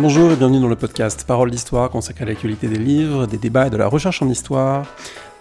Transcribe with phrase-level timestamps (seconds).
[0.00, 3.66] Bonjour et bienvenue dans le podcast Parole d'Histoire consacré à l'actualité des livres, des débats
[3.66, 4.86] et de la recherche en histoire.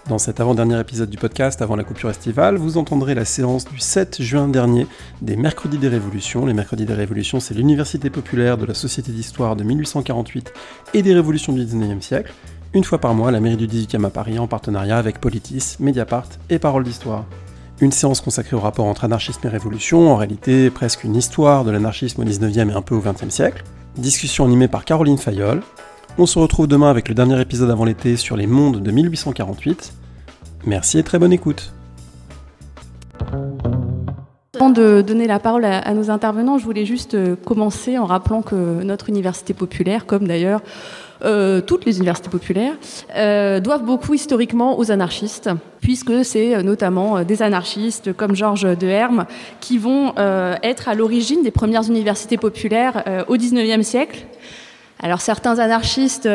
[0.10, 3.78] Dans cet avant-dernier épisode du podcast, avant la coupure estivale, vous entendrez la séance du
[3.78, 4.88] 7 juin dernier
[5.22, 6.48] des Mercredis des Révolutions.
[6.48, 10.52] Les Mercredis des Révolutions, c'est l'université populaire de la Société d'Histoire de 1848
[10.96, 12.34] et des révolutions du 19e siècle.
[12.74, 16.30] Une fois par mois, la mairie du 18e à Paris en partenariat avec Politis, Mediapart
[16.50, 17.26] et Parole d'Histoire.
[17.80, 21.70] Une séance consacrée au rapport entre anarchisme et révolution, en réalité presque une histoire de
[21.70, 23.64] l'anarchisme au 19e et un peu au 20e siècle.
[23.98, 25.64] Discussion animée par Caroline Fayol.
[26.20, 29.94] On se retrouve demain avec le dernier épisode avant l'été sur les mondes de 1848.
[30.66, 31.74] Merci et très bonne écoute.
[34.56, 38.44] Avant de donner la parole à, nos intervenants, je voulais juste euh, commencer en rappelant
[38.44, 40.62] que notre université populaire, comme d'ailleurs
[41.24, 42.74] euh, toutes les universités populaires,
[43.16, 45.50] euh, doivent beaucoup historiquement aux anarchistes,
[45.82, 49.26] puisque c'est notamment des anarchistes comme Georges de Herme
[49.60, 50.14] qui vont
[50.64, 54.26] être à l'origine des premières universités populaires au XIXe siècle.
[55.00, 56.28] Alors certains anarchistes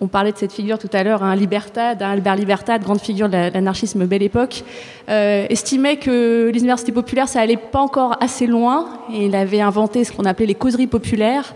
[0.00, 3.36] on, parlait de cette figure tout à l'heure, hein, hein, Albert Libertad, grande figure de
[3.52, 4.64] l'anarchisme belle époque,
[5.08, 9.60] euh, estimait que les universités populaires, ça allait pas encore assez loin, et il avait
[9.60, 11.54] inventé ce qu'on appelait les causeries populaires,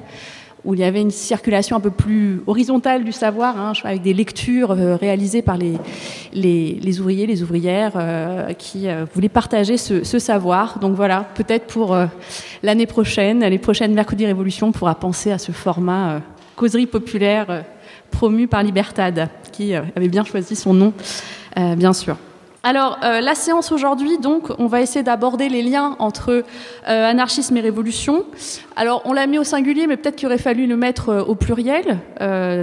[0.65, 4.13] où il y avait une circulation un peu plus horizontale du savoir, hein, avec des
[4.13, 5.79] lectures euh, réalisées par les,
[6.33, 10.79] les, ouvriers, les ouvrières euh, qui voulaient partager ce, savoir.
[10.79, 11.97] Donc voilà, peut-être pour
[12.63, 16.21] l'année prochaine, les prochaines Mercredi Révolution, on pourra penser à ce format
[16.57, 17.65] causerie populaire
[18.11, 20.93] promu par Libertad, qui euh, avait bien choisi son nom,
[21.57, 22.17] euh, bien sûr.
[22.65, 26.45] Alors, euh, la séance aujourd'hui, donc, on va essayer d'aborder les liens entre
[26.85, 28.25] anarchisme et révolution.
[28.77, 31.99] Alors, on l'a mis au singulier, mais peut-être qu'il aurait fallu le mettre au pluriel.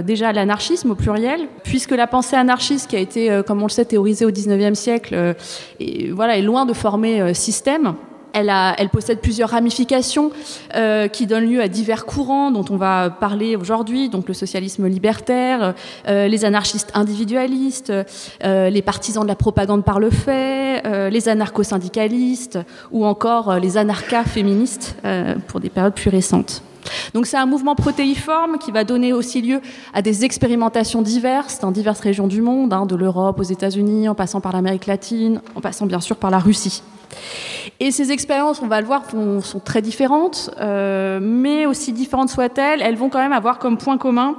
[0.04, 3.84] déjà, l'anarchisme au pluriel, puisque la pensée anarchiste, qui a été, comme on le sait,
[3.84, 5.34] théorisée au XIXe siècle,
[5.80, 7.94] et, voilà, est loin de former système.
[8.36, 10.30] Elle, possède plusieurs ramifications
[10.74, 14.86] euh, qui donnent lieu à divers courants dont on va parler aujourd'hui, donc le socialisme
[14.86, 15.74] libertaire,
[16.06, 17.92] euh, les anarchistes individualistes,
[18.44, 22.58] euh, les partisans de la propagande par le fait, les anarcho-syndicalistes
[22.92, 24.96] ou encore les anarchas féministes
[25.48, 26.62] pour des périodes plus récentes.
[27.14, 29.60] Donc c'est un mouvement protéiforme qui va donner aussi lieu
[29.94, 34.14] à des expérimentations diverses dans diverses régions du monde, hein, de l'Europe aux États-Unis, en
[34.14, 36.82] passant par l'Amérique latine, en passant bien sûr par la Russie.
[37.80, 42.80] Et ces expériences, on va le voir, sont très différentes, euh, mais aussi différentes soient-elles,
[42.80, 44.36] elles vont quand même avoir comme point commun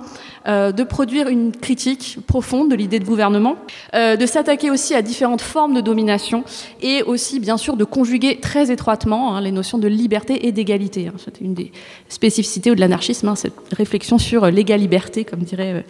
[0.47, 3.55] euh, de produire une critique profonde de l'idée de gouvernement,
[3.93, 6.43] euh, de s'attaquer aussi à différentes formes de domination
[6.81, 11.07] et aussi, bien sûr, de conjuguer très étroitement hein, les notions de liberté et d'égalité.
[11.07, 11.17] Hein.
[11.17, 11.71] C'était une des
[12.09, 15.85] spécificités de l'anarchisme, hein, cette réflexion sur l'égalité, comme dirait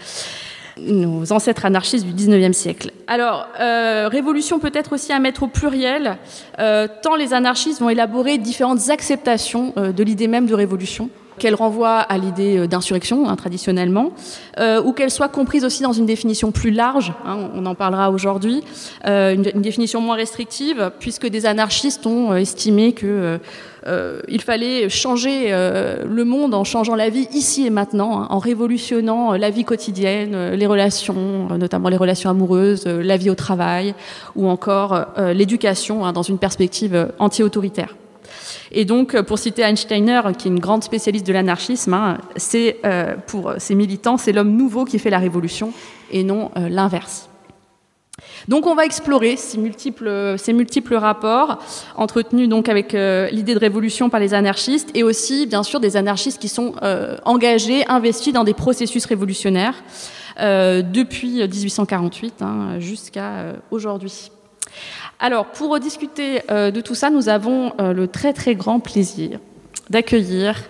[0.79, 2.91] nos ancêtres anarchistes du 19e siècle.
[3.07, 6.17] Alors, euh, révolution peut-être aussi à mettre au pluriel,
[6.59, 11.55] euh, tant les anarchistes vont élaborer différentes acceptations euh, de l'idée même de révolution qu'elle
[11.55, 14.11] renvoie à l'idée d'insurrection hein, traditionnellement,
[14.59, 18.63] ou qu'elle soit comprise aussi dans une définition plus large, hein, on en parlera aujourd'hui,
[19.05, 23.39] une, une, définition moins restrictive, puisque des anarchistes ont estimé que
[23.87, 28.27] euh, il fallait changer euh, le monde en changeant la vie ici et maintenant, hein,
[28.29, 33.35] en révolutionnant euh, la vie quotidienne, les relations, notamment les relations amoureuses, la vie au
[33.35, 33.95] travail,
[34.35, 37.95] ou encore l'éducation dans une perspective anti-autoritaire.
[38.71, 42.77] Et donc, pour citer Einsteiner, qui est une grande spécialiste de l'anarchisme, hein, c'est
[43.27, 45.73] pour ses militants, c'est l'homme nouveau qui fait la révolution
[46.11, 47.29] et non l'inverse.
[48.47, 50.53] Donc on va explorer ces multiples, ces
[50.95, 51.59] rapports
[51.95, 56.39] entretenus avec euh, l'idée de révolution par les anarchistes et aussi bien sûr des anarchistes
[56.39, 59.75] qui sont euh, engagés, investis dans des processus révolutionnaires
[60.39, 64.31] euh, depuis 1848 hein, jusqu'à aujourd'hui.
[65.19, 69.39] Alors pour discuter de tout ça, nous avons le très très grand plaisir
[69.89, 70.63] d'accueillir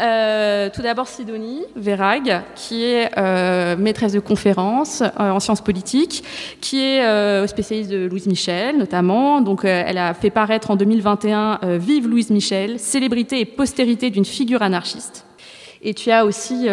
[0.00, 6.22] euh, tout d'abord Sidonie Verag, qui est euh, maîtresse de conférences euh, en sciences politiques,
[6.60, 9.40] qui est spécialiste de Louise Michel notamment.
[9.40, 14.62] Donc, elle a fait paraître en 2021 Vive Louise Michel, célébrité et postérité d'une figure
[14.62, 15.27] anarchiste.
[15.82, 16.66] Et tu as aussi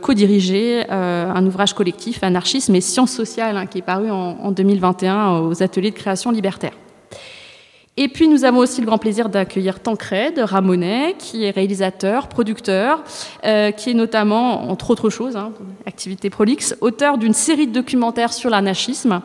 [0.00, 5.38] co-dirigé un ouvrage collectif, Anarchisme et sciences sociales, hein, qui est paru en, en 2021
[5.38, 6.72] aux ateliers de création libertaire.
[7.96, 13.02] Et puis nous avons aussi le grand plaisir d'accueillir Tancred Ramonet, qui est réalisateur, producteur,
[13.44, 15.52] euh, qui est notamment, entre autres choses, hein,
[15.84, 19.20] activité prolixe, auteur d'une série de documentaires sur l'anarchisme,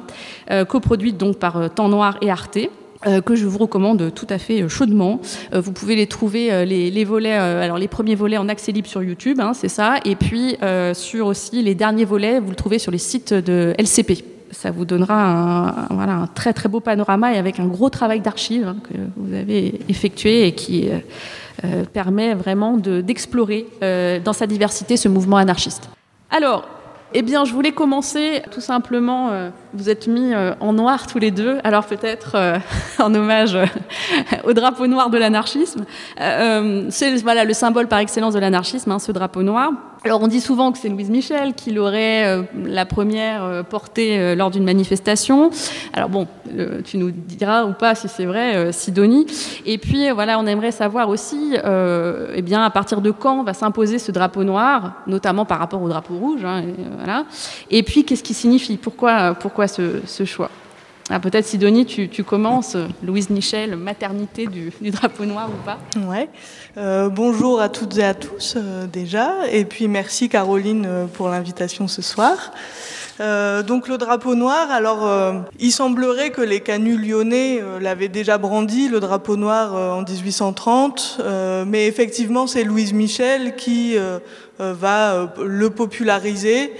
[0.51, 2.69] euh, coproduite donc par euh, Temps Noir et Arte.
[3.05, 5.19] Euh, que je vous recommande tout à fait chaudement.
[5.53, 9.39] vous pouvez les trouver, les, volets, alors les premiers volets en accès libre sur YouTube,
[9.41, 10.57] hein, c'est ça, et puis
[10.93, 14.85] sur aussi les derniers volets, vous le trouvez sur les sites de LCP ça vous
[14.85, 18.77] donnera un, voilà, un très très beau panorama et avec un gros travail d'archives hein,
[18.83, 20.87] que vous avez effectué et qui
[21.91, 23.67] permet vraiment d'explorer
[24.23, 25.89] dans sa diversité ce mouvement anarchiste.
[26.31, 26.67] Alors,
[27.13, 29.29] eh bien, je voulais commencer tout simplement.
[29.29, 32.57] Euh, vous êtes mis euh, en noir tous les deux, alors peut-être euh,
[32.99, 33.57] en hommage
[34.43, 35.85] au drapeau noir de l'anarchisme.
[36.89, 39.71] c'est voilà le symbole par excellence de l'anarchisme, hein, ce drapeau noir.
[40.05, 44.19] Alors on dit souvent que c'est Louise Michel qui l'aurait euh, la première euh, portée
[44.19, 45.49] euh, lors d'une manifestation.
[45.93, 46.27] Alors bon,
[46.83, 49.25] tu nous diras ou pas si c'est vrai, Sidonie.
[49.65, 53.97] Et puis voilà, on aimerait savoir aussi, eh bien à partir de quand va s'imposer
[53.97, 56.45] ce drapeau noir, notamment par rapport au drapeau rouge.
[56.45, 57.25] Hein, et, voilà.
[57.71, 58.77] et puis qu'est-ce qui signifie?
[58.77, 60.51] Pourquoi, pourquoi ce, ce choix?
[61.09, 65.77] Ah, Peut-être Sidonie, tu, tu, commences, Louise Michel, maternité du, du drapeau noir ou pas?
[66.07, 66.29] Ouais.
[66.77, 71.29] Euh, bonjour à toutes et à tous euh, déjà, et puis merci Caroline euh, pour
[71.29, 72.51] l'invitation ce soir.
[73.21, 75.09] Euh, donc le drapeau noir, alors
[75.59, 81.21] il semblerait que les canuts lyonnais l'avaient déjà brandi, le drapeau noir en 1830,
[81.65, 83.95] mais effectivement c'est Louise Michel qui
[84.59, 86.73] va le populariser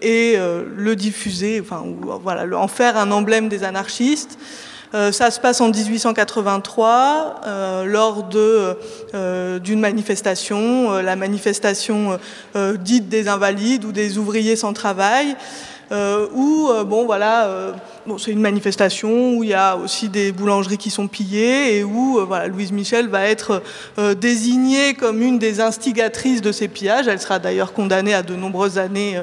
[0.00, 1.84] et le diffuser, enfin
[2.22, 4.38] voilà, en faire un emblème des anarchistes.
[4.94, 8.76] Euh, ça se passe en 1883 euh, lors de
[9.14, 12.18] euh, d'une manifestation, la manifestation
[12.78, 15.36] dite des invalides ou des ouvriers sans travail.
[15.92, 17.74] Euh, où bon voilà
[18.06, 21.84] bon, c'est une manifestation où il y a aussi des boulangeries qui sont pillées et
[21.84, 23.62] où voilà Louise Michel va être
[24.18, 28.78] désignée comme une des instigatrices de ces pillages elle sera d'ailleurs condamnée à de nombreuses
[28.78, 29.20] années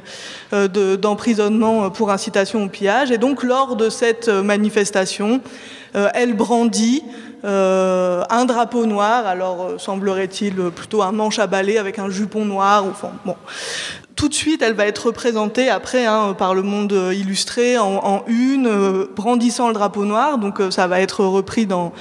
[0.51, 5.41] d'emprisonnement pour incitation au pillage et donc lors de cette manifestation
[5.95, 7.03] euh, elle brandit
[7.43, 12.45] euh, un drapeau noir, alors euh, semblerait-il plutôt un manche à balai avec un jupon
[12.45, 12.85] noir.
[12.85, 13.35] Enfin, bon.
[14.21, 19.07] Tout de suite, elle va être représentée après hein, par le monde illustré en, une,
[19.15, 20.37] brandissant le drapeau noir.
[20.37, 21.91] Donc ça va être repris dans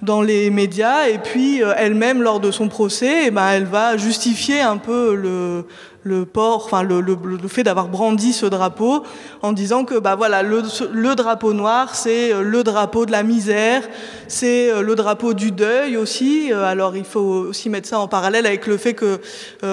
[0.00, 4.60] dans les médias et puis elle-même lors de son procès eh ben, elle va justifier
[4.60, 5.66] un peu le,
[6.08, 9.04] le port, enfin le, le, le fait d'avoir brandi ce drapeau
[9.42, 10.62] en disant que bah voilà le,
[10.92, 13.82] le drapeau noir c'est euh, le drapeau de la misère,
[14.26, 16.52] c'est euh, le drapeau du deuil aussi.
[16.52, 19.20] Euh, alors il faut aussi mettre ça en parallèle avec le fait que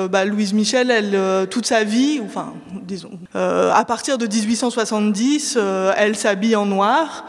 [0.07, 2.53] bah, Louise Michel, elle toute sa vie, enfin
[2.83, 5.57] disons à partir de 1870,
[5.97, 7.25] elle s'habille en noir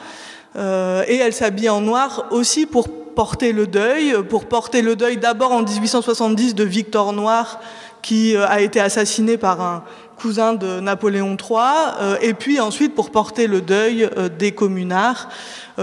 [0.57, 5.53] et elle s'habille en noir aussi pour porter le deuil, pour porter le deuil d'abord
[5.53, 7.61] en 1870 de Victor Noir
[8.07, 9.83] qui euh, a été assassiné par un
[10.17, 11.59] cousin de Napoléon III,
[12.01, 15.29] euh, et puis ensuite pour porter le deuil euh, des communards.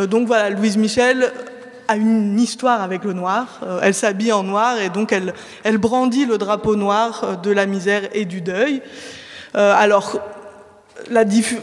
[0.07, 1.33] donc voilà, Louise Michel
[1.89, 3.59] a une histoire avec le noir.
[3.81, 5.33] elle s'habille en noir et donc elle,
[5.65, 8.81] elle brandit le drapeau noir de la misère et du deuil.
[9.53, 10.19] alors,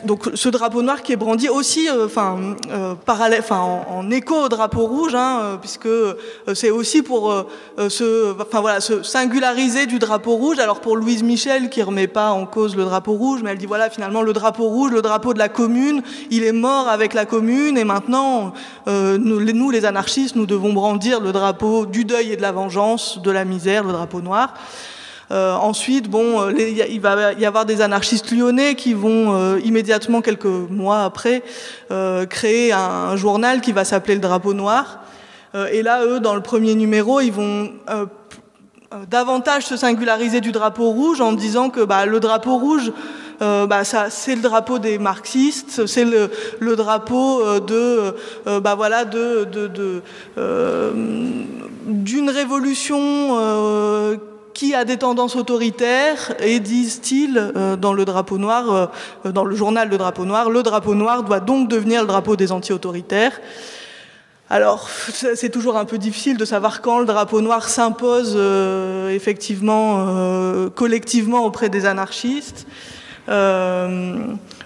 [0.04, 4.48] donc ce drapeau noir qui est brandi aussi, euh, enfin, euh, parallèle, en, écho au
[4.48, 5.88] drapeau rouge, hein, euh, puisque
[6.54, 7.46] c'est aussi pour
[7.76, 10.58] se, voilà, se singulariser du drapeau rouge.
[10.58, 13.66] Alors pour Louise Michel, qui remet pas en cause le drapeau rouge, mais elle dit
[13.66, 17.24] voilà, finalement le drapeau rouge, le drapeau de la commune, il est mort avec la
[17.24, 18.52] commune, et maintenant
[18.86, 23.30] nous, les anarchistes, nous devons brandir le drapeau du deuil et de la vengeance, de
[23.30, 24.54] la misère, le drapeau noir.
[25.30, 30.22] Euh, ensuite, bon, euh, il va y avoir des anarchistes lyonnais qui vont euh, immédiatement,
[30.22, 31.42] quelques mois après,
[32.28, 35.00] créer un, journal qui va s'appeler le Drapeau Noir.
[35.72, 37.70] et là, eux, dans le premier numéro, ils vont
[39.08, 42.92] davantage se singulariser du drapeau rouge en disant que bah, le drapeau rouge,
[43.40, 48.14] bah, c'est le drapeau des marxistes, c'est le, drapeau de,
[48.60, 50.02] bah, voilà, de
[51.86, 52.98] d'une révolution
[54.54, 58.90] qui a des tendances autoritaires et disent-ils euh, dans le drapeau noir,
[59.24, 62.36] euh, dans le journal Le Drapeau Noir, le drapeau noir doit donc devenir le drapeau
[62.36, 63.40] des anti-autoritaires.
[64.52, 70.68] Alors, c'est toujours un peu difficile de savoir quand le drapeau noir s'impose euh, effectivement
[70.74, 72.66] collectivement auprès des anarchistes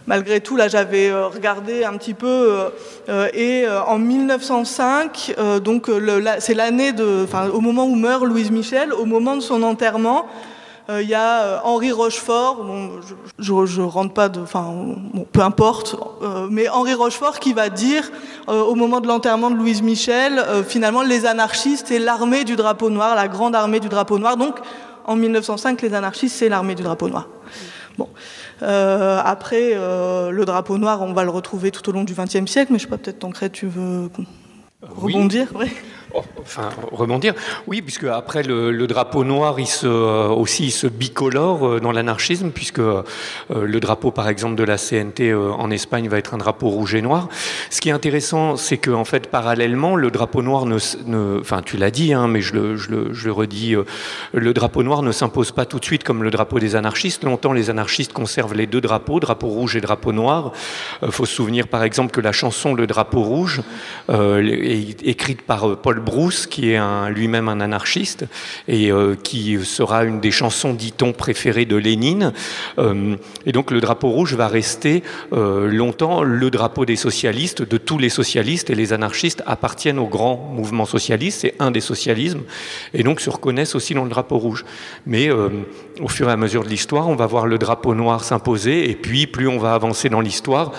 [0.06, 2.68] malgré tout, là, j'avais euh, regardé un petit peu, euh,
[3.08, 5.90] euh, et en 1905, donc
[6.38, 10.26] c'est l'année de, enfin, au moment où meurt Louise Michel, au moment de son enterrement,
[10.90, 12.90] il y a Henri Rochefort, bon,
[13.38, 14.70] je, je, rentre pas de, enfin,
[15.14, 15.96] bon, peu importe,
[16.50, 18.10] mais Henri Rochefort qui va dire
[18.48, 23.14] au moment de l'enterrement de Louise Michel, finalement les anarchistes et l'armée du drapeau noir,
[23.14, 24.36] la grande armée du drapeau noir.
[24.36, 24.56] Donc
[25.06, 27.28] en 1905, les anarchistes c'est l'armée du drapeau noir.
[27.96, 28.08] Bon.
[28.62, 32.46] Euh, après, euh, le drapeau noir, on va le retrouver tout au long du XXe
[32.46, 34.10] siècle, mais je sais pas, peut-être Tancred, tu veux
[34.82, 35.52] rebondir?
[36.40, 37.34] Enfin, rebondir.
[37.66, 42.50] Oui, puisque après le, drapeau noir, il se, euh, aussi se bicolore euh, dans l'anarchisme,
[42.50, 43.02] puisque euh,
[43.50, 47.02] le drapeau, par exemple, de la CNT en Espagne va être un drapeau rouge et
[47.02, 47.28] noir.
[47.70, 51.76] Ce qui est intéressant, c'est que en fait, parallèlement, le drapeau noir ne, enfin, tu
[51.76, 53.76] l'as dit, hein, mais je le redis,
[54.32, 57.24] le drapeau noir ne s'impose pas tout de suite comme le drapeau des anarchistes.
[57.24, 60.52] Longtemps, les anarchistes conservent les deux drapeaux, drapeau rouge et drapeau noir.
[61.02, 63.62] Il faut se souvenir, par exemple, que la chanson Le drapeau rouge
[64.08, 66.80] est écrite par Paul Bruce, qui est
[67.10, 68.26] lui-même un anarchiste
[68.68, 72.32] et euh, qui sera une des chansons, dit-on, préférées de Lénine.
[72.78, 77.78] Euh, et donc le drapeau rouge va rester euh, longtemps le drapeau des socialistes, de
[77.78, 82.42] tous les socialistes, et les anarchistes appartiennent au grand mouvement socialiste, c'est un des socialismes,
[82.92, 84.64] et donc se reconnaissent aussi dans le drapeau rouge.
[85.06, 88.90] Mais au fur et à mesure de l'histoire, on va voir le drapeau noir s'imposer,
[88.90, 90.72] et puis plus on va avancer dans l'histoire,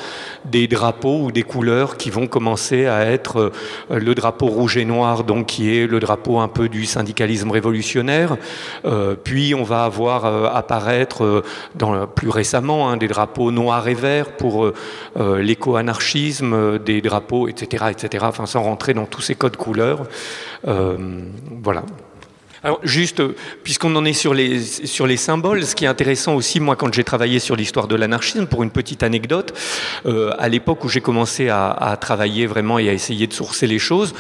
[0.46, 3.52] des drapeaux ou des couleurs qui vont commencer à être
[3.90, 8.38] le drapeau rouge et noir donc qui est le drapeau un peu du syndicalisme révolutionnaire.
[8.86, 13.94] Euh, puis on va avoir euh, apparaître euh, plus récemment hein, des drapeaux noirs et
[13.94, 14.72] verts pour
[15.16, 18.26] l'éco-anarchisme, des drapeaux, etc., etc.
[18.28, 20.04] Enfin, sans rentrer dans tous ces codes couleurs.
[20.64, 21.84] voilà.
[22.84, 23.22] Juste,
[23.64, 26.92] puisqu'on en est sur les, sur les symboles, ce qui est intéressant aussi, moi quand
[26.94, 29.54] j'ai travaillé sur l'histoire de l'anarchisme, pour une petite anecdote,
[30.06, 33.80] euh, à l'époque où j'ai commencé à, travailler vraiment et à essayer de sourcer les
[33.80, 34.14] choses,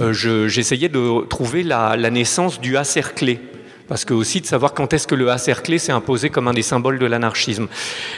[0.00, 0.12] euh,
[0.48, 3.40] j'essayais de trouver la, la naissance du A cerclé
[3.90, 6.54] parce que aussi de savoir quand est-ce que le A cerclé s'est imposé comme un
[6.54, 7.66] des symboles de l'anarchisme.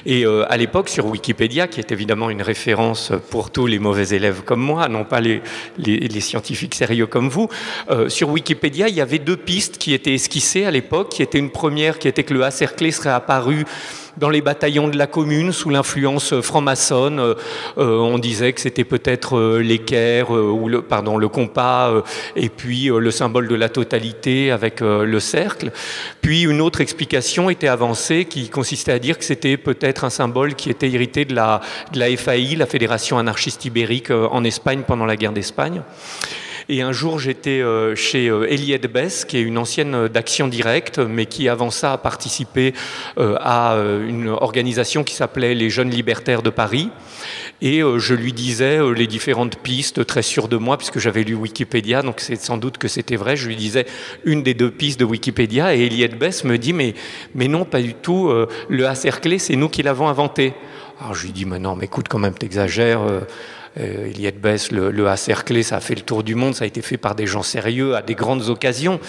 [0.05, 4.15] Et euh, à l'époque, sur Wikipédia, qui est évidemment une référence pour tous les mauvais
[4.15, 5.41] élèves comme moi, non pas les,
[5.79, 7.49] les, scientifiques sérieux comme vous,
[7.91, 11.39] euh, sur Wikipédia, il y avait deux pistes qui étaient esquissées à l'époque, qui était
[11.39, 13.65] une première qui était que le A cerclé serait apparu
[14.17, 17.19] dans les bataillons de la commune sous l'influence franc-maçonne.
[17.21, 17.35] Euh,
[17.79, 21.93] euh, on disait que c'était peut-être euh, l'équerre ou le, pardon, le compas
[22.37, 25.71] et puis le symbole de la totalité avec le cercle.
[26.21, 30.55] Puis une autre explication était avancée qui consistait à dire que c'était peut-être un symbole
[30.55, 31.61] qui était hérité de la
[32.17, 35.83] FAI, la Fédération anarchiste ibérique en Espagne pendant la guerre d'Espagne.
[36.69, 40.99] Et un jour, j'étais euh, chez euh, Eliette Bess, qui est une ancienne d'Action Directe,
[40.99, 42.73] mais qui avant ça a participé
[43.19, 43.77] euh, à
[44.07, 46.91] une organisation qui s'appelait les Jeunes Libertaires de Paris.
[47.61, 52.03] Et je lui disais les différentes pistes, très sûr de moi, puisque j'avais lu Wikipédia,
[52.03, 53.37] donc c'est sans doute que c'était vrai.
[53.37, 53.87] Je lui disais
[54.25, 56.95] une des deux pistes de Wikipédia, et Eliette Bess me dit mais,
[57.37, 58.33] mais non, pas du tout,
[58.69, 60.55] le A cerclé, c'est nous qui l'avons inventé.
[61.01, 63.03] Alors je lui dis mais non, mais écoute, quand même, t'exagères.
[63.79, 66.65] Euh, Eliette Bess, le, le A cerclé, ça a fait le tour du monde, ça
[66.65, 69.01] a été fait par des gens sérieux à des grandes occasions.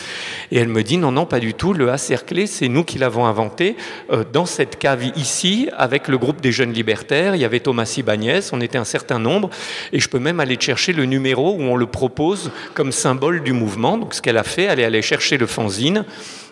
[0.52, 1.74] Et elle me dit non, non, pas du tout.
[1.74, 3.76] Le A cerclé, c'est nous qui l'avons inventé
[4.12, 7.36] euh, dans cette cave ici, avec le groupe des jeunes libertaires.
[7.36, 9.50] Il y avait Thomas Ibanez, on était un certain nombre,
[9.92, 13.52] et je peux même aller chercher le numéro où on le propose comme symbole du
[13.52, 13.98] mouvement.
[13.98, 16.06] Donc ce qu'elle a fait, elle est allée chercher le fanzine.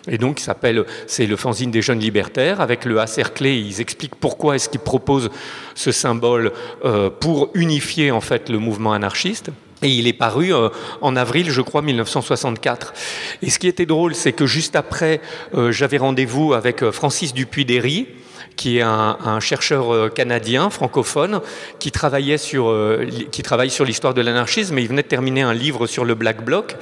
[0.08, 2.60] Et donc, s'appelle, c'est le fanzine des jeunes libertaires.
[2.60, 5.30] Avec le A cerclé, ils expliquent pourquoi est-ce qu'ils proposent
[5.74, 6.52] ce symbole
[6.84, 9.50] euh, pour unifier en fait le mouvement anarchiste.
[9.82, 10.68] Et il est paru euh,
[11.00, 12.94] en avril, je crois, 1964.
[13.42, 15.20] Et ce qui était drôle, c'est que juste après,
[15.54, 18.08] euh, j'avais rendez-vous avec Francis Dupuy-Derry,
[18.56, 21.40] qui est un, chercheur euh, canadien francophone
[21.78, 25.42] qui travaillait sur euh, qui travaille sur l'histoire de l'anarchisme et il venait de terminer
[25.42, 26.76] un livre sur le Black Bloc.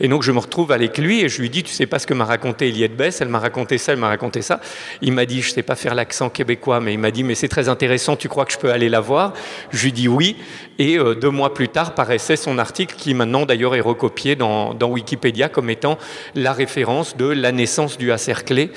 [0.00, 2.06] Et donc je me retrouve avec lui et je lui dis tu sais pas ce
[2.06, 4.60] que m'a raconté Eliette Bess elle m'a raconté ça elle m'a raconté ça.
[5.02, 7.48] Il m'a dit je sais pas faire l'accent québécois mais il m'a dit mais c'est
[7.48, 9.32] très intéressant tu crois que je peux aller la voir?
[9.70, 10.36] Je lui dis oui
[10.78, 14.74] et euh, deux mois plus tard paraissait son article qui maintenant d'ailleurs est recopié dans,
[14.86, 15.98] Wikipédia comme étant
[16.34, 18.70] la référence de la naissance du Acerclé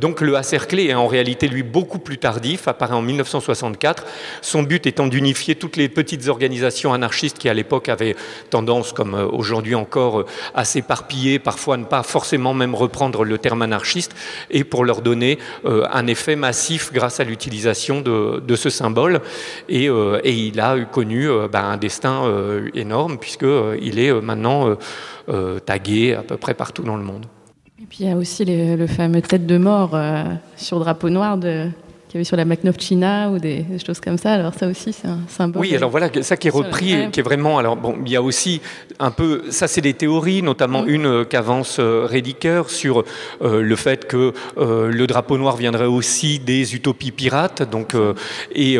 [0.00, 4.04] donc le Acerclé est en réalité lui beaucoup plus tardif, apparaît en 1964,
[4.40, 8.16] son but étant d'unifier toutes les petites organisations anarchistes qui à l'époque avaient
[8.50, 13.38] tendance, comme euh, aujourd'hui encore, euh, à s'éparpiller, parfois ne pas forcément même reprendre le
[13.38, 14.14] terme anarchiste,
[14.50, 19.20] et pour leur donner euh, un effet massif grâce à l'utilisation de, ce symbole.
[19.68, 19.88] Et,
[20.24, 22.22] il a connu ben, un destin
[22.74, 24.76] énorme, puisqu'il est maintenant
[25.66, 27.26] tagué à peu près partout dans le monde.
[27.82, 30.22] Et puis il y a aussi le fameux tête de mort euh,
[30.56, 31.68] sur drapeau noir de,
[32.12, 34.34] qu'il y avait sur la China ou des, choses comme ça.
[34.34, 35.62] Alors ça aussi, c'est un symbole.
[35.62, 37.58] Oui, alors voilà, ça qui est repris, qui est vraiment.
[37.58, 38.60] Alors bon, il y a aussi
[38.98, 39.44] un peu.
[39.48, 40.88] Ça, c'est des théories, notamment mm.
[40.88, 43.04] une euh, qu'avance euh, Rediker sur
[43.40, 47.62] euh, le fait que le drapeau noir viendrait aussi des utopies pirates.
[47.62, 47.94] Donc,
[48.54, 48.76] et,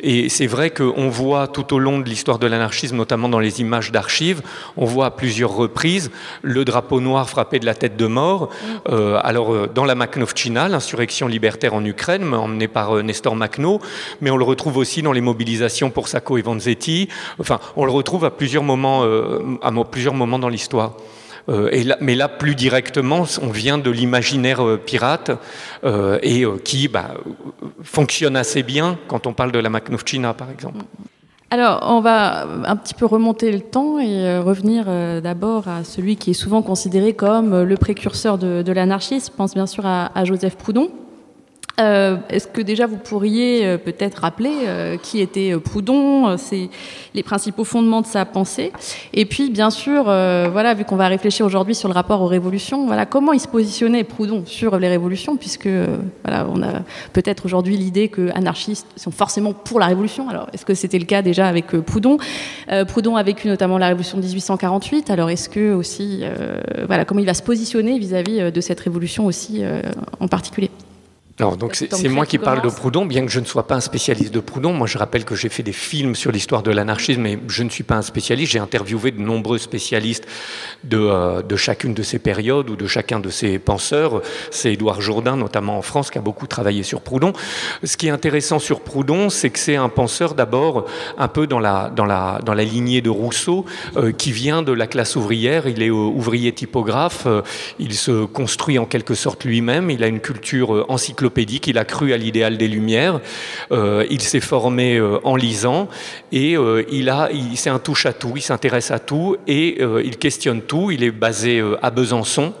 [0.00, 3.60] et c'est vrai qu'on voit tout au long de l'histoire de l'anarchisme, notamment dans les
[3.60, 4.42] images d'archives,
[4.76, 6.10] on voit à plusieurs reprises
[6.42, 8.50] le drapeau noir frappé de la tête de mort.
[8.88, 9.18] Mm.
[9.22, 13.80] alors dans la Makhnovchina, l'insurrection libertaire en Ukraine, mais en emmené par Nestor Makhno,
[14.20, 17.08] mais on le retrouve aussi dans les mobilisations pour Sacco et Vanzetti.
[17.38, 19.02] Enfin, on le retrouve à plusieurs moments,
[19.62, 20.94] à plusieurs moments dans l'histoire.
[21.72, 25.30] Et mais là, plus directement, on vient de l'imaginaire pirate
[26.22, 27.14] et qui bah,
[27.82, 30.84] fonctionne assez bien quand on parle de la Makhnovchina, par exemple.
[31.52, 35.82] Alors, on va un petit peu remonter le temps et euh, revenir euh, d'abord à
[35.82, 39.32] celui qui est souvent considéré comme le précurseur de, l'anarchisme.
[39.32, 40.90] Je pense bien sûr à Joseph Proudhon.
[41.80, 46.68] Euh, est-ce que déjà vous pourriez euh, peut-être rappeler euh, qui était Proudhon, c'est
[47.14, 48.72] les principaux fondements de sa pensée,
[49.14, 52.86] et puis bien sûr, voilà, vu qu'on va réfléchir aujourd'hui sur le rapport aux révolutions,
[52.86, 55.68] voilà, comment il se positionnait Proudhon sur les révolutions, puisque
[56.24, 56.82] voilà, on a
[57.12, 60.28] peut-être aujourd'hui l'idée que anarchistes sont forcément pour la révolution.
[60.28, 62.18] Alors, est-ce que c'était le cas déjà avec Proudhon?
[62.88, 65.10] Proudhon a vécu notamment la révolution de 1848.
[65.10, 66.22] Alors, est-ce que aussi,
[66.86, 69.62] voilà, comment il va se positionner vis-à-vis -vis de cette révolution aussi
[70.20, 70.70] en particulier?
[71.40, 73.80] Alors, donc c'est moi qui parle de Proudhon, bien que je ne sois pas un
[73.80, 74.74] spécialiste de Proudhon.
[74.74, 77.70] Moi, je rappelle que j'ai fait des films sur l'histoire de l'anarchisme, mais je ne
[77.70, 78.52] suis pas un spécialiste.
[78.52, 80.26] J'ai interviewé de nombreux spécialistes
[80.84, 84.20] de, euh, de, chacune de ces périodes ou de chacun de ces penseurs.
[84.50, 87.32] C'est Édouard Jourdain, notamment en France, qui a beaucoup travaillé sur Proudhon.
[87.84, 90.84] Ce qui est intéressant sur Proudhon, c'est que c'est un penseur d'abord
[91.16, 93.64] un peu dans la, dans, la, dans la lignée de Rousseau,
[93.96, 95.66] euh, qui vient de la classe ouvrière.
[95.66, 97.26] Il est euh, ouvrier typographe.
[97.78, 99.88] il se construit en quelque sorte lui-même.
[99.88, 103.20] Il a une culture encyclopédique il a cru à l'idéal des Lumières,
[103.72, 105.88] euh, il s'est formé euh, en lisant
[106.32, 109.80] et euh, il a, il, c'est un touche à tout, il s'intéresse à tout et
[110.04, 110.90] il questionne tout.
[110.90, 112.54] Il est basé à Besançon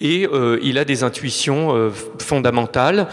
[0.00, 0.26] et
[0.62, 3.08] il a des intuitions fondamentales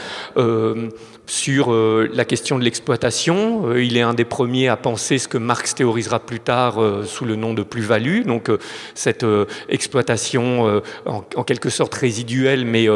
[1.30, 3.70] sur euh, la question de l'exploitation.
[3.70, 7.06] Euh, il est un des premiers à penser ce que Marx théorisera plus tard euh,
[7.06, 8.50] sous le nom de plus-value, donc
[8.96, 9.26] cette
[9.70, 12.88] exploitation en, quelque sorte résiduelle mais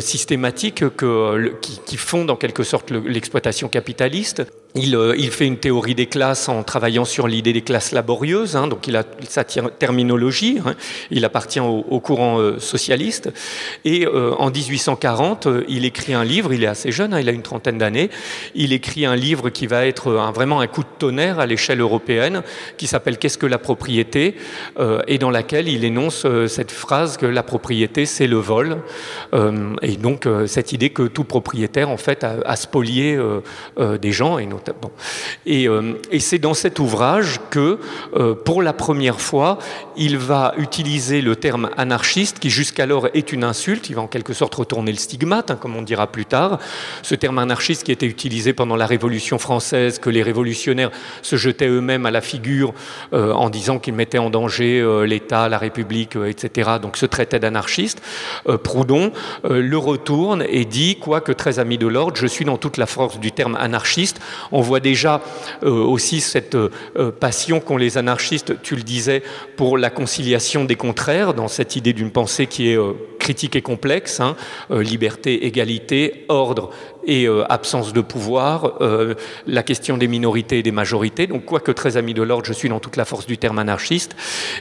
[0.00, 4.42] systématique que, qui, qui, fonde en quelque sorte l'exploitation capitaliste.
[4.74, 8.66] Il, il, fait une théorie des classes en travaillant sur l'idée des classes laborieuses, hein,
[8.66, 10.74] donc il a sa terminologie, hein.
[11.10, 13.32] il appartient au, courant socialiste,
[13.84, 17.42] et en 1840, il écrit un livre, il est assez jeune, hein, il a une
[17.42, 18.10] trentaine d'années.
[18.54, 22.42] Il écrit un livre qui va être vraiment un coup de tonnerre à l'échelle européenne,
[22.76, 24.34] qui s'appelle Qu'est-ce que la propriété
[24.78, 28.78] euh, et dans laquelle il énonce euh, cette phrase que la propriété, c'est le vol.
[29.34, 33.18] Euh, et donc cette idée que tout propriétaire, en fait, a, spolié
[34.00, 34.63] des gens, et notamment.
[35.46, 35.68] Et,
[36.10, 37.78] et c'est dans cet ouvrage que,
[38.44, 39.58] pour la première fois,
[39.96, 43.88] il va utiliser le terme anarchiste, qui jusqu'alors est une insulte.
[43.90, 46.58] Il va en quelque sorte retourner le stigmate, hein, comme on dira plus tard.
[47.02, 50.90] Ce terme anarchiste qui était utilisé pendant la Révolution française, que les révolutionnaires
[51.22, 52.74] se jetaient eux-mêmes à la figure
[53.12, 56.72] euh, en disant qu'ils mettaient en danger euh, l'État, la République, euh, etc.
[56.80, 58.02] Donc se traitait d'anarchiste.
[58.62, 59.12] Proudhon
[59.44, 63.18] le retourne et dit, quoique très ami de l'ordre, je suis dans toute la force
[63.18, 64.20] du terme anarchiste.
[64.56, 65.20] On voit déjà
[65.62, 66.56] aussi cette
[67.18, 69.24] passion qu'ont les anarchistes, tu le disais,
[69.56, 72.78] pour la conciliation des contraires, dans cette idée d'une pensée qui est
[73.18, 74.36] critique et complexe, hein,
[74.70, 76.70] liberté, égalité, ordre
[77.06, 79.14] et euh, absence de pouvoir, euh,
[79.46, 81.26] la question des minorités et des majorités.
[81.26, 84.16] Donc, quoique très ami de l'ordre, je suis dans toute la force du terme anarchiste.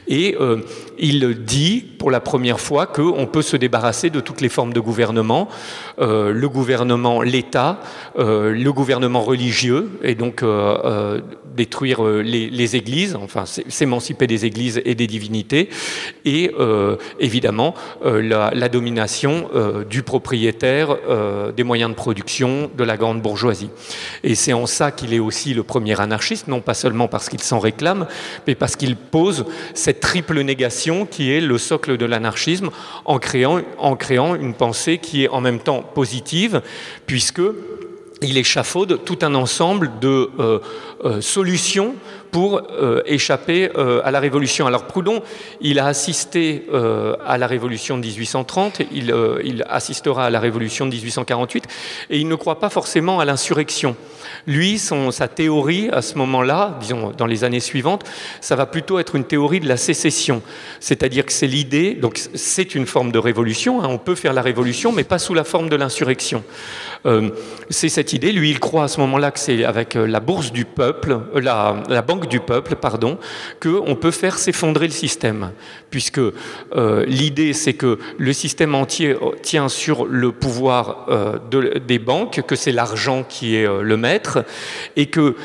[0.08, 0.62] Et euh,
[0.98, 4.80] il dit pour la première fois qu'on peut se débarrasser de toutes les formes de
[4.80, 5.48] gouvernement,
[6.00, 7.80] le gouvernement, l'État,
[8.18, 10.44] le gouvernement religieux, et donc
[11.56, 15.70] détruire les, églises, enfin s'émanciper des églises et des divinités,
[16.26, 16.52] et
[17.20, 19.50] évidemment la, domination
[19.90, 20.98] du propriétaire
[21.56, 23.70] des moyens de production de la grande bourgeoisie.
[24.24, 27.42] Et c'est en ça qu'il est aussi le premier anarchiste, non pas seulement parce qu'il
[27.42, 28.08] s'en réclame,
[28.48, 32.70] mais parce qu'il pose cette triple négation qui est le socle de l'anarchisme
[33.06, 36.62] en créant, une pensée qui est en même temps positive,
[37.06, 37.42] puisque
[38.22, 40.60] il échafaude tout un ensemble de euh,
[41.04, 41.96] euh, solutions
[42.34, 43.70] pour euh, échapper
[44.04, 44.68] à la Révolution.
[44.68, 45.22] Alors Proudhon,
[45.62, 46.66] il a assisté
[47.26, 51.64] à la Révolution de 1830, il, assistera à la Révolution de 1848,
[52.10, 53.96] et il ne croit pas forcément à l'insurrection.
[54.48, 58.04] Lui, sa théorie à ce moment-là, disons dans les années suivantes,
[58.42, 60.42] ça va plutôt être une théorie de la sécession.
[60.80, 64.42] C'est-à-dire que c'est l'idée, donc c'est une forme de révolution, hein, on peut faire la
[64.42, 66.44] révolution, mais pas sous la forme de l'insurrection.
[67.06, 67.30] Euh,
[67.70, 70.52] c'est cette idée, lui, il croit à ce moment-là que c'est avec euh, la bourse
[70.52, 73.18] du peuple, euh, la, banque du peuple, pardon,
[73.62, 75.52] qu'on peut faire s'effondrer le système,
[75.90, 76.22] puisque
[77.08, 81.08] l'idée c'est que le système entier tient sur le pouvoir
[81.88, 84.44] des banques, que c'est l'argent qui est le maître,
[84.96, 85.36] et que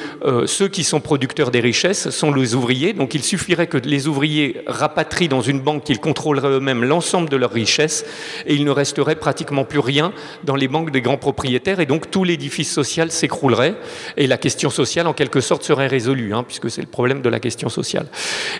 [0.47, 2.93] ceux qui sont producteurs des richesses sont les ouvriers.
[2.93, 7.37] Donc il suffirait que les ouvriers rapatrient dans une banque qu'ils contrôleraient eux-mêmes l'ensemble de
[7.37, 8.05] leurs richesses,
[8.47, 10.13] et il ne resterait pratiquement plus rien
[10.45, 13.75] dans les banques des grands propriétaires, et donc tout l'édifice social s'écroulerait,
[14.17, 17.29] et la question sociale en quelque sorte serait résolue, hein, puisque c'est le problème de
[17.29, 18.07] la question sociale.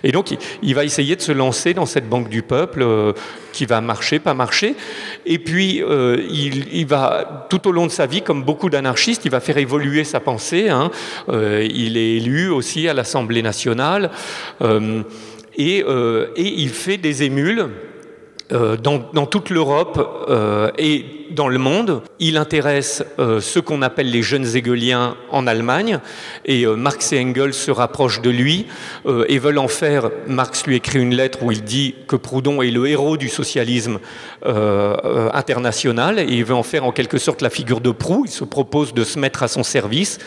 [0.03, 3.13] Et donc il, va essayer de se lancer dans cette banque du peuple euh,
[3.53, 4.75] qui va marcher, pas marcher,
[5.25, 9.31] et puis euh, il, va tout au long de sa vie, comme beaucoup d'anarchistes, il
[9.31, 10.69] va faire évoluer sa pensée.
[10.69, 10.91] Hein.
[11.29, 14.11] Euh, il est élu aussi à l'Assemblée nationale,
[15.57, 17.69] et, et, il fait des émules.
[18.49, 20.27] Dans, dans, toute l'Europe
[20.77, 22.01] et dans le monde.
[22.19, 25.99] Il intéresse euh, ce qu'on appelle les jeunes hegeliens en Allemagne,
[26.45, 28.67] et euh, Marx et Engels se rapprochent de lui
[29.05, 30.09] euh, et veulent en faire.
[30.27, 33.99] Marx lui écrit une lettre où il dit que Proudhon est le héros du socialisme
[35.33, 38.33] international, et il veut en faire en quelque sorte la figure de Proust.
[38.33, 40.17] Il se propose de se mettre à son service,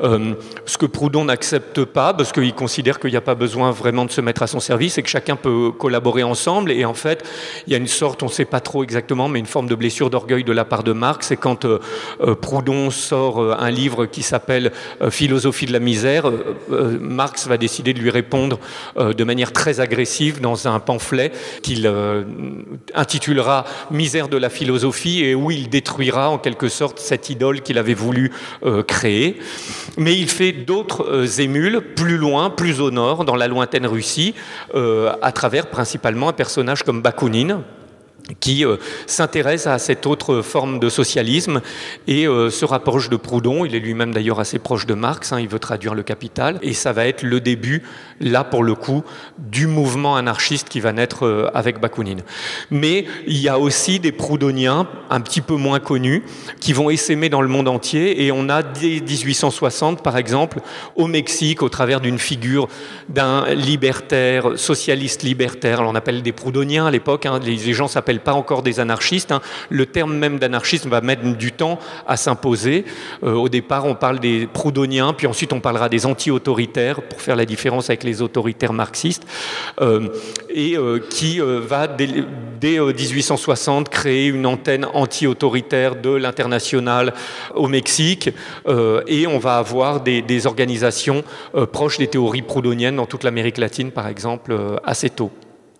[0.00, 4.10] ce que Proudhon n'accepte pas, parce qu'il considère qu'il n'y a pas besoin vraiment de
[4.10, 6.72] se mettre à son service et que chacun peut collaborer ensemble.
[6.72, 7.24] Et en fait,
[7.66, 9.74] il y a une sorte, on ne sait pas trop exactement, mais une forme de
[9.74, 11.78] blessure d'orgueil de la part de Marx, c'est quand euh,
[12.20, 14.72] euh, Proudhon sort euh, un livre qui s'appelle
[15.10, 16.30] Philosophie de la misère,
[16.70, 18.58] Marx va décider de lui répondre
[18.96, 21.90] de manière très agressive dans un pamphlet qu'il
[22.94, 27.78] intitulera Misère de la philosophie et où il détruira en quelque sorte cette idole qu'il
[27.78, 28.32] avait voulu
[28.86, 29.38] créer.
[29.96, 34.34] Mais il fait d'autres émules plus loin, plus au nord, dans la lointaine Russie,
[34.74, 37.83] à travers principalement un personnage comme Bakounine Marina?
[38.40, 41.60] Qui euh, s'intéresse à cette autre forme de socialisme
[42.06, 43.64] et euh, se rapproche de Proudhon.
[43.64, 46.72] Il est lui-même d'ailleurs assez proche de Marx, hein, il veut traduire le capital, et
[46.72, 47.82] ça va être le début,
[48.20, 49.04] là pour le coup,
[49.38, 52.22] du mouvement anarchiste qui va naître euh, avec Bakounine.
[52.70, 56.22] Mais il y a aussi des proudhoniens, un petit peu moins connus,
[56.60, 60.60] qui vont essaimer dans le monde entier, et on a dès 1860, par exemple,
[60.96, 62.68] au Mexique, au travers d'une figure
[63.10, 68.34] d'un libertaire, socialiste libertaire, on appelle des proudhoniens à l'époque, hein, les gens s'appellent pas
[68.34, 69.32] encore des anarchistes.
[69.32, 69.40] Hein.
[69.70, 72.84] Le terme même d'anarchisme va mettre du temps à s'imposer.
[73.22, 77.36] Euh, au départ, on parle des proudhoniens, puis ensuite on parlera des anti-autoritaires, pour faire
[77.36, 79.26] la différence avec les autoritaires marxistes,
[79.80, 80.08] euh,
[80.50, 82.08] et euh, qui va, dès,
[82.62, 87.12] 1860, créer une antenne anti-autoritaire de l'international
[87.54, 88.30] au Mexique,
[89.06, 91.24] et on va avoir des, des organisations
[91.72, 95.30] proches des théories proudhoniennes dans toute l'Amérique latine, par exemple, assez tôt.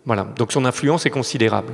[0.04, 1.72] Voilà, donc son influence est considérable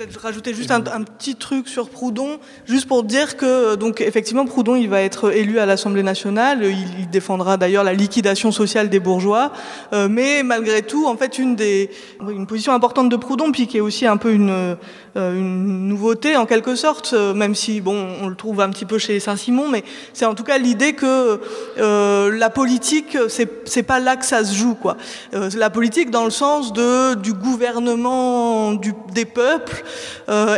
[0.00, 4.74] peut-être rajouter juste un, petit truc sur Proudhon, juste pour dire que, donc, effectivement, Proudhon,
[4.74, 6.64] il va être élu à l'Assemblée nationale.
[6.64, 9.52] Il, défendra d'ailleurs la liquidation sociale des bourgeois.
[9.92, 13.78] Euh, mais malgré tout, en fait, une des, une position importante de Proudhon, puis qui
[13.78, 14.76] est aussi un peu une, euh,
[15.16, 18.96] une nouveauté en quelque sorte, euh, même si, bon, on le trouve un petit peu
[18.96, 19.82] chez Saint-Simon, mais
[20.14, 21.40] c'est en tout cas l'idée que
[21.76, 24.96] la politique, c'est pas là que ça se joue, quoi.
[25.32, 29.84] la politique dans le sens de, du gouvernement du, des peuples,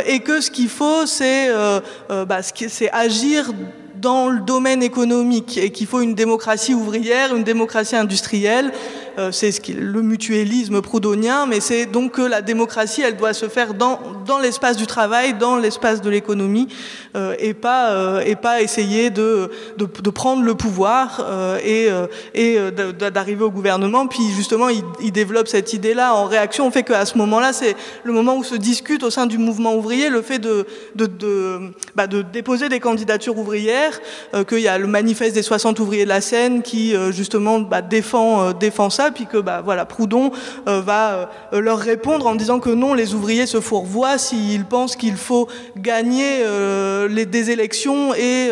[0.05, 1.79] et que ce qu'il faut, c'est euh,
[2.11, 2.39] euh, bah,
[2.91, 3.51] agir
[3.95, 9.51] dans le domaine économique et qu'il faut une démocratie ouvrière, une démocratie industrielle euh, c'est
[9.51, 13.99] ce le mutualisme proudhonien, mais c'est donc que la démocratie, elle doit se faire dans,
[14.41, 16.67] l'espace du travail, dans l'espace de l'économie,
[17.15, 19.49] euh, et pas euh, et pas essayer de,
[20.13, 21.25] prendre le pouvoir
[21.63, 21.89] et,
[23.13, 24.07] d'arriver au gouvernement.
[24.07, 28.13] Puis justement, il, développe cette idée-là en réaction au fait qu'à ce moment-là, c'est le
[28.13, 30.65] moment où se discute au sein du mouvement ouvrier le fait de,
[31.95, 33.99] bah, déposer des candidatures ouvrières,
[34.47, 38.89] qu'il y a le manifeste des 60 ouvriers de la Seine qui justement bah, défend
[38.89, 40.31] ça puis que bah, voilà, Proudhon
[40.67, 44.95] euh, va euh, leur répondre en disant que non, les ouvriers se fourvoient s'ils pensent
[44.95, 48.49] qu'il faut gagner euh, les, des élections et,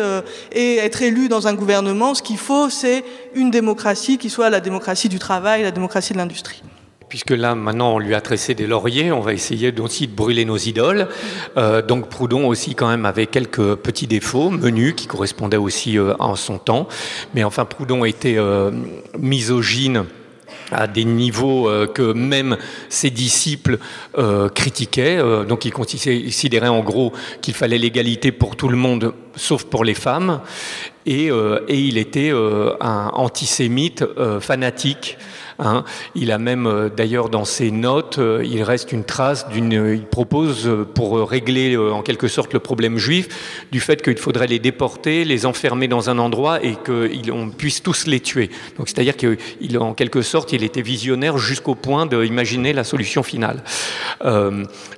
[0.54, 2.14] être élu dans un gouvernement.
[2.14, 6.18] Ce qu'il faut, c'est une démocratie qui soit la démocratie du travail, la démocratie de
[6.18, 6.62] l'industrie
[7.08, 10.46] puisque là, maintenant, on lui a tressé des lauriers, on va essayer aussi de brûler
[10.46, 11.08] nos idoles.
[11.86, 16.36] Donc Proudhon aussi, quand même, avait quelques petits défauts, menus, qui correspondaient aussi euh, en
[16.36, 16.88] son temps.
[17.34, 18.38] Mais enfin, Proudhon était
[19.18, 20.06] misogyne
[20.72, 22.56] à des niveaux euh, que même
[22.88, 23.78] ses disciples
[24.54, 25.18] critiquaient.
[25.48, 29.94] donc il considérait en gros qu'il fallait l'égalité pour tout le monde, sauf pour les
[29.94, 30.40] femmes.
[31.06, 32.30] Et, et il était
[32.80, 34.04] un antisémite
[34.40, 35.16] fanatique.
[35.62, 35.84] Hein.
[36.14, 39.72] Il a même, euh, d'ailleurs, dans ses notes, euh, il reste une trace d'une.
[39.72, 44.48] Il propose, euh, pour régler en quelque sorte le problème juif, du fait qu'il faudrait
[44.48, 48.50] les déporter, les enfermer dans un endroit et qu'on puisse tous les tuer.
[48.76, 53.62] Donc, c'est-à-dire qu'en quelque sorte, il était visionnaire jusqu'au point d'imaginer la solution finale.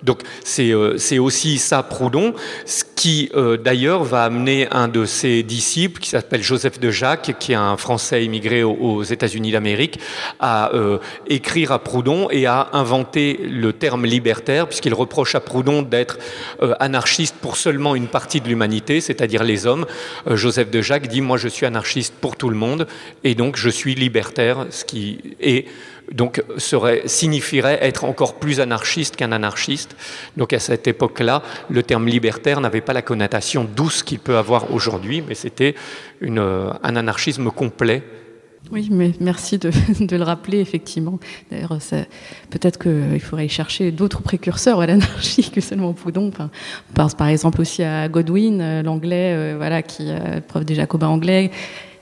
[0.03, 3.31] donc, c'est aussi ça, Proudhon, ce qui,
[3.63, 7.77] d'ailleurs, va amener un de ses disciples, qui s'appelle Joseph de Jacques, qui est un
[7.77, 9.99] Français immigré aux États-Unis d'Amérique,
[10.41, 15.83] à euh, écrire à Proudhon et à inventer le terme libertaire, puisqu'il reproche à Proudhon
[15.83, 16.19] d'être
[16.63, 19.87] euh, anarchiste pour seulement une partie de l'humanité, c'est-à-dire les hommes.
[20.27, 22.87] Euh, Joseph de Jacques dit Moi, je suis anarchiste pour tout le monde,
[23.23, 25.67] et donc je suis libertaire, ce qui est
[26.13, 29.97] donc serait, signifierait être encore plus anarchiste qu'un anarchiste.
[30.37, 34.71] Donc à cette époque-là, le terme libertaire n'avait pas la connotation douce qu'il peut avoir
[34.71, 35.75] aujourd'hui, mais c'était
[36.23, 38.03] un anarchisme complet
[38.73, 41.19] oui, mais merci de, le rappeler, effectivement.
[41.51, 41.79] D'ailleurs,
[42.51, 46.31] peut-être qu'il faudrait y chercher d'autres précurseurs à l'anarchie que seulement Proudhon.
[46.39, 51.09] on pense par exemple aussi à Godwin, euh, l'anglais, euh, qui euh, preuve des jacobins
[51.09, 51.51] anglais,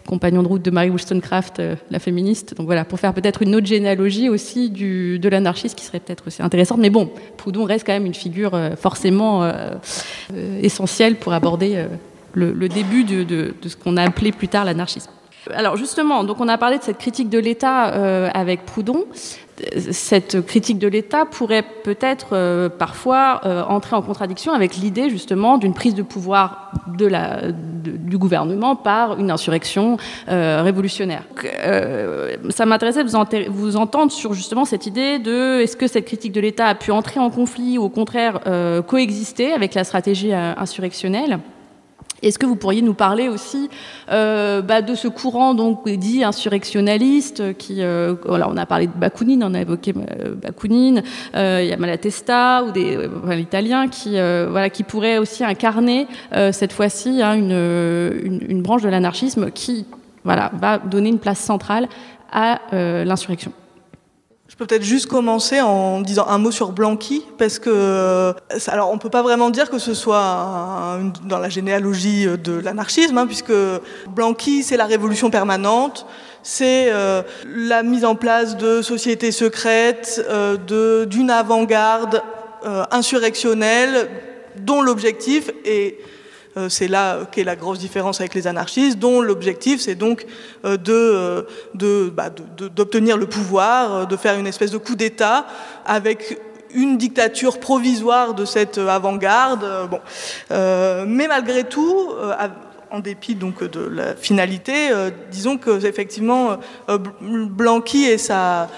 [0.07, 2.57] compagnon de route de Mary Wollstonecraft, la féministe.
[2.57, 6.42] Donc voilà, pour faire peut-être une autre généalogie aussi de l'anarchisme qui serait peut-être aussi
[6.42, 6.79] intéressante.
[6.79, 9.48] Mais bon, Proudhon reste quand même une figure forcément
[10.61, 11.87] essentielle pour aborder
[12.33, 15.11] le, début de ce qu'on a appelé plus tard l'anarchisme.
[15.50, 19.05] Alors justement, donc on a parlé de cette critique de l'État euh, avec Proudhon.
[19.90, 25.59] Cette critique de l'État pourrait peut-être euh, parfois euh, entrer en contradiction avec l'idée justement
[25.59, 29.96] d'une prise de pouvoir du gouvernement par une insurrection
[30.28, 31.24] révolutionnaire.
[32.50, 36.33] ça m'intéressait de vous, vous, entendre sur justement cette idée de est-ce que cette critique
[36.33, 38.40] de l'État a pu entrer en conflit ou au contraire
[38.87, 41.40] coexister avec la stratégie insurrectionnelle?
[42.22, 43.68] Est-ce que vous pourriez nous parler aussi
[44.11, 49.44] euh, bah, de ce courant donc dit insurrectionnaliste qui, euh, on a parlé de Bakounine,
[49.44, 51.02] on a évoqué euh, Bakounine,
[51.35, 56.06] il y a Malatesta ou des enfin, l'Italien qui, voilà, qui pourrait aussi incarner
[56.52, 59.87] cette fois-ci hein, une, branche de l'anarchisme qui,
[60.24, 61.88] va donner une place centrale
[62.30, 63.52] à l'insurrection.
[64.68, 68.33] Peut-être juste commencer en disant un mot sur Blanqui, parce que, euh,
[68.68, 73.27] alors on peut pas vraiment dire que ce soit dans la généalogie de l'anarchisme, hein,
[73.27, 73.53] puisque
[74.11, 76.07] Blanqui, c'est la révolution permanente,
[76.44, 82.22] c'est euh, la mise en place de sociétés secrètes, euh, d'une avant-garde
[82.92, 84.09] insurrectionnelle,
[84.61, 86.12] dont l'objectif est euh,
[86.69, 90.27] c'est là qu'est la grosse différence avec les anarchistes, dont l'objectif c'est donc
[90.65, 95.47] euh, euh, bah, d'obtenir le pouvoir, de faire une espèce de coup d'État
[95.87, 96.38] avec
[96.75, 99.91] une dictature provisoire de cette avant-garde.
[100.51, 102.11] Mais malgré tout,
[102.92, 104.90] en dépit donc de la finalité,
[105.31, 106.59] disons que effectivement
[107.20, 108.68] Blanqui et sa,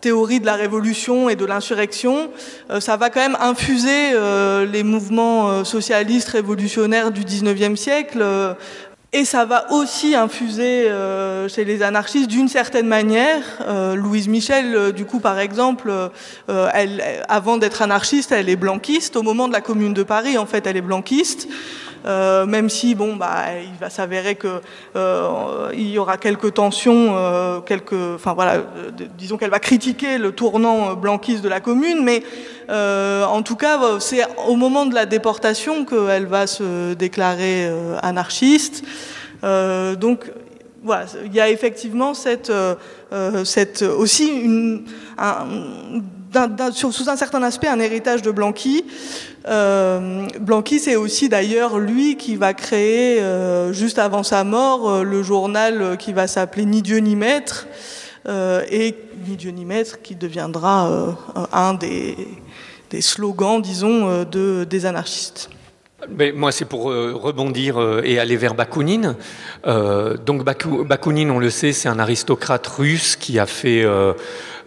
[0.00, 2.30] théorie de la révolution et de l'insurrection,
[2.70, 8.24] euh, ça va quand même infuser euh, les mouvements euh, socialistes révolutionnaires du 19e siècle.
[9.14, 10.88] Et ça va aussi infuser
[11.48, 13.42] chez les anarchistes d'une certaine manière.
[13.94, 15.92] Louise Michel, du coup, par exemple,
[16.48, 19.16] avant d'être anarchiste, elle est blanquiste.
[19.16, 21.46] Au moment de la Commune de Paris, en fait, elle est blanquiste.
[22.04, 24.60] Euh, même si bon bah il va s'avérer que
[24.96, 28.62] euh, y aura quelques tensions, euh, quelques, enfin voilà,
[29.16, 32.22] disons qu'elle va critiquer le tournant blanquiste de la commune, mais
[32.68, 37.70] en tout cas c'est au moment de la déportation qu'elle va se déclarer
[38.02, 38.82] anarchiste.
[39.42, 40.30] donc
[40.84, 42.52] voilà, il y a effectivement cette,
[43.44, 44.84] cette aussi une,
[45.18, 45.46] un,
[46.72, 48.84] sous un certain aspect un héritage de Blanqui.
[49.48, 55.02] Euh, Blanqui, c'est aussi d'ailleurs lui qui va créer, euh, juste avant sa mort, euh,
[55.02, 57.66] le journal qui va s'appeler Ni Dieu ni Maître,
[58.28, 58.94] et
[59.26, 61.16] Ni Dieu ni Maître qui deviendra
[61.52, 62.16] un des,
[63.00, 65.50] slogans, disons, de, des anarchistes.
[66.34, 69.16] Moi, c'est pour rebondir et aller vers Bakounine.
[70.24, 73.84] donc Bakounine, on le sait, c'est un aristocrate russe qui a fait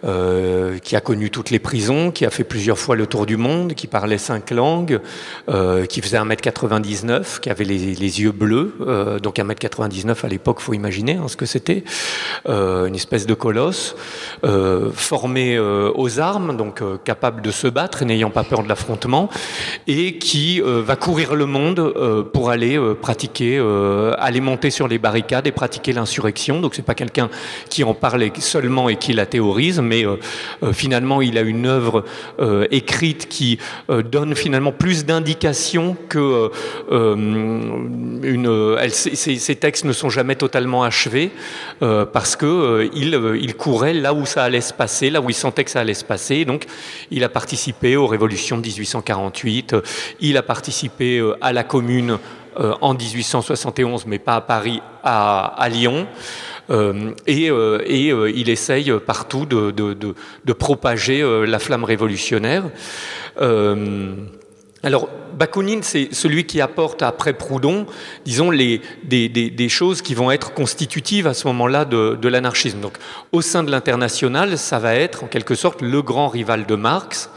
[0.04, 3.36] euh, qui a connu toutes les prisons, qui a fait plusieurs fois le tour du
[3.36, 5.00] monde, qui parlait cinq langues,
[5.48, 8.74] euh, qui faisait 1m99, qui avait les, yeux bleus.
[8.80, 11.84] Euh, donc 1m99 à l'époque, faut imaginer hein, ce que c'était.
[12.46, 13.96] une espèce de colosse,
[14.92, 19.28] formé aux armes, donc capable de se battre et n'ayant pas peur de l'affrontement,
[19.86, 23.58] et qui va courir le monde pour aller pratiquer,
[24.18, 26.60] aller monter sur les barricades et pratiquer l'insurrection.
[26.60, 27.28] Donc c'est pas quelqu'un
[27.68, 30.04] qui en parle seulement et qui la théorise, mais
[30.72, 32.04] finalement il a une œuvre
[32.70, 36.50] écrite qui donne finalement plus d'indications que
[36.90, 38.76] une.
[38.90, 41.30] ces, textes ne sont jamais totalement achevés
[41.80, 45.70] parce que il, courait là où ça allait se passer, là où il sentait que
[45.70, 46.44] ça allait se passer.
[46.44, 46.64] Donc
[47.10, 49.76] il a participé aux révolutions de 1848,
[50.20, 52.18] il a participé à la Commune
[52.58, 56.06] euh, en 1871, mais pas à Paris, à, Lyon.
[56.70, 62.64] Euh, et, euh, il essaye partout de, propager la flamme révolutionnaire.
[64.82, 67.86] alors, Bakounine, c'est celui qui apporte après Proudhon,
[68.24, 72.80] disons, les, des, choses qui vont être constitutives à ce moment-là de, l'anarchisme.
[72.80, 72.94] Donc,
[73.32, 77.30] au sein de l'international, ça va être en quelque sorte le grand rival de Marx.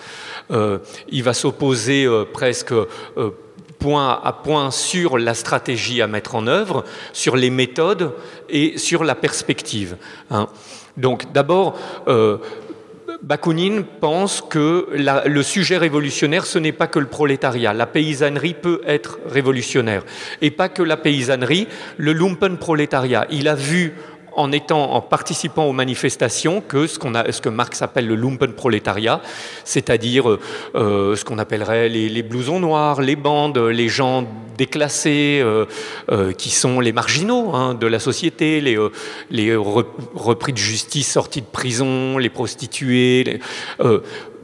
[0.51, 2.73] il va s'opposer presque
[3.79, 8.13] point à point sur la stratégie à mettre en œuvre, sur les méthodes
[8.49, 9.97] et sur la perspective.
[10.29, 10.47] Hein.
[10.97, 12.37] Donc d'abord, euh,
[13.21, 14.87] Bakounine pense que
[15.25, 17.73] le sujet révolutionnaire, ce n'est pas que le prolétariat.
[17.73, 20.03] La paysannerie peut être révolutionnaire.
[20.41, 23.27] Et pas que la paysannerie, le lumpen prolétariat.
[23.29, 23.93] Il a vu
[24.39, 29.21] en, étant, en participant aux manifestations que ce, qu'on que Marx appelle le lumpenprolétariat,
[29.65, 30.39] c'est-à-dire euh,
[30.75, 34.25] euh, ce qu'on appellerait les, blousons noirs, les bandes, les gens
[34.57, 35.65] déclassés, euh,
[36.33, 38.77] qui sont les marginaux hein, de la société, les,
[39.29, 43.39] les repris de justice sortis de prison, les prostituées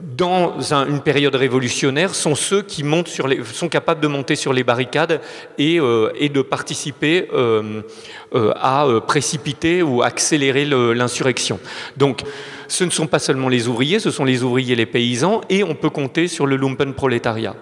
[0.05, 4.53] dans une période révolutionnaire sont ceux qui montent sur les, sont capables de monter sur
[4.53, 5.19] les barricades
[5.57, 7.81] et, euh, et de participer euh,
[8.35, 11.59] euh, à précipiter ou accélérer l'insurrection.
[11.97, 12.21] Donc,
[12.67, 15.63] ce ne sont pas seulement les ouvriers, ce sont les ouvriers et les paysans, et
[15.63, 17.55] on peut compter sur le lumpen prolétariat.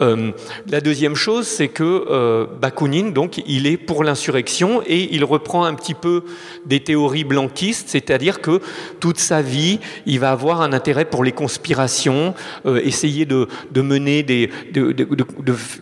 [0.00, 0.32] Euh,
[0.68, 5.64] la deuxième chose, c'est que euh, Bakounine, donc, il est pour l'insurrection et il reprend
[5.64, 6.24] un petit peu
[6.66, 8.60] des théories blanquistes, c'est-à-dire que
[9.00, 12.34] toute sa vie, il va avoir un intérêt pour les conspirations,
[12.66, 15.06] euh, essayer de, mener des, de,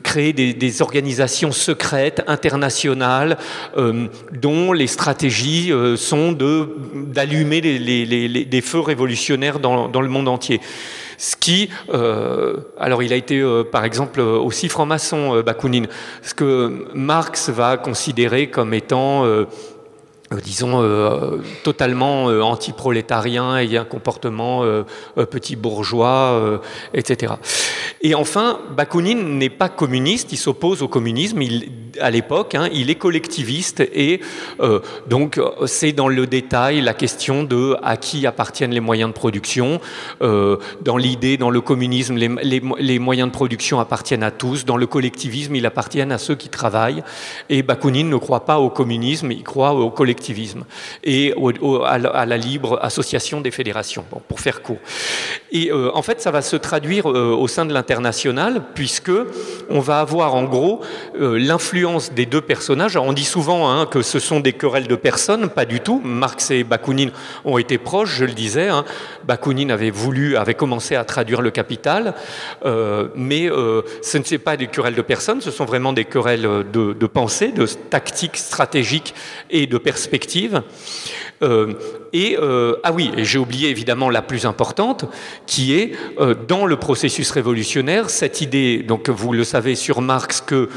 [0.02, 3.36] créer des, organisations secrètes internationales
[4.32, 7.60] dont les stratégies sont d'allumer
[8.52, 10.60] des feux révolutionnaires dans, le monde entier.
[11.16, 15.88] Ce qui, euh, alors il a été euh, par exemple aussi franc-maçon, euh, Bakounine,
[16.20, 19.46] ce que Marx va considérer comme étant euh,
[20.40, 24.62] disons, euh, totalement euh, anti-prolétarien et un comportement
[25.30, 26.60] petit bourgeois,
[26.94, 27.34] etc.
[28.00, 31.40] Et enfin, Bakounine n'est pas communiste, il s'oppose au communisme
[32.00, 34.20] à l'époque, hein, il est collectiviste et
[35.06, 39.80] donc c'est dans le détail la question de à qui appartiennent les moyens de production.
[40.20, 44.86] dans l'idée, dans le communisme, les, les, moyens de production appartiennent à tous, dans le
[44.86, 47.02] collectivisme, ils appartiennent à ceux qui travaillent.
[47.48, 50.21] Et Bakounine ne croit pas au communisme, il croit au collectivisme
[51.04, 51.34] et
[51.84, 54.78] à, la, libre association des fédérations, pour faire court.
[55.50, 59.12] Et euh, en fait, ça va se traduire euh, au sein de l'international, puisque
[59.68, 60.80] on va avoir en gros
[61.20, 62.96] euh, l'influence des deux personnages.
[62.96, 66.00] on dit souvent hein, que ce sont des querelles de personnes, pas du tout.
[66.04, 67.12] Marx et Bakounine
[67.44, 68.68] ont été proches, je le disais.
[68.68, 68.84] Hein.
[69.24, 72.14] Bakounine avait voulu, avait commencé à traduire le Capital,
[73.14, 76.92] mais ce ne sont pas des querelles de personnes, ce sont vraiment des querelles de,
[76.92, 79.14] de pensée, de tactique stratégique
[79.50, 80.11] et de perspective
[81.42, 81.74] euh,
[82.12, 85.04] et euh, ah oui, j'ai oublié évidemment la plus importante,
[85.46, 88.82] qui est euh, dans le processus révolutionnaire cette idée.
[88.82, 90.68] Donc vous le savez sur Marx que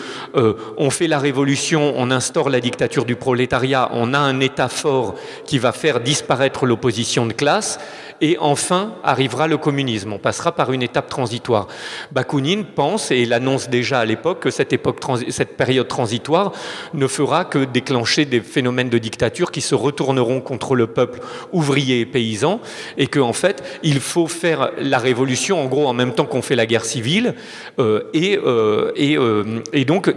[0.77, 5.15] on fait la révolution, on instaure la dictature du prolétariat, on a un État fort
[5.45, 7.79] qui va faire disparaître l'opposition de classe
[8.21, 10.13] et enfin arrivera le communisme.
[10.13, 11.67] On passera par une étape transitoire.
[12.11, 16.51] Bakounine pense, et il annonce déjà à l'époque, que cette, époque, cette période transitoire
[16.93, 21.19] ne fera que déclencher des phénomènes de dictature qui se retourneront contre le peuple
[21.51, 22.59] ouvrier et paysan,
[22.97, 26.41] et qu'en en fait, il faut faire la révolution, en gros, en même temps qu'on
[26.41, 27.35] fait la guerre civile,
[27.79, 30.13] euh, et, euh, et, euh, et donc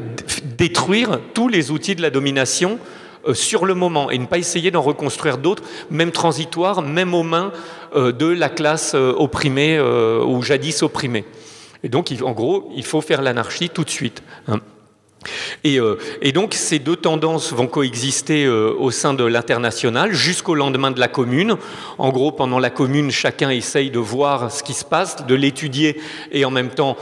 [0.56, 2.78] détruire tous les outils de la domination
[3.32, 7.52] sur le moment et ne pas essayer d'en reconstruire d'autres, même transitoires, même aux mains
[7.94, 11.24] de la classe opprimée ou jadis opprimée.
[11.82, 14.22] Et donc, en gros, il faut faire l'anarchie tout de suite.
[14.46, 14.60] Hein.
[15.64, 15.81] Et,
[16.33, 21.57] donc ces deux tendances vont coexister au sein de l'international jusqu'au lendemain de la commune.
[21.98, 26.00] En gros, pendant la commune, chacun essaye de voir ce qui se passe, de l'étudier
[26.33, 26.96] et en même temps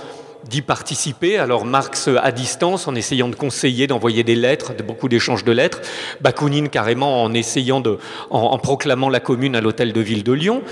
[0.49, 1.39] d'y participer.
[1.39, 5.81] Alors Marx à distance, en essayant de conseiller, d'envoyer des lettres, beaucoup d'échanges de lettres.
[6.21, 7.99] Bakounine carrément en essayant de,
[8.31, 10.63] en, proclamant la commune à l'hôtel de ville de Lyon.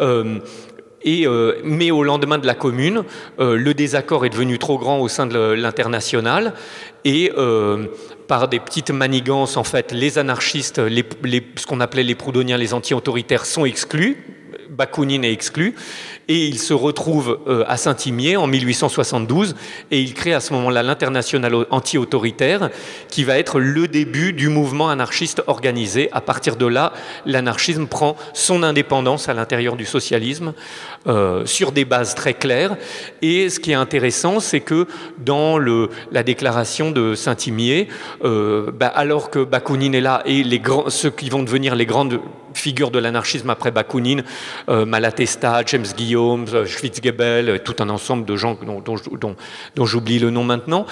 [0.00, 0.38] Euh,
[1.06, 3.04] euh, mais au lendemain de la commune,
[3.38, 6.54] euh, le désaccord est devenu trop grand au sein de l'international.
[7.04, 7.30] Et
[8.28, 13.44] par des petites manigances, en fait, les anarchistes, ce qu'on appelait les proudhoniens, les anti-autoritaires,
[13.44, 14.33] sont exclus
[14.76, 15.74] Bakounine est exclu
[16.28, 19.54] et il se retrouve euh, à Saint-Imier en 1872
[19.90, 22.70] et il crée à ce moment-là l'international anti-autoritaire
[23.08, 26.08] qui va être le début du mouvement anarchiste organisé.
[26.12, 26.92] À partir de là,
[27.26, 30.54] l'anarchisme prend son indépendance à l'intérieur du socialisme
[31.06, 32.76] euh, sur des bases très claires.
[33.22, 34.86] Et ce qui est intéressant, c'est que
[35.18, 37.88] dans la déclaration de Saint-Imier,
[38.24, 40.44] euh, bah, alors que Bakounine est là et
[40.88, 42.20] ceux qui vont devenir les grandes
[42.54, 44.24] figures de l'anarchisme après Bakounine,
[44.68, 50.44] Malatesta, James Guillaume, euh, Schwitzgebel, euh, tout un ensemble de gens dont, j'oublie le nom
[50.44, 50.86] maintenant,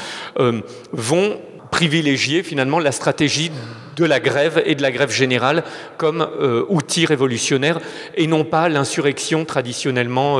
[0.93, 3.51] vont privilégier finalement la stratégie
[3.97, 5.65] de la grève et de la grève générale
[5.97, 6.27] comme
[6.69, 7.79] outil révolutionnaire
[8.15, 10.39] et non pas l'insurrection traditionnellement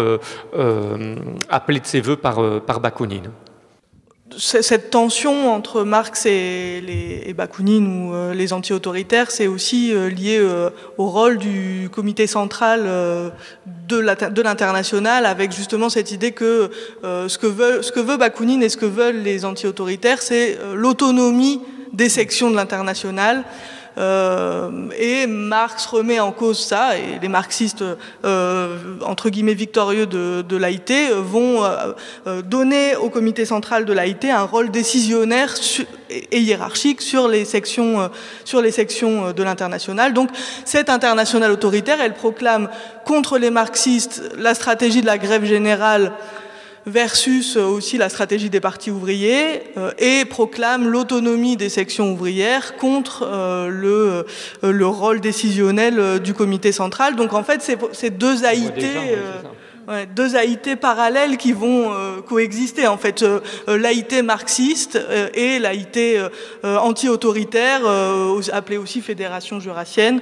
[1.49, 3.31] appelée de ses voeux par, par Bakounine
[4.39, 10.71] cette tension entre Marx et, Bakounine ou euh, les anti-autoritaires, c'est aussi euh, lié euh,
[10.99, 12.85] au rôle du comité central
[13.89, 16.71] de l'international, avec justement cette idée que
[17.03, 21.61] ce, que veut, ce que veut Bakounine et ce que veulent les anti-autoritaires, c'est l'autonomie
[21.93, 23.45] des sections de l'international.
[23.99, 27.85] Euh, et Marx remet en cause ça, et les marxistes,
[28.25, 34.43] euh, entre guillemets, victorieux de, l'AIT, vont euh, donner au comité central de l'AIT un
[34.43, 35.55] rôle décisionnaire
[36.11, 38.11] et hiérarchique sur les sections,
[38.45, 40.13] sur les sections de l'international.
[40.13, 40.31] Donc
[40.65, 42.69] cette internationale autoritaire, elle proclame
[43.05, 46.13] contre les marxistes la stratégie de la grève générale
[46.87, 52.77] versus euh, aussi la stratégie des partis ouvriers euh, et proclame l'autonomie des sections ouvrières
[52.77, 54.27] contre euh, le,
[54.69, 57.17] le rôle décisionnel du comité central.
[57.17, 58.45] Donc en fait, c'est deux
[60.15, 65.59] Deux AIT parallèles qui vont euh, coexister en fait, euh, euh l'AIT marxiste euh, et
[65.59, 66.21] l'AIT
[66.63, 67.81] anti-autoritaire,
[68.53, 70.21] appelée aussi fédération jurassienne.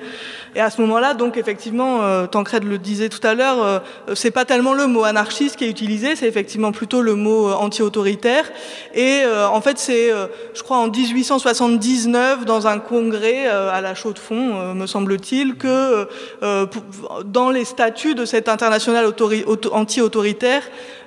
[0.54, 3.82] Et à ce moment-là, donc effectivement, Tancred le disait tout à l'heure,
[4.14, 8.50] c'est pas tellement le mot anarchiste qui est utilisé, c'est effectivement plutôt le mot anti-autoritaire.
[8.94, 10.10] Et en fait, c'est,
[10.54, 16.08] je crois, en 1879, dans un congrès à la Chaux-de-Fonds, me semble-t-il, que
[17.24, 20.62] dans les statuts de cette internationale autorité anti-autoritaire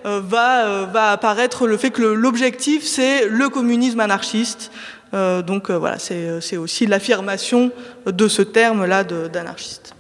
[0.06, 4.72] euh, va, euh, va apparaître le fait que l'objectif, c'est le communisme anarchiste.
[5.14, 7.72] Euh, donc voilà, c'est aussi l'affirmation
[8.06, 9.96] de ce terme-là d'anarchiste.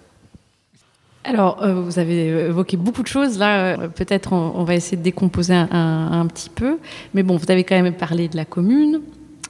[1.26, 3.38] Alors, vous avez évoqué beaucoup de choses.
[3.38, 6.80] Là, peut-être on, va essayer de décomposer un, petit peu.
[7.14, 9.02] Mais bon, vous avez quand même parlé de la commune,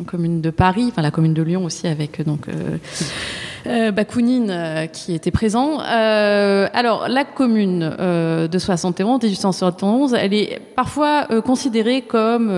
[0.05, 2.45] commune de Paris, enfin la commune de Lyon aussi, avec donc
[3.65, 5.79] Bakounine euh, qui était présent.
[5.81, 12.51] Euh, alors, la commune euh, de 71, 1871, elle est parfois considérée comme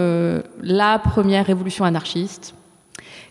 [0.62, 2.56] la première révolution anarchiste.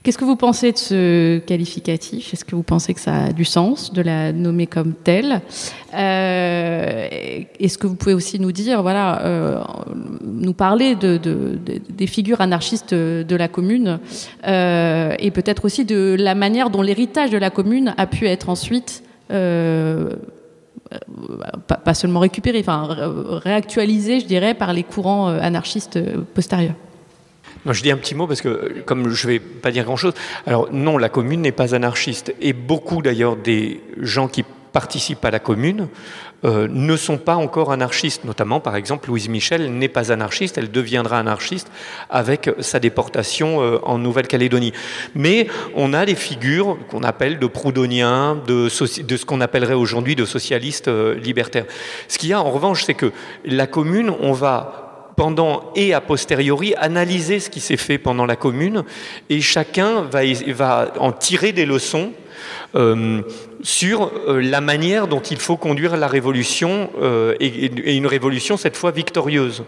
[0.05, 2.35] Qu'est-ce que vous pensez de ce qualificatif?
[2.35, 5.41] Est-ce que vous pensez que ça a du sens de la nommer comme telle?
[5.95, 7.09] Euh,
[7.59, 9.63] Est-ce que vous pouvez aussi nous dire, voilà, euh,
[10.23, 11.19] nous parler de,
[11.89, 13.99] des figures anarchistes de la commune
[14.47, 18.51] euh, et peut-être aussi de la manière dont l'héritage de la commune a pu être
[18.51, 19.05] ensuite
[21.67, 22.89] pas, seulement récupéré, enfin
[23.43, 25.99] réactualisé, je dirais, par les courants anarchistes
[26.35, 26.75] postérieurs.
[27.71, 30.15] Je dis un petit mot parce que, comme je ne vais pas dire grand-chose,
[30.47, 32.35] alors non, la commune n'est pas anarchiste.
[32.41, 34.45] Et beaucoup d'ailleurs des gens qui
[34.75, 35.89] participent à la commune
[36.45, 38.25] euh, ne sont pas encore anarchistes.
[38.25, 41.71] Notamment, par exemple, Louise Michel n'est pas anarchiste, elle deviendra anarchiste
[42.11, 44.75] avec sa déportation euh, en Nouvelle-Calédonie.
[45.15, 50.17] Mais on a des figures qu'on appelle de proudhoniens, de, de ce qu'on appellerait aujourd'hui
[50.17, 51.67] de socialistes euh, libertaires.
[52.09, 53.13] Ce qu'il y a en revanche, c'est que
[53.47, 54.84] la commune, on va
[55.17, 58.85] pendant et a posteriori analyser ce qui s'est fait pendant la commune.
[59.31, 62.13] Et chacun va, en tirer des leçons
[62.75, 63.23] euh,
[63.63, 68.77] sur euh, la manière dont il faut conduire la révolution euh, et, une révolution cette
[68.77, 69.65] fois victorieuse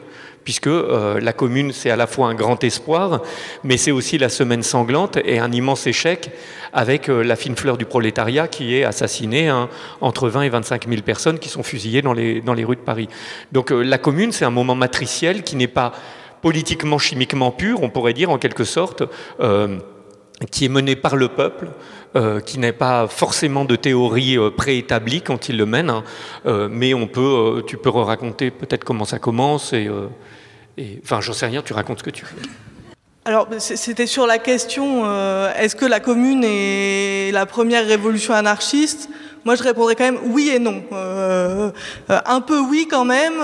[0.46, 3.20] puisque la commune c'est à la fois un grand espoir
[3.64, 6.30] mais c'est aussi la semaine sanglante et un immense échec
[6.72, 9.68] avec la fine fleur du prolétariat qui est assassinée hein,
[10.00, 12.80] entre 20 et 25 000 personnes qui sont fusillées dans les, dans les rues de
[12.80, 13.08] Paris.
[13.50, 15.92] Donc la commune c'est un moment matriciel qui n'est pas
[16.42, 19.02] politiquement chimiquement pur on pourrait dire en quelque sorte
[20.50, 21.68] qui est mené par le peuple,
[22.14, 26.04] euh, qui n'est pas forcément de théorie euh, préétablie quand il le mène, hein.
[26.46, 29.88] euh, mais on peut, tu peux raconter peut-être comment ça commence et,
[31.02, 32.42] enfin j'en sais rien, tu racontes ce que tu veux.
[33.24, 35.04] Alors c'était sur la question
[35.54, 39.08] est-ce que la commune est la première révolution anarchiste?
[39.44, 40.84] Moi je répondrais quand même oui et non.
[42.08, 43.34] un peu oui quand même,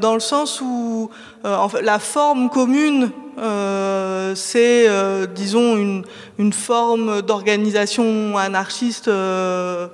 [0.00, 1.10] dans le sens où
[1.44, 6.04] la forme commune euh, c'est, euh, disons, une,
[6.38, 9.88] une forme d'organisation anarchiste euh,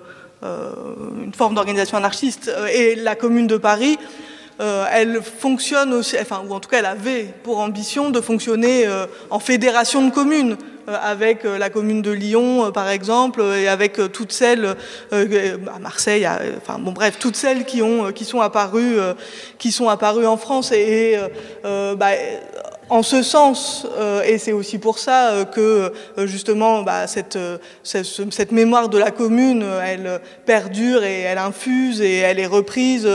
[1.23, 2.51] une forme d'organisation anarchiste.
[2.73, 3.99] Et la Commune de Paris,
[4.59, 8.87] elle fonctionne aussi, enfin, ou en tout cas, elle avait pour ambition de fonctionner
[9.31, 10.57] en fédération de communes.
[10.89, 14.77] Euh, avec euh, la commune de Lyon, euh, par exemple, et avec toutes celles
[15.13, 16.29] à Marseille,
[16.59, 18.99] enfin bon bref, toutes celles qui ont qui sont apparues
[19.59, 21.17] qui sont apparues en France et,
[21.63, 22.11] bah,
[22.95, 27.37] en ce sens, euh, et c'est aussi pour ça euh, que euh, justement bah, cette,
[27.83, 33.09] cette, mémoire de la commune, elle perdure et elle infuse et elle est reprise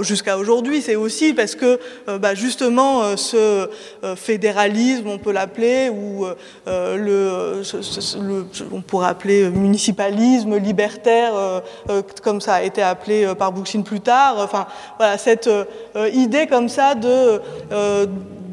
[0.00, 0.82] jusqu'à aujourd'hui.
[0.82, 1.78] C'est aussi parce que
[2.18, 3.68] bah, justement ce
[4.16, 6.26] fédéralisme, on peut l'appeler, ou
[6.66, 7.62] le,
[8.72, 11.62] on pourrait appeler municipalisme libertaire,
[12.22, 14.36] comme ça a été appelé par Bookchin plus tard.
[14.38, 14.66] Enfin,
[14.98, 15.48] voilà cette
[16.12, 17.40] idée comme ça de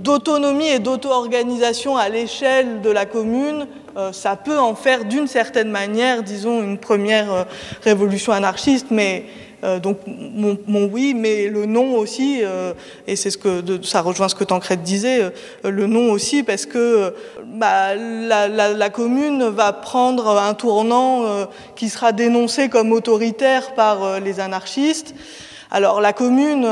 [0.08, 5.70] d'autonomie et d'auto-organisation à l'échelle de la commune, euh, ça peut en faire d'une certaine
[5.70, 7.44] manière, disons, une première euh,
[7.84, 9.26] révolution anarchiste, mais
[9.66, 12.42] euh, donc mon, oui, mais le non aussi,
[13.08, 15.34] et c'est ce que ça rejoint ce que Tancred disait,
[15.64, 22.12] le non aussi parce que bah, la, la, commune va prendre un tournant qui sera
[22.12, 25.16] dénoncé comme autoritaire par les anarchistes.
[25.70, 26.66] Alors la commune,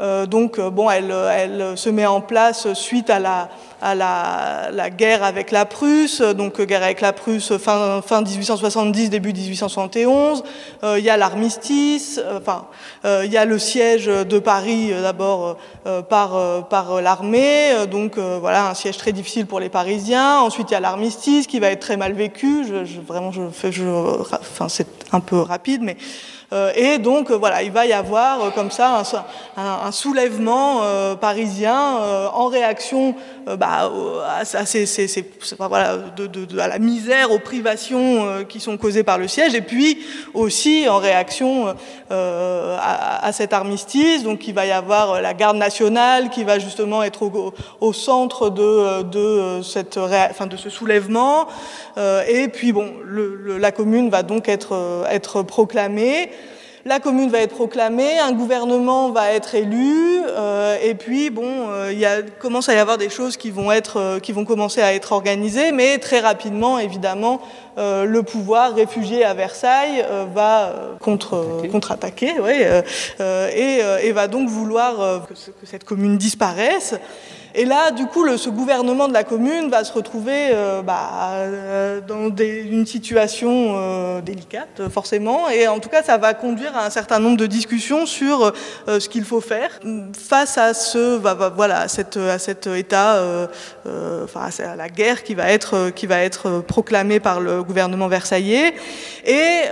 [0.00, 5.66] euh, donc euh, bon, elle, se met en place suite à la, guerre avec la
[5.66, 10.44] Prusse, donc guerre avec la Prusse fin, fin 1870, début 1871.
[10.82, 12.66] Euh, il y a l'armistice, enfin,
[13.04, 15.58] il y a le siège de Paris d'abord
[16.08, 20.38] par, l'armée, donc voilà un siège très difficile pour les Parisiens.
[20.38, 22.64] Ensuite, il y a l'armistice qui va être très mal vécu.
[23.06, 23.30] Vraiment,
[24.68, 26.37] c'est un peu rapide, mais euh,
[26.74, 29.02] et donc, euh, voilà, il va y avoir euh, comme ça
[29.56, 30.80] un, soulèvement
[31.20, 31.98] parisien
[32.32, 33.14] en réaction
[33.48, 34.42] à,
[36.68, 39.98] la misère, aux privations qui sont causées par le siège, et puis
[40.34, 41.74] aussi en réaction
[42.10, 44.22] à, cet armistice.
[44.22, 47.30] Donc, il va y avoir la garde nationale qui va justement être
[47.80, 51.48] au, centre de, ce soulèvement.
[51.96, 56.30] et puis, bon, la commune va donc être proclamée
[56.88, 61.92] la commune va être proclamée, un gouvernement va être élu, euh, et puis bon, euh,
[61.92, 62.06] il
[62.38, 65.12] commence à y avoir des choses qui vont être, euh, qui vont commencer à être
[65.12, 67.40] organisées, mais très rapidement, évidemment,
[67.76, 75.64] le pouvoir réfugié à Versailles va contre contre-attaquer, et, et, va donc vouloir que, que
[75.64, 76.96] cette commune disparaisse.
[77.54, 82.00] Et là, du coup, ce gouvernement de la commune va se retrouver euh, bah, euh,
[82.06, 85.48] dans une situation euh, délicate, forcément.
[85.48, 88.52] Et en tout cas, ça va conduire à un certain nombre de discussions sur
[88.86, 89.80] ce qu'il faut faire
[90.12, 91.16] face à ce,
[91.54, 93.22] voilà, à, cette, à cet état,
[94.24, 98.74] enfin, à la guerre qui va être, qui va être proclamée par le gouvernement versaillais.
[99.24, 99.62] Et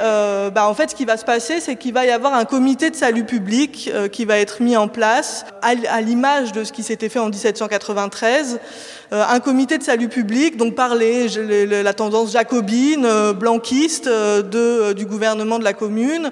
[0.55, 2.91] bah, en fait, ce qui va se passer, c'est qu'il va y avoir un comité
[2.91, 6.83] de salut public qui va être mis en place à, à l'image de ce qui
[6.83, 8.59] s'était fait en 1700 1993,
[9.06, 14.93] euh, un comité de salut public, donc par la tendance jacobine, euh, blanquiste euh, de,
[14.95, 16.31] du gouvernement de la commune,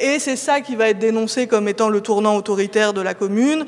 [0.00, 3.66] et c'est ça qui va être dénoncé comme étant le tournant autoritaire de la commune,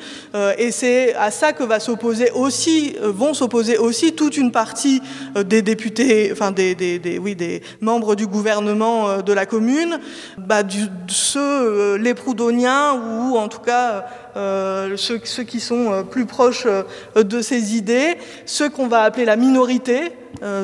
[0.57, 5.03] et c'est à ça que va s'opposer aussi, vont s'opposer aussi toute une partie
[5.37, 10.01] des députés, enfin des, des, oui, des membres du gouvernement de la commune,
[10.39, 10.63] bah,
[11.09, 14.07] ceux, les proudhoniens ou en tout cas
[14.39, 16.85] euh, ceux, ceux, qui sont euh, plus proches euh,
[17.25, 18.17] de ces idées,
[18.47, 20.13] ceux qu'on va appeler la minorité,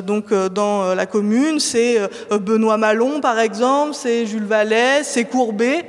[0.05, 1.99] donc dans la commune, c'est
[2.31, 5.85] Benoît Malon par exemple, c'est Jules Vallée, c'est Courbet.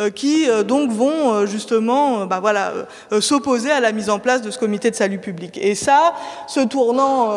[0.00, 2.72] Euh, qui euh, donc vont euh, justement bah, voilà,
[3.20, 5.58] s'opposer à la mise en place de ce comité de salut public.
[5.60, 6.14] Et ça,
[6.46, 7.30] ce tournant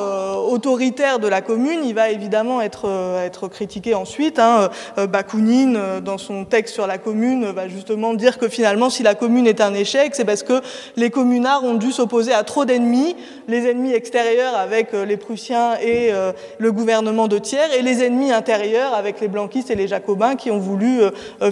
[0.47, 2.89] autoritaire de la commune, il va évidemment être,
[3.23, 4.39] être critiqué ensuite.
[4.39, 4.69] Hein.
[4.97, 9.47] Bakounine, dans son texte sur la commune, va justement dire que finalement, si la commune
[9.47, 10.61] est un échec, c'est parce que
[10.95, 13.15] les communards ont dû s'opposer à trop d'ennemis,
[13.47, 16.11] les ennemis extérieurs avec les Prussiens et
[16.57, 20.51] le gouvernement de Thiers, et les ennemis intérieurs avec les blanquistes et les jacobins qui
[20.51, 21.01] ont voulu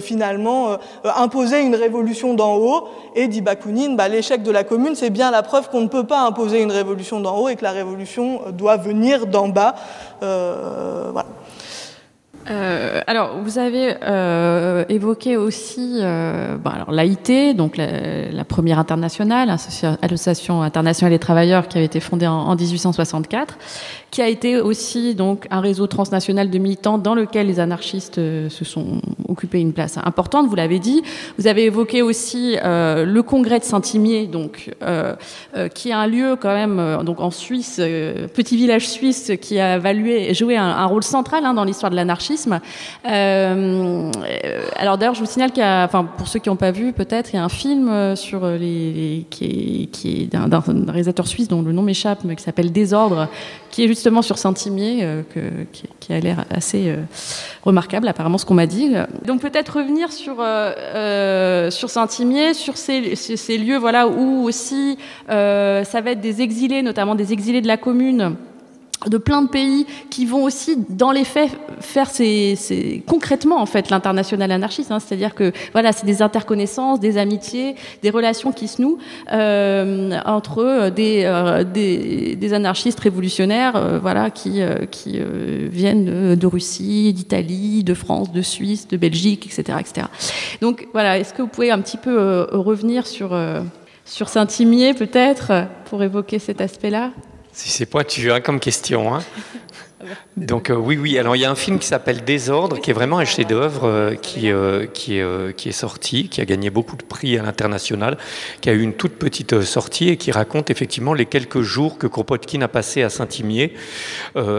[0.00, 2.88] finalement imposer une révolution d'en haut.
[3.14, 6.06] Et dit Bakounine, bah, l'échec de la commune, c'est bien la preuve qu'on ne peut
[6.06, 9.74] pas imposer une révolution d'en haut et que la révolution doit venir d'en bas.
[10.22, 11.12] Euh.
[12.50, 16.56] Euh, alors, vous avez euh, évoqué aussi euh,
[16.90, 22.56] l'AIT, donc la, première internationale, Association internationale des travailleurs, qui avait été fondée en, en,
[22.56, 23.58] 1864,
[24.10, 28.48] qui a été aussi donc un réseau transnational de militants dans lequel les anarchistes euh,
[28.48, 30.48] se sont occupés une place importante.
[30.48, 31.02] Vous l'avez dit.
[31.38, 34.70] Vous avez évoqué aussi le congrès de Saint-Imier, donc
[35.74, 40.34] qui est un lieu quand même donc en Suisse, petit village suisse, qui a valué,
[40.34, 42.60] joué un, un rôle central hein, dans l'histoire de l'anarchie anarchisme.
[44.76, 46.92] alors d'ailleurs, je vous signale qu'il y a, enfin pour ceux qui n'ont pas vu,
[46.92, 51.48] peut-être, il y a un film sur les, qui est, qui est d'un réalisateur suisse
[51.48, 53.28] dont le nom m'échappe, mais qui s'appelle Désordre,
[53.70, 55.06] qui est justement sur Saint-Imier,
[55.72, 56.94] qui, qui, a l'air assez
[57.64, 58.94] remarquable, apparemment ce qu'on m'a dit.
[59.26, 60.36] Donc peut-être revenir sur
[61.72, 67.14] sur Saint-Imier, sur ces, ces, lieux, voilà où aussi ça va être des exilés, notamment
[67.14, 68.36] des exilés de la commune
[69.08, 71.50] de plein de pays qui vont aussi, dans les faits,
[71.80, 74.90] faire ces, concrètement en fait l'international anarchiste.
[74.90, 75.00] Hein.
[75.00, 78.98] C'est-à-dire que voilà, c'est des interconnaissances, des amitiés, des relations qui se nouent
[79.32, 85.18] euh, entre des, euh, des, des, anarchistes révolutionnaires, euh, voilà, qui, qui
[85.70, 90.06] viennent de, Russie, d'Italie, de France, de Suisse, de Belgique, etc., etc.
[90.60, 93.36] Donc voilà, est-ce que vous pouvez un petit peu revenir sur
[94.04, 97.12] sur Saint-Imier peut-être pour évoquer cet aspect-là?
[97.52, 99.14] C'est pointu hein, comme question.
[99.14, 99.22] Hein.
[100.36, 101.18] Donc euh, oui, oui.
[101.18, 104.14] Alors il y a un film qui s'appelle Désordre, qui est vraiment un chef-d'œuvre euh,
[104.14, 108.16] qui, euh, qui, est, sorti, qui a gagné beaucoup de prix à l'international,
[108.60, 112.06] qui a eu une toute petite sortie et qui raconte effectivement les quelques jours que
[112.06, 113.74] Kropotkin a passé à Saint-Imier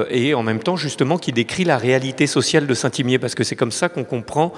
[0.10, 3.56] et en même temps justement qui décrit la réalité sociale de Saint-Imier parce que c'est
[3.56, 4.54] comme ça qu'on comprend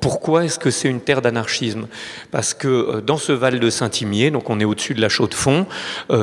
[0.00, 1.86] pourquoi est-ce que c'est une terre d'anarchisme.
[2.30, 5.34] Parce que dans ce val de Saint-Imier, donc on est au-dessus de la chaux de
[5.34, 5.66] fond,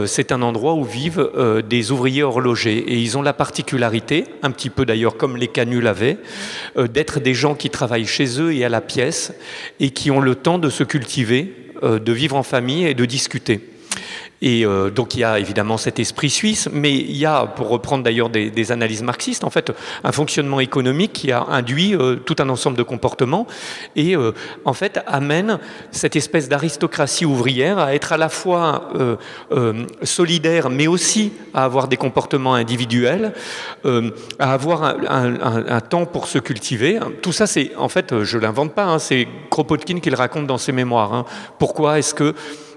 [0.05, 1.30] c'est un endroit où vivent
[1.68, 4.03] des ouvriers horlogers et ils ont la particularité
[4.41, 6.18] un petit peu d'ailleurs comme les canuls avaient,
[6.78, 9.34] euh, d'être des gens qui travaillent chez eux et à la pièce
[9.80, 13.06] et qui ont le temps de se cultiver, euh, de vivre en famille et de
[13.06, 13.62] discuter.
[14.44, 17.70] Et euh, donc il y a évidemment cet esprit suisse, mais il y a, pour
[17.70, 19.72] reprendre d'ailleurs des, analyses marxistes, en fait,
[20.04, 23.48] un fonctionnement économique qui a induit euh, tout un ensemble de comportements
[23.96, 24.34] et euh,
[24.66, 25.60] en fait amène
[25.91, 28.89] cette espèce d'aristocratie ouvrière à être à la fois
[30.02, 33.32] solidaire, mais aussi à avoir des comportements individuels,
[34.39, 37.00] à avoir un, temps pour se cultiver.
[37.22, 40.58] Tout ça, c'est en fait, je l'invente pas, hein, c'est Kropotkin qui le raconte dans
[40.58, 41.14] ses mémoires.
[41.14, 41.26] Hein.
[41.60, 42.34] Pourquoi est-ce que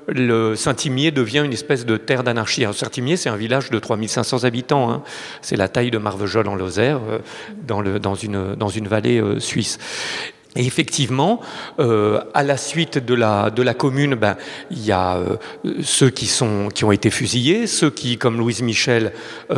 [0.09, 2.65] le Saint-Imier devient une espèce de terre d'anarchie.
[2.73, 4.91] Saint-Imier, c'est un village de 3500 habitants.
[4.91, 5.03] Hein.
[5.43, 9.79] C'est la taille de Marvejols en Lozère, euh, dans, une, dans une vallée euh, suisse.
[10.59, 11.41] Et effectivement,
[11.81, 14.37] euh, à la suite de la, de la commune, ben,
[14.71, 15.21] il y a
[15.83, 19.13] ceux qui, sont, qui ont été fusillés, ceux qui, comme Louise Michel,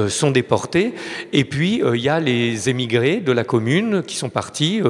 [0.08, 0.94] sont déportés,
[1.32, 4.82] et puis il y a les émigrés de la commune qui sont partis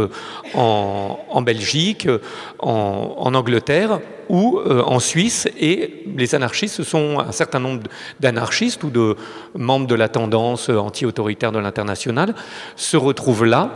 [0.55, 2.09] en, en, Belgique,
[2.59, 7.83] en, en Angleterre ou en Suisse, et les anarchistes, ce sont un certain nombre
[8.21, 9.17] d'anarchistes ou de
[9.57, 12.35] membres de la tendance anti-autoritaire de l'international,
[12.77, 13.73] se retrouvent là,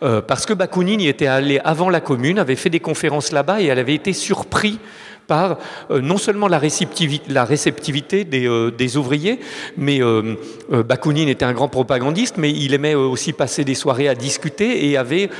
[0.00, 3.66] parce que Bakounine y était allé avant la commune, avait fait des conférences là-bas et
[3.66, 4.78] elle avait été surpris
[5.26, 5.58] par
[5.90, 9.40] euh, non seulement la réceptivité, euh, des, ouvriers,
[9.76, 10.36] mais euh,
[10.70, 14.96] Bakounine était un grand propagandiste, mais il aimait aussi passer des soirées à discuter et
[14.96, 15.30] avait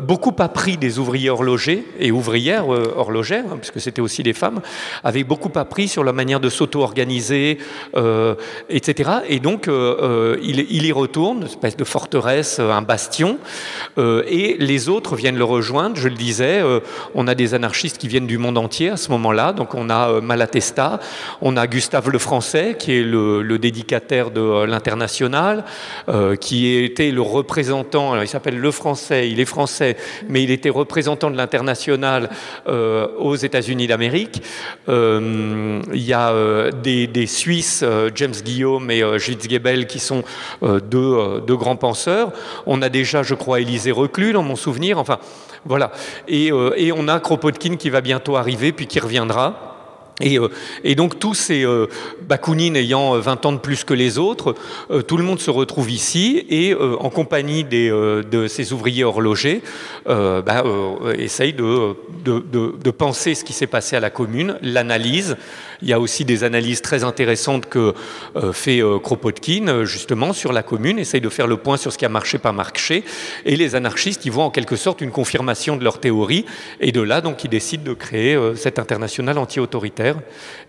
[0.00, 4.60] beaucoup appris des ouvriers horlogers et ouvrières horlogères, hein, puisque c'était aussi des femmes,
[5.02, 7.58] avait beaucoup appris sur la manière de s'auto-organiser,
[8.68, 9.10] etc.
[9.28, 13.38] Et donc il, y retourne, espèce de forteresse, un bastion,
[13.98, 15.96] et les autres viennent le rejoindre.
[15.96, 16.62] Je le disais,
[17.14, 19.90] on a des anarchistes qui viennent du monde entier à ce moment là Donc on
[19.90, 21.00] a euh, Malatesta,
[21.40, 25.64] on a Gustave le Français, qui est le, dédicataire de euh, l'international,
[26.08, 29.96] euh, qui était le représentant, il s'appelle le Français, il est français,
[30.28, 32.30] mais il était représentant de l'international
[32.66, 34.42] aux États-Unis d'Amérique.
[34.88, 40.22] il y a des, Suisses, James Guillaume et Gebel, qui sont
[40.62, 42.32] deux, deux, grands penseurs.
[42.66, 44.98] On a déjà, je crois, Élisée Reclus, dans mon souvenir.
[44.98, 45.18] Enfin,
[45.64, 45.92] voilà.
[46.28, 49.73] Et, et on a Kropotkin qui va bientôt arriver, puis qui revient viendra.
[50.20, 50.48] Et, euh,
[50.84, 51.86] et, donc tous ces euh,
[52.28, 54.54] Bakounine ayant 20 ans de plus que les autres,
[54.90, 59.62] euh, tout le monde se retrouve ici et euh, en compagnie de ces ouvriers horlogers,
[60.06, 60.64] bah,
[61.18, 65.36] essaye de, penser ce qui s'est passé à la commune, l'analyse,
[65.84, 67.94] il y a aussi des analyses très intéressantes que
[68.36, 71.92] euh, fait euh, Kropotkin, euh, justement, sur la commune, essaye de faire le point sur
[71.92, 73.04] ce qui a marché, pas marché.
[73.44, 76.46] Et les anarchistes, ils voient en quelque sorte une confirmation de leur théorie.
[76.80, 80.03] Et de là, donc, ils décident de créer cette internationale anti-autoritaire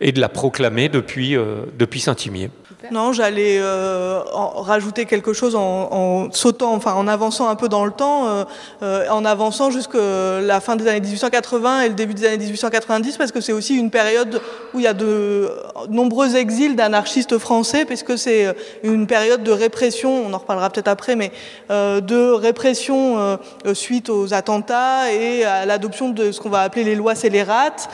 [0.02, 1.36] et de la proclamer depuis,
[1.78, 2.50] depuis Saint-Imier.
[2.92, 7.92] Non, j'allais euh, rajouter quelque chose en, sautant, enfin en avançant un peu dans le
[7.92, 8.44] temps, euh,
[8.84, 13.18] euh, en avançant jusqu'à la fin des années 1880 et le début des années 1890,
[13.18, 14.42] parce que c'est aussi une période
[14.74, 15.52] où il y a de
[15.90, 21.16] nombreux exils d'anarchistes français, puisque c'est une période de répression, on en reparlera peut-être après,
[21.16, 21.32] mais
[21.70, 23.38] de répression
[23.74, 27.90] suite aux attentats et à l'adoption de ce qu'on va appeler les lois scélérates,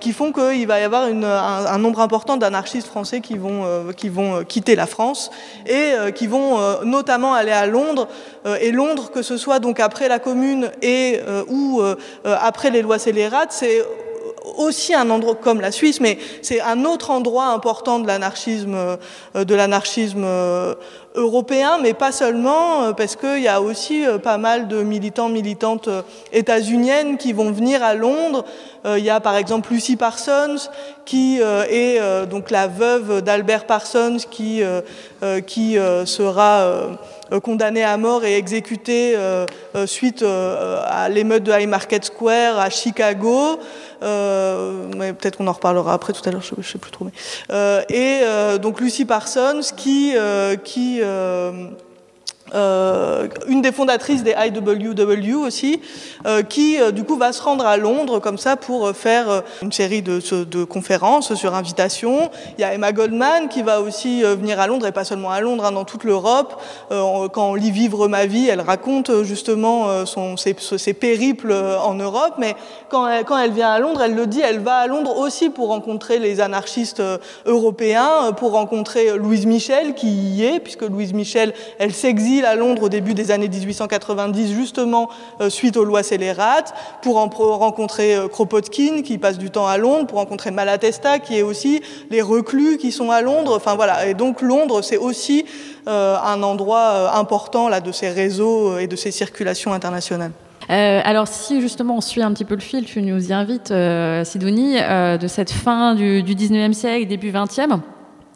[0.00, 3.86] qui font qu'il va y avoir un, nombre important d'anarchistes français qui vont
[4.26, 5.30] vont quitter la France
[5.66, 8.08] et qui vont notamment aller à Londres.
[8.60, 11.82] et Londres, que ce soit donc après la Commune et ou
[12.24, 13.82] après les lois scélérates, c'est
[14.56, 18.96] aussi un endroit comme la Suisse, mais c'est un autre endroit important de l'anarchisme,
[19.34, 20.24] de l'anarchisme
[21.16, 25.28] européen, mais pas seulement, euh, parce qu'il y a aussi euh, pas mal de militants,
[25.28, 26.02] militantes euh,
[26.32, 28.44] états-uniennes qui vont venir à Londres.
[28.88, 30.68] Il y a par exemple Lucy Parsons,
[31.04, 34.62] qui est donc la veuve d'Albert Parsons, qui,
[35.48, 36.86] qui sera
[37.42, 39.16] condamnée à mort et exécutée
[39.86, 43.58] suite à l'émeute de Haymarket Square à Chicago.
[44.02, 47.04] Euh, mais peut-être qu'on en reparlera après tout à l'heure, je, ne sais plus trop.
[47.04, 47.12] Mais,
[47.50, 50.14] euh, et euh, donc Lucy Parsons qui,
[50.64, 51.00] qui
[52.54, 55.80] euh, une des fondatrices des IWW aussi,
[56.26, 59.72] euh, qui euh, du coup va se rendre à Londres comme ça pour faire une
[59.72, 62.30] série de, conférences sur invitation.
[62.56, 65.40] Il y a Emma Goldman qui va aussi venir à Londres et pas seulement à
[65.40, 66.60] Londres, hein, dans toute l'Europe.
[66.90, 72.54] quand on lit Vivre ma vie, elle raconte justement ses, périples en Europe, mais
[72.88, 75.50] quand elle, quand elle vient à Londres, elle le dit, elle va à Londres aussi
[75.50, 77.02] pour rencontrer les anarchistes
[77.44, 81.92] européens, pour rencontrer Louise Michel qui y est, puisque Louise Michel, elle
[82.44, 85.08] à Londres au début des années 1890, justement
[85.40, 89.78] euh, suite aux lois scélérates, pour en rencontrer euh, Kropotkin, qui passe du temps à
[89.78, 93.54] Londres, pour rencontrer Malatesta, qui est aussi les reclus qui sont à Londres.
[93.56, 95.44] Enfin voilà, et donc Londres, c'est aussi
[95.88, 100.32] euh, un endroit important là de ces réseaux et de ces circulations internationales.
[100.68, 103.72] alors si justement on suit un petit peu le fil, tu nous y invites,
[104.24, 107.80] Sidonie, de cette fin du, du 19e siècle, début 20e.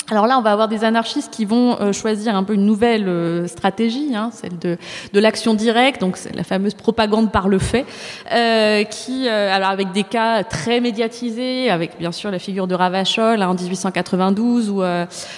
[0.08, 3.08] Alors là, on va avoir des anarchistes qui vont euh, choisir un peu une nouvelle
[3.08, 4.76] euh, stratégie, hein, celle de,
[5.12, 7.86] de l'action directe, donc la fameuse propagande par le fait,
[8.32, 13.40] euh, qui, alors avec des cas très médiatisés, avec bien sûr la figure de Ravachol
[13.40, 14.82] hein, en 1892, ou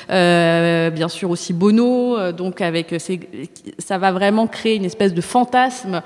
[0.09, 2.95] bien sûr aussi Bono, donc avec
[3.79, 6.03] ça va vraiment créer une espèce de fantasme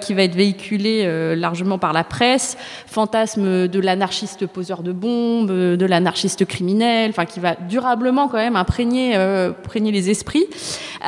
[0.00, 5.86] qui va être véhiculé largement par la presse, fantasme de l'anarchiste poseur de bombes, de
[5.86, 10.46] l'anarchiste criminel, enfin qui va durablement quand même imprégner, euh, les esprits.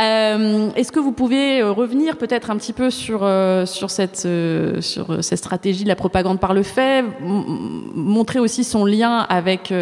[0.01, 3.29] Euh, est-ce que vous pouvez euh, revenir peut-être un petit peu sur,
[3.67, 4.27] sur, cette,
[5.21, 9.73] stratégie de la propagande par le fait, montrer aussi son lien avec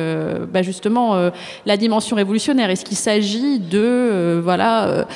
[0.52, 1.30] bah, justement
[1.66, 2.70] la dimension révolutionnaire?
[2.70, 5.06] Est-ce qu'il s'agit de, voilà,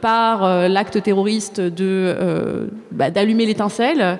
[0.00, 1.60] par l'acte terroriste
[2.92, 4.18] bah, d'allumer l'étincelle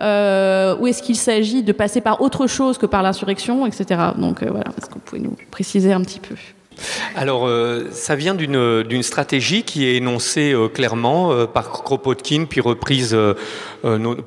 [0.00, 4.00] ou est-ce qu'il s'agit de passer par autre chose que par l'insurrection, etc.
[4.16, 6.34] Donc voilà, est-ce que vous pouvez nous préciser un petit peu?
[7.14, 12.60] Alors, euh, ça vient d'une stratégie qui est énoncée euh, clairement euh, par Kropotkin, puis
[12.60, 13.16] reprise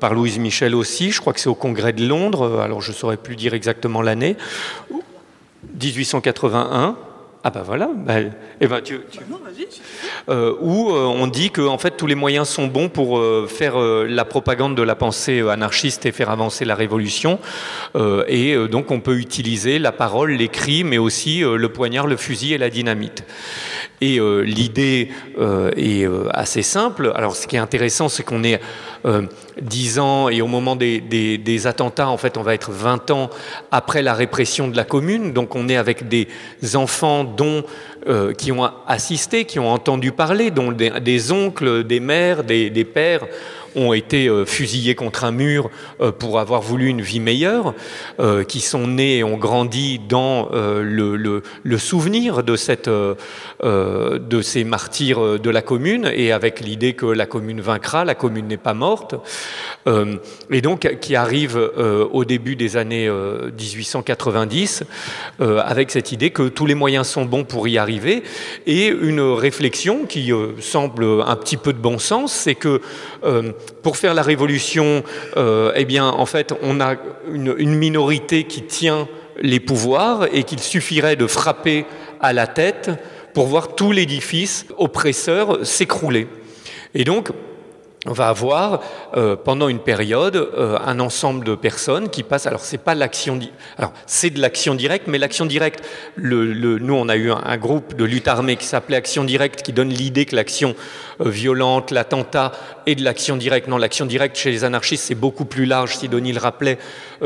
[0.00, 1.10] par Louise Michel aussi.
[1.10, 4.02] Je crois que c'est au Congrès de Londres, alors je ne saurais plus dire exactement
[4.02, 4.36] l'année.
[5.80, 6.96] 1881.
[7.46, 8.14] Ah ben voilà, bah,
[8.62, 8.98] eh ben tu,
[10.30, 13.46] euh, où euh, on dit que en fait tous les moyens sont bons pour euh,
[13.46, 17.38] faire la propagande de la pensée anarchiste et faire avancer la révolution,
[18.28, 22.58] et donc on peut utiliser la parole, l'écrit, mais aussi le poignard, le fusil et
[22.58, 23.24] la dynamite.
[24.04, 25.08] Et l'idée
[25.76, 27.12] est assez simple.
[27.14, 28.60] Alors ce qui est intéressant, c'est qu'on est
[29.60, 33.30] 10 ans et au moment des, attentats, en fait, on va être 20 ans
[33.70, 35.32] après la répression de la commune.
[35.32, 36.28] Donc on est avec des
[36.74, 37.34] enfants
[38.06, 43.26] euh, qui ont assisté, qui ont entendu parler, dont des, oncles, des mères, des pères
[43.76, 45.70] ont été euh, fusillés contre un mur
[46.00, 47.74] euh, pour avoir voulu une vie meilleure,
[48.20, 51.42] euh, qui sont nés et ont grandi dans le,
[51.78, 57.60] souvenir de, cette, de ces martyrs de la commune et avec l'idée que la commune
[57.60, 59.14] vaincra, la commune n'est pas morte,
[59.86, 61.58] et donc qui arrive
[62.12, 64.84] au début des années 1890
[65.40, 68.22] avec cette idée que tous les moyens sont bons pour y arriver.
[68.66, 72.80] Et une réflexion qui semble un petit peu de bon sens, c'est que
[73.82, 75.02] pour faire la révolution,
[75.36, 76.96] euh, eh bien, en fait, on a
[77.32, 79.08] une, une minorité qui tient
[79.40, 81.86] les pouvoirs et qu'il suffirait de frapper
[82.20, 82.90] à la tête
[83.34, 86.28] pour voir tout l'édifice oppresseur s'écrouler.
[86.94, 87.30] Et donc,
[88.06, 88.80] on va avoir
[89.16, 92.46] euh, pendant une période euh, un ensemble de personnes qui passent.
[92.46, 93.38] Alors c'est pas l'action,
[93.78, 95.82] alors c'est de l'action directe, mais l'action directe.
[96.18, 99.88] Nous on a eu un, groupe de lutte armée qui s'appelait Action directe, qui donne
[99.88, 100.74] l'idée que l'action
[101.20, 102.52] euh, violente, l'attentat
[102.86, 103.68] est de l'action directe.
[103.68, 105.96] Non, l'action directe chez les anarchistes c'est beaucoup plus large.
[105.96, 106.78] Sidonie le rappelait,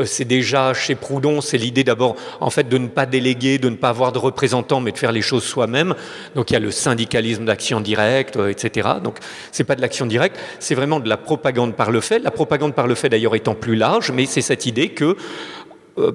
[0.05, 3.75] c'est déjà chez Proudhon, c'est l'idée d'abord en fait de ne pas déléguer, de ne
[3.75, 5.95] pas avoir de représentants, mais de faire les choses soi-même.
[6.35, 8.87] Donc il y a le syndicalisme d'action directe, etc.
[9.03, 9.17] Donc
[9.51, 10.37] c'est pas de l'action directe
[10.69, 12.19] c'est vraiment de la propagande par le fait.
[12.19, 15.17] La propagande par le fait d'ailleurs étant plus large, mais c'est cette idée que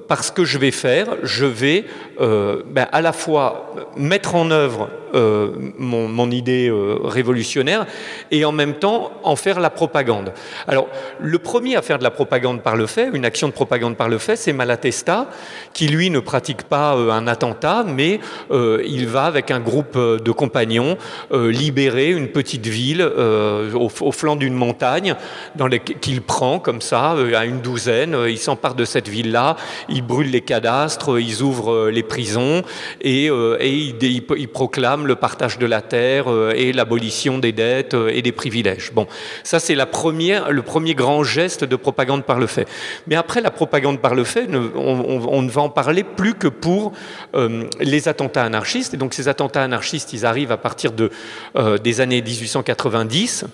[0.07, 1.83] par ce que je vais faire, je vais
[2.17, 6.71] ben, à la fois mettre en œuvre mon, idée
[7.03, 7.85] révolutionnaire
[8.31, 10.33] et en même temps en faire la propagande.
[10.67, 10.87] Alors,
[11.19, 14.09] le premier à faire de la propagande par le fait, une action de propagande par
[14.09, 15.29] le fait, c'est Malatesta,
[15.73, 18.19] qui lui ne pratique pas un attentat, mais
[18.51, 20.97] il va avec un groupe de compagnons
[21.31, 25.15] libérer une petite ville au, flanc d'une montagne
[26.01, 28.17] qu'il prend comme ça à une douzaine.
[28.27, 29.55] Il s'empare de cette ville-là,
[29.89, 32.63] il brûle les cadastres, ils ouvrent les prisons
[33.01, 36.25] et il, proclame le partage de la terre
[36.55, 38.91] et l'abolition des dettes et des privilèges.
[38.93, 39.07] Bon,
[39.43, 42.67] ça c'est le premier grand geste de propagande par le fait.
[43.07, 46.93] Mais après la propagande par le fait, on, ne va en parler plus que pour
[47.79, 48.93] les attentats anarchistes.
[48.93, 51.11] Et donc ces attentats anarchistes, ils arrivent à partir de,
[51.83, 53.45] des années 1890.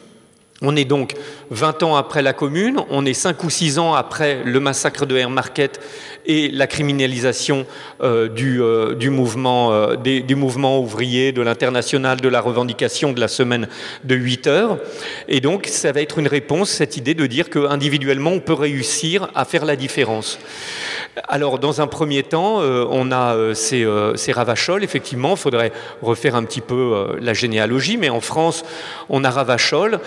[0.63, 1.15] On est donc
[1.49, 5.25] 20 ans après la Commune, on est 5 ou 6 ans après le massacre de
[5.25, 5.79] Market
[6.27, 7.65] et la criminalisation
[8.03, 9.09] euh, du, euh, euh, du,
[10.35, 13.67] mouvement, ouvrier, de l'international, de la revendication de la semaine
[14.03, 14.77] de 8 heures.
[15.27, 19.29] Et donc, ça va être une réponse, cette idée de dire qu'individuellement, on peut réussir
[19.33, 20.37] à faire la différence.
[21.27, 23.85] Alors, dans un premier temps, on a ces,
[24.15, 28.63] ces, Ravachol, effectivement, il faudrait refaire un petit peu la généalogie, mais en France,
[29.09, 29.31] on a.
[29.31, 29.99] Ravachol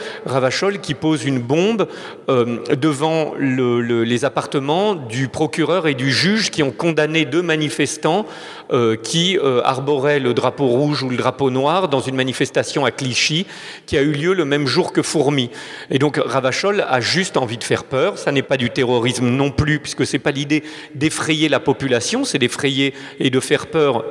[0.83, 1.89] qui pose une bombe
[2.29, 8.27] euh, devant les appartements du procureur et du juge qui ont condamné deux manifestants
[8.73, 12.91] euh, qui euh, arboraient le drapeau rouge ou le drapeau noir dans une manifestation à
[12.91, 13.47] Clichy
[13.87, 15.51] qui a eu lieu le même jour que Fourmi.
[15.91, 18.19] Et donc Ravachol a juste envie de faire peur.
[18.19, 20.63] Ça n'est pas du terrorisme non plus, puisque c'est pas l'idée
[20.95, 24.05] d'effrayer la population, c'est d'effrayer et de faire peur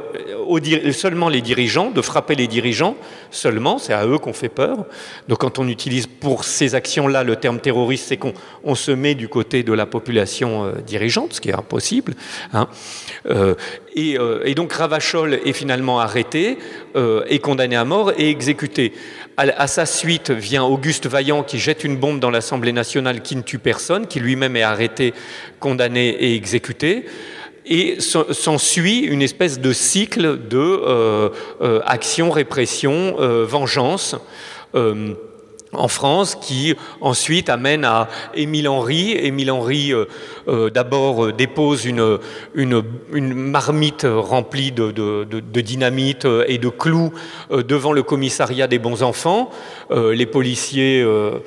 [0.91, 2.95] seulement les dirigeants, de frapper les dirigeants
[3.31, 3.77] seulement.
[3.77, 4.85] C'est à eux qu'on fait peur.
[5.27, 9.27] Donc quand on utilise pour ces actions-là, le terme terroriste, c'est qu'on se met du
[9.27, 12.13] côté de la population euh, dirigeante, ce qui est impossible.
[12.53, 12.67] Hein.
[13.29, 13.55] Euh,
[13.97, 16.57] euh, et, donc Ravachol est finalement arrêté,
[16.95, 18.93] est condamné à mort et exécuté.
[19.37, 23.41] À, sa suite vient Auguste Vaillant qui jette une bombe dans l'Assemblée nationale qui ne
[23.41, 25.13] tue personne, qui lui-même est arrêté,
[25.59, 27.05] condamné et exécuté
[27.65, 31.31] et s'ensuit une espèce de cycle de
[31.85, 34.15] action, répression, vengeance
[35.73, 39.11] en France, qui ensuite amène à Émile Henry.
[39.11, 40.05] Émile Henry, euh,
[40.47, 42.19] euh, d'abord, euh, dépose une,
[42.53, 42.83] une,
[43.33, 47.11] marmite remplie de, de, dynamite et de clous
[47.51, 49.49] devant le commissariat des bons enfants.
[49.89, 51.39] les policiers euh,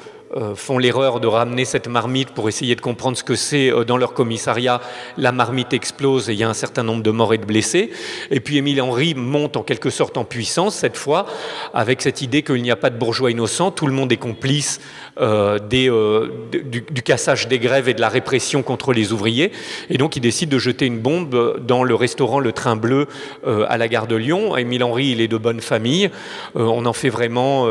[0.55, 3.97] font l'erreur de ramener cette marmite pour essayer de comprendre ce que c'est euh, dans
[3.97, 4.81] leur commissariat.
[5.17, 7.91] La marmite explose et il y a un certain nombre de morts et de blessés.
[8.31, 11.27] Et puis Émile Henry monte en quelque sorte en puissance, cette fois,
[11.75, 14.81] avec cette idée qu'il n'y a pas de bourgeois innocents, tout le monde est complice
[15.19, 15.91] euh, des,
[16.63, 19.53] du, cassage des grèves et de la répression contre les ouvriers.
[19.91, 23.07] Et donc il décide de jeter une bombe dans le restaurant Le Train Bleu
[23.45, 24.57] à la gare de Lyon.
[24.57, 26.11] Émile Henry, il est de bonne famille.
[26.55, 27.67] on en fait vraiment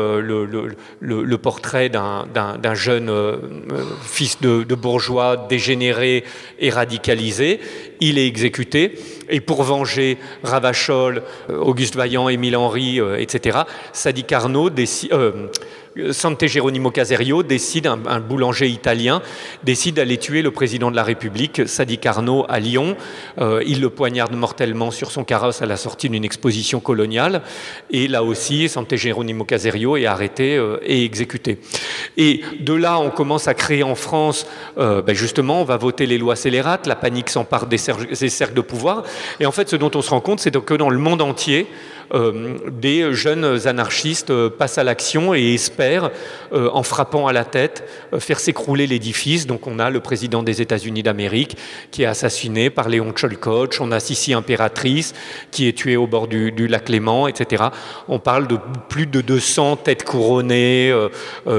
[1.00, 3.36] le, portrait d'un jeune euh,
[3.72, 6.24] euh, fils de, bourgeois dégénéré
[6.58, 7.60] et radicalisé.
[8.00, 8.94] Il est exécuté.
[9.28, 13.58] Et pour venger Ravachol, euh, Auguste Vaillant, Émile Henry, etc.,
[13.92, 15.12] Sadi Carnot décide
[16.12, 19.22] Sante Geronimo Caserio décide, un, boulanger italien,
[19.64, 22.96] décide d'aller tuer le président de la République, Sadi Carnot, à Lyon.
[23.38, 27.42] Euh, il le poignarde mortellement sur son carrosse à la sortie d'une exposition coloniale.
[27.90, 31.58] Et là aussi, Sante Geronimo Caserio est arrêté euh, et exécuté.
[32.16, 34.46] Et de là, on commence à créer en France,
[34.78, 37.78] euh, ben justement, on va voter les lois scélérates, la panique s'empare des,
[38.08, 39.02] des cercles de pouvoir.
[39.40, 41.66] Et en fait, ce dont on se rend compte, c'est que dans le monde entier,
[42.14, 46.10] euh, des jeunes anarchistes euh, passent à l'action et espèrent,
[46.52, 47.84] euh, en frappant à la tête,
[48.18, 49.46] faire s'écrouler l'édifice.
[49.46, 51.56] Donc on a le président des États-Unis d'Amérique
[51.90, 55.14] qui est assassiné par Léon Tcholkoch, on a Sissi Impératrice
[55.50, 57.64] qui est tuée au bord du, lac Léman, etc.
[58.08, 58.58] On parle de
[58.88, 60.94] plus de 200 têtes couronnées,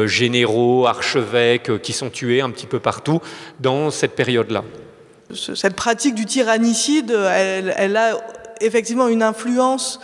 [0.05, 3.21] généraux, archevêques qui sont tués un petit peu partout
[3.59, 4.63] dans cette période-là.
[5.33, 8.17] Cette pratique du tyrannicide, elle, elle a
[8.61, 9.99] effectivement une influence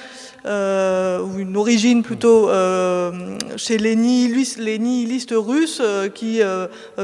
[0.46, 6.42] euh, ou une origine plutôt euh, chez les nihilistes, les nihilistes russes, euh, qui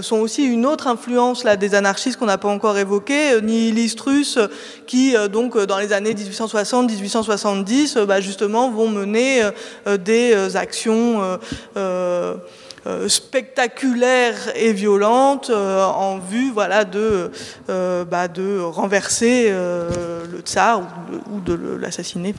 [0.02, 4.40] sont aussi une autre influence là des anarchistes qu'on n'a pas encore évoqué, nihilistes russes
[4.88, 9.42] qui donc dans les années 1860-1870 bah, justement vont mener
[9.86, 11.40] des actions
[13.08, 17.32] spectaculaires et violentes en vue voilà, de,
[17.68, 20.82] bah, de renverser le tsar
[21.32, 22.34] ou de, l'assassiner.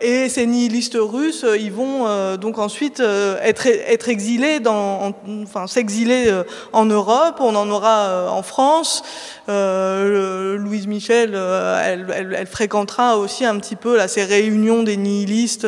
[0.00, 6.32] Et ces nihilistes russes, ils vont donc ensuite être, être exilés, dans, enfin s'exiler
[6.72, 7.36] en Europe.
[7.40, 9.02] On en aura en France.
[9.48, 15.66] Louise Michel, elle, elle, elle, fréquentera aussi un petit peu là, ces réunions des nihilistes,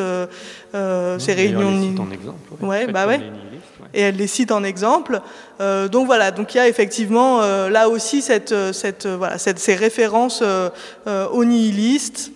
[0.72, 1.94] ces réunions.
[2.02, 2.64] En exemple.
[2.64, 3.20] Ouais, bah ouais
[3.94, 5.20] et elle les cite en exemple.
[5.60, 10.70] Euh, donc voilà, donc il y a effectivement euh, là aussi cette, ces références euh,
[11.28, 12.32] aux nihilistes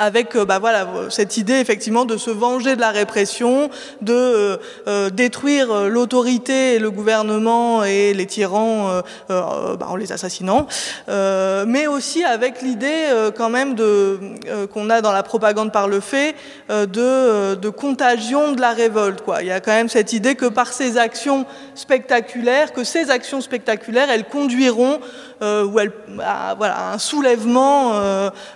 [0.00, 3.70] avec euh, bah, voilà, cette idée effectivement de se venger de la répression,
[4.00, 4.56] de euh,
[4.88, 10.66] euh, détruire l'autorité et le gouvernement et les tyrans bah, en les assassinant,
[11.08, 14.18] mais aussi avec l'idée quand même de
[14.72, 16.34] qu'on a dans la propagande par le fait
[16.70, 19.20] de, de contagion de la révolte.
[19.22, 19.42] Quoi.
[19.42, 21.44] Il y a quand même cette idée que par ces actions
[21.74, 25.00] spectaculaires, que ces actions spectaculaires, elles conduiront
[25.40, 27.92] ou elles, à, voilà, un soulèvement,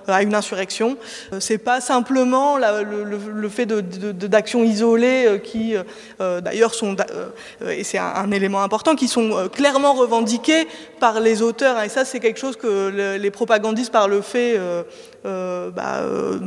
[0.07, 0.97] à une insurrection.
[1.32, 5.74] Euh, c'est pas simplement le, fait d'actions de, isolées euh, qui,
[6.20, 6.97] euh, d'ailleurs, sont,
[7.68, 10.66] et c'est un, élément important, qui sont clairement revendiquées
[11.01, 11.82] par les auteurs.
[11.82, 14.59] et ça, c'est quelque chose que les propagandistes, par le fait,
[15.27, 16.39] euh, bah, euh,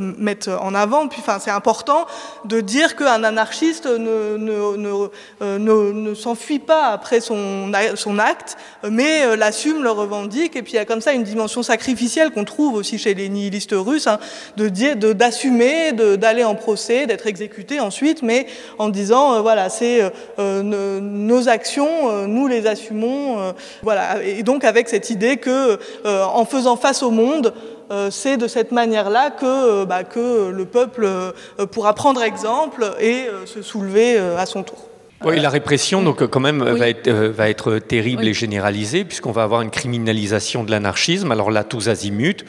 [0.60, 1.04] en avant.
[1.06, 2.06] Enfin, c'est important
[2.44, 5.08] de dire qu'un anarchiste ne, ne, ne,
[5.42, 8.56] euh, ne s'enfuit pas après son, son acte,
[8.88, 10.54] mais l'assume, le revendique.
[10.54, 13.28] Et puis, il y a comme ça une dimension sacrificielle qu'on trouve aussi chez les
[13.28, 14.18] nihilistes russes, hein,
[14.56, 18.46] de dire, d'assumer, d'aller en procès, d'être exécuté ensuite, mais
[18.78, 20.02] en disant, voilà, c'est
[20.38, 23.54] nos actions, nous les assumons.
[23.82, 24.22] voilà.
[24.22, 27.77] Et donc, avec cette idée que, en faisant face au monde, euh,
[28.10, 29.46] c'est de cette manière-là que,
[29.82, 31.32] euh, bah, que le peuple euh,
[31.70, 34.87] pourra prendre exemple et se soulever à son tour.
[35.24, 39.32] Oui, la répression, donc, quand même, va, être, euh, va être terrible et généralisée, puisqu'on
[39.32, 41.32] va avoir une criminalisation de l'anarchisme.
[41.32, 42.44] Alors là, tous azimuts,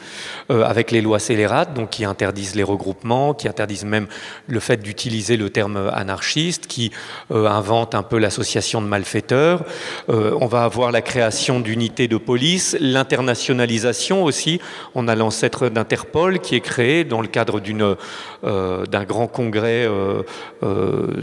[0.50, 4.06] euh, avec les lois scélérates, donc qui interdisent les regroupements, qui interdisent même
[4.46, 6.92] le fait d'utiliser le terme anarchiste, qui
[7.32, 9.64] euh, inventent un peu l'association de malfaiteurs.
[10.08, 14.60] on va avoir la création d'unités de police, l'internationalisation aussi.
[14.94, 19.88] On a l'ancêtre d'Interpol qui est créé dans le cadre d'un grand congrès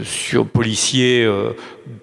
[0.02, 1.37] sur policiers euh,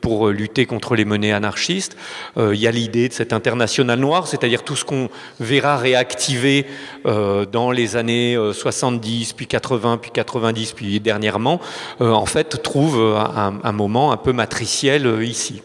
[0.01, 1.97] pour lutter contre les menées anarchistes.
[2.37, 5.09] Euh, il y a l'idée de cette internationale noire, c'est-à-dire tout ce qu'on
[5.39, 6.65] verra réactiver
[7.05, 11.59] euh, dans les années 70, puis 80, puis 90, puis dernièrement,
[11.99, 15.61] en fait, trouve un, moment un peu matriciel ici.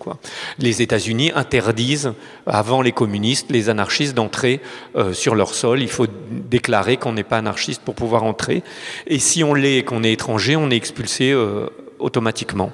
[0.58, 2.12] Les États-Unis interdisent,
[2.46, 4.60] avant les communistes, les anarchistes d'entrer
[5.12, 5.80] sur leur sol.
[5.80, 8.62] Il faut déclarer qu'on n'est pas anarchiste pour pouvoir entrer.
[9.06, 11.34] Et si on l'est et qu'on est étranger, on est expulsé
[11.98, 12.72] automatiquement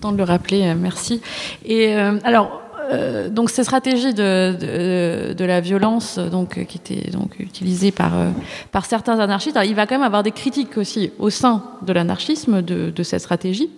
[0.00, 1.20] de le rappeler, euh, merci.
[1.64, 7.38] Et euh, alors, euh, donc ces stratégies de, de, la violence donc, qui étaient donc,
[7.38, 8.12] utilisées par,
[8.72, 12.62] par certains anarchistes, il va quand même avoir des critiques aussi au sein de l'anarchisme
[12.62, 13.70] de, de cette stratégie.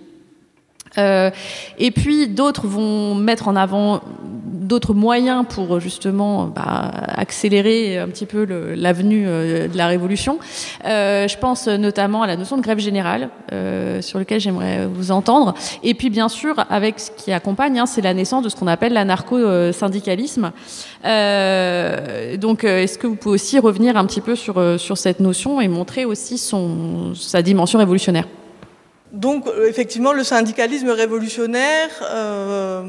[0.99, 1.31] Euh,
[1.79, 4.01] et puis d'autres vont mettre en avant
[4.73, 10.39] d'autres moyens pour justement bah, accélérer un petit peu l'avenue euh, de la révolution.
[10.85, 15.11] Euh, je pense notamment à la notion de grève générale, euh, sur lequel j'aimerais vous
[15.11, 15.55] entendre.
[15.83, 18.67] Et puis bien sûr, avec ce qui accompagne, hein, c'est la naissance de ce qu'on
[18.67, 20.53] appelle l'anarcho-syndicalisme.
[21.05, 25.61] Euh, donc, est-ce que vous pouvez aussi revenir un petit peu sur, sur cette notion
[25.61, 28.27] et montrer aussi son, sa dimension révolutionnaire?
[29.13, 32.83] Donc euh, effectivement, le syndicalisme révolutionnaire euh,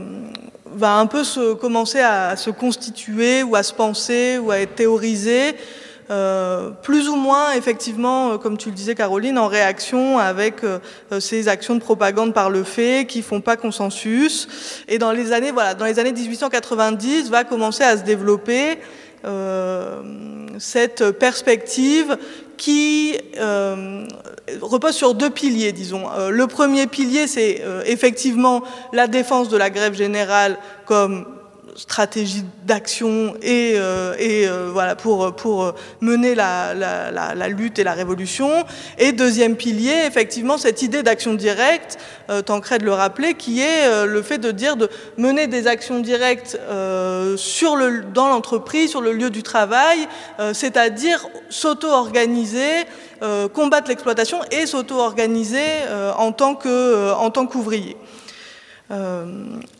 [0.73, 4.75] va un peu se, commencer à se constituer ou à se penser ou à être
[4.75, 5.55] théorisé,
[6.09, 10.61] euh, plus ou moins effectivement, comme tu le disais Caroline, en réaction avec
[11.19, 14.47] ces actions de propagande par le fait qui font pas consensus.
[14.87, 18.79] Et dans les années, voilà, dans les années 1890, va commencer à se développer
[20.59, 22.17] cette perspective
[22.57, 24.05] qui euh,
[24.61, 26.09] repose sur deux piliers, disons.
[26.11, 31.25] Euh, le premier pilier, c'est euh, effectivement la défense de la grève générale comme
[31.75, 37.83] stratégie d'action et, euh, et euh, voilà pour pour mener la, la, la, lutte et
[37.83, 38.49] la révolution.
[38.97, 41.97] Et deuxième pilier effectivement cette idée d'action directe
[42.29, 45.99] euh, Tancred le rappeler qui est euh, le fait de dire de mener des actions
[45.99, 46.59] directes
[47.37, 50.07] sur le dans l'entreprise sur le lieu du travail
[50.53, 52.85] c'est-à-dire s'auto-organiser
[53.53, 55.59] combattre l'exploitation et s'auto-organiser
[56.17, 57.97] en tant que en tant qu'ouvrier
[58.91, 59.25] Euh,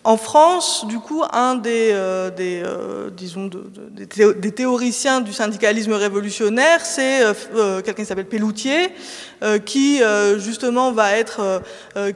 [0.06, 3.50] en France, du coup, un des, euh, euh, disons,
[3.92, 7.22] des, théoriciens du syndicalisme révolutionnaire, c'est
[7.84, 8.94] quelqu'un qui s'appelle Pelloutier,
[9.66, 10.02] qui
[10.38, 11.62] justement va être,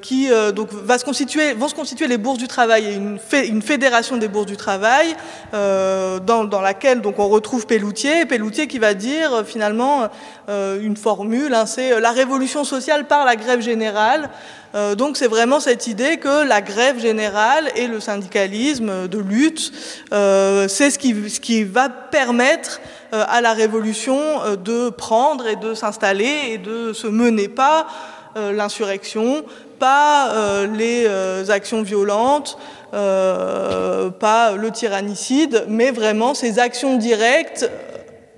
[0.01, 4.17] qui donc va se constituer, vont se constituer les bourses du travail, une, une fédération
[4.17, 5.15] des bourses du travail,
[5.51, 10.07] dans, dans, laquelle donc on retrouve Pelloutier, Pelloutier qui va dire finalement
[10.47, 14.29] une formule, hein, c'est la révolution sociale par la grève générale.
[14.78, 19.71] Euh, donc c'est vraiment cette idée que la grève générale et le syndicalisme de lutte,
[20.13, 22.80] euh, c'est ce qui, va permettre
[23.13, 24.19] euh, à la révolution
[24.63, 27.88] de prendre et de s'installer et de se mener pas
[28.36, 29.43] l'insurrection,
[29.80, 30.32] pas
[30.67, 31.07] les
[31.49, 32.59] actions violentes,
[32.91, 37.67] pas le tyrannicide, mais vraiment ces actions directes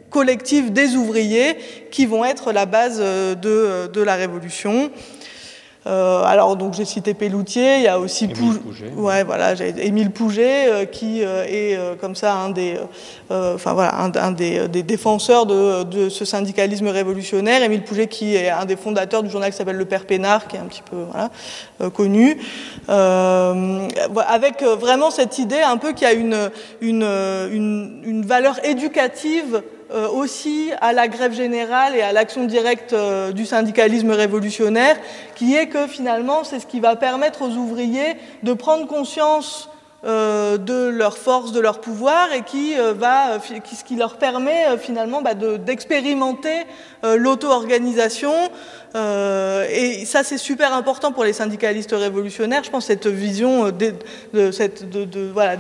[0.10, 1.58] collectives des ouvriers
[1.92, 4.90] qui vont être la base de la révolution.
[5.90, 8.92] Euh, alors donc j'ai cité Pelloutier, il y a aussi Pouget.
[8.96, 12.78] Ouais, voilà, Émile Pouget euh, qui euh, est comme ça un des,
[13.30, 17.64] enfin voilà, un, des, défenseurs de, ce syndicalisme révolutionnaire.
[17.64, 20.58] Émile Pouget qui est un des fondateurs du journal qui s'appelle Le Père Pénard, qui
[20.58, 21.30] est un petit peu voilà,
[21.90, 22.38] connu,
[22.88, 29.64] avec vraiment cette idée un peu qu'il y a une, une, une, une valeur éducative
[29.92, 34.98] aussi à la grève générale et à l'action directe euh, du syndicalisme révolutionnaire,
[35.36, 39.70] qui est que finalement c'est ce qui va permettre aux ouvriers de prendre conscience
[40.06, 45.22] euh, de leur force, de leur pouvoir, et qui va, ce qui leur permet finalement
[45.22, 46.66] bah, d'expérimenter
[47.04, 48.34] l'auto-organisation.
[48.96, 52.64] et ça, c'est super important pour les syndicalistes révolutionnaires.
[52.64, 53.94] Je pense cette vision de,
[54.34, 54.52] de,
[55.04, 55.58] de, voilà,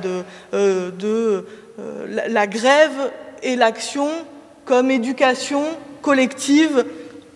[2.29, 3.11] la grève
[3.43, 4.09] et l'action
[4.65, 5.63] comme éducation
[6.01, 6.85] collective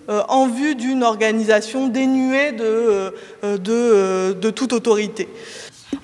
[0.10, 3.12] euh, en vue d'une organisation dénuée de, euh,
[3.43, 5.30] euh, de, toute autorité.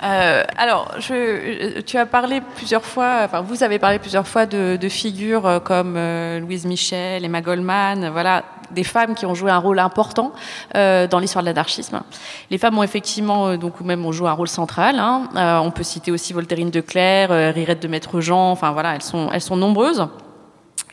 [0.02, 5.62] Alors, je, tu as parlé plusieurs fois, enfin, vous avez parlé plusieurs fois de, figures
[5.64, 5.98] comme
[6.40, 10.32] Louise Michel, Emma Goldman, voilà, des femmes qui ont joué un rôle important
[10.74, 12.02] dans l'histoire de l'anarchisme.
[12.50, 14.98] Les femmes ont effectivement, donc, même ont joué un rôle central.
[15.00, 15.62] Hein.
[15.64, 19.30] on peut citer aussi Voltairine de Clerc, Rirette de Maître Jean, enfin voilà, elles sont,
[19.32, 20.08] elles sont nombreuses.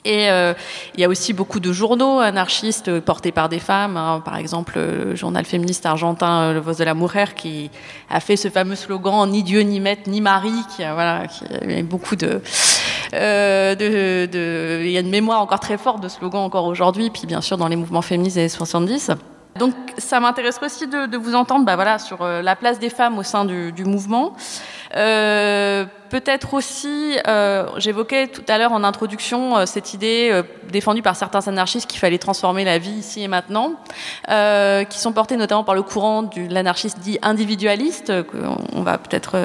[0.07, 0.55] Et euh,
[0.95, 3.97] il y a aussi beaucoup de journaux anarchistes portés par des femmes.
[3.97, 4.23] Hein.
[4.25, 7.73] Par exemple, le journal féministe argentin euh, Le Voz de la Mujer qui
[8.09, 11.83] a fait ce fameux slogan ni Dieu, ni maître, ni mari, qui, voilà, qui a
[11.83, 12.41] beaucoup de,
[13.15, 17.41] euh, Il y a une mémoire encore très forte de slogan encore aujourd'hui, puis bien
[17.41, 19.11] sûr dans les mouvements féministes des années 70.
[19.59, 23.25] Donc ça m'intéresserait aussi de, vous entendre bah, voilà, sur la place des femmes au
[23.25, 24.35] sein du mouvement.
[24.95, 31.03] Euh, peut-être aussi, euh, j'évoquais tout à l'heure en introduction euh, cette idée euh, défendue
[31.03, 33.75] par certains anarchistes qu'il fallait transformer la vie ici et maintenant,
[34.91, 38.13] qui sont portés notamment par le courant de l'anarchiste dit individualiste,
[38.75, 39.37] on va peut-être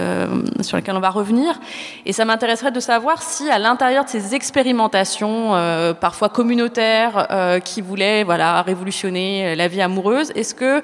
[0.61, 1.59] sur lequel on va revenir.
[2.05, 5.51] Et ça m'intéresserait de savoir si, à l'intérieur de ces expérimentations,
[5.99, 10.81] parfois communautaires, qui voulaient voilà révolutionner la vie amoureuse, est-ce que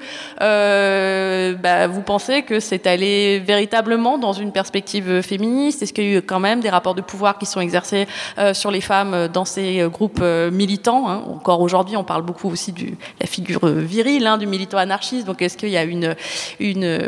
[1.54, 6.18] bah, vous pensez que c'est allé véritablement dans une perspective féministe est-ce qu'il y a
[6.18, 8.06] eu quand même des rapports de pouvoir qui sont exercés
[8.38, 10.20] euh, sur les femmes euh, dans ces euh, groupes
[10.52, 11.22] militants hein?
[11.28, 12.88] Encore aujourd'hui, on parle beaucoup aussi de
[13.20, 15.26] la figure virile hein, du militant anarchiste.
[15.26, 16.14] Donc, est-ce qu'il y a une,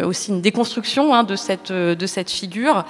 [0.05, 2.85] aussi une déconstruction hein, de, cette, figure?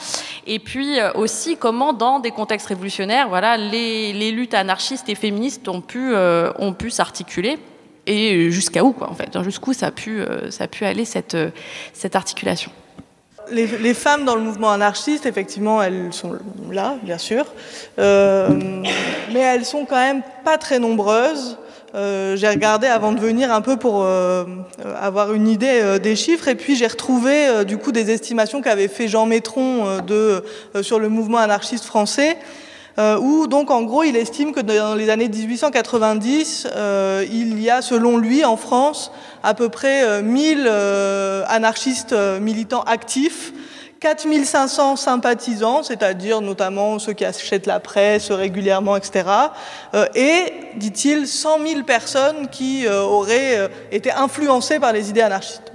[0.47, 5.81] Et puis aussi, comment dans des contextes révolutionnaires, voilà, les, luttes anarchistes et féministes ont
[5.81, 7.59] pu, s'articuler
[8.07, 10.23] et jusqu'à où, en fait, jusqu'où ça a pu,
[10.83, 11.37] aller cette
[12.15, 12.71] articulation?
[13.51, 16.37] Les, femmes dans le mouvement anarchiste, effectivement, elles sont
[16.71, 17.45] là, bien sûr,
[17.99, 18.49] euh,
[19.33, 21.57] mais elles sont quand même pas très nombreuses.
[21.95, 24.45] Euh, j'ai regardé avant de venir un peu pour euh,
[25.01, 29.09] avoir une idée des chiffres et puis j'ai retrouvé du coup des estimations qu'avait fait
[29.09, 29.99] Jean Métron
[30.83, 32.37] sur le mouvement anarchiste français
[32.97, 36.69] où donc en gros il estime que dans les années 1890
[37.29, 39.11] il y a selon lui en France
[39.43, 43.53] à peu près 1000 euh, euh, anarchistes euh, militants actifs
[44.01, 49.25] 4500 sympathisants, c'est-à-dire notamment ceux qui achètent la presse régulièrement, etc.
[50.15, 55.71] et, dit-il, 100 000 personnes qui auraient été influencées par les idées anarchistes.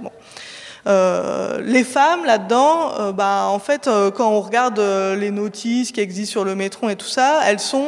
[0.86, 4.80] Euh, les femmes là-dedans, euh, bah, en fait, euh, quand on regarde
[5.18, 7.86] les notices qui existent sur le métro et tout ça, elles sont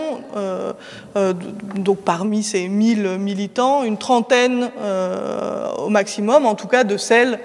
[1.76, 4.70] donc parmi ces 1000 militants, une trentaine
[5.78, 7.38] au maximum, en tout cas de celles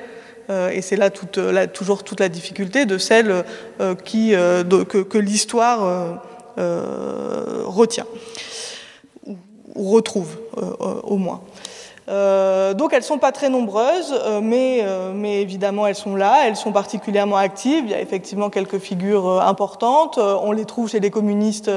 [0.49, 3.43] et c'est là toujours toute la difficulté de celles
[4.03, 6.19] qui, que, que l'histoire
[6.57, 8.05] retient
[9.75, 10.37] ou retrouve
[11.03, 11.41] au moins.
[12.09, 16.47] Euh, donc elles sont pas très nombreuses, euh, mais, euh, mais évidemment elles sont là,
[16.47, 17.83] elles sont particulièrement actives.
[17.85, 20.17] Il y a effectivement quelques figures importantes.
[20.17, 21.71] on les trouve chez les communistes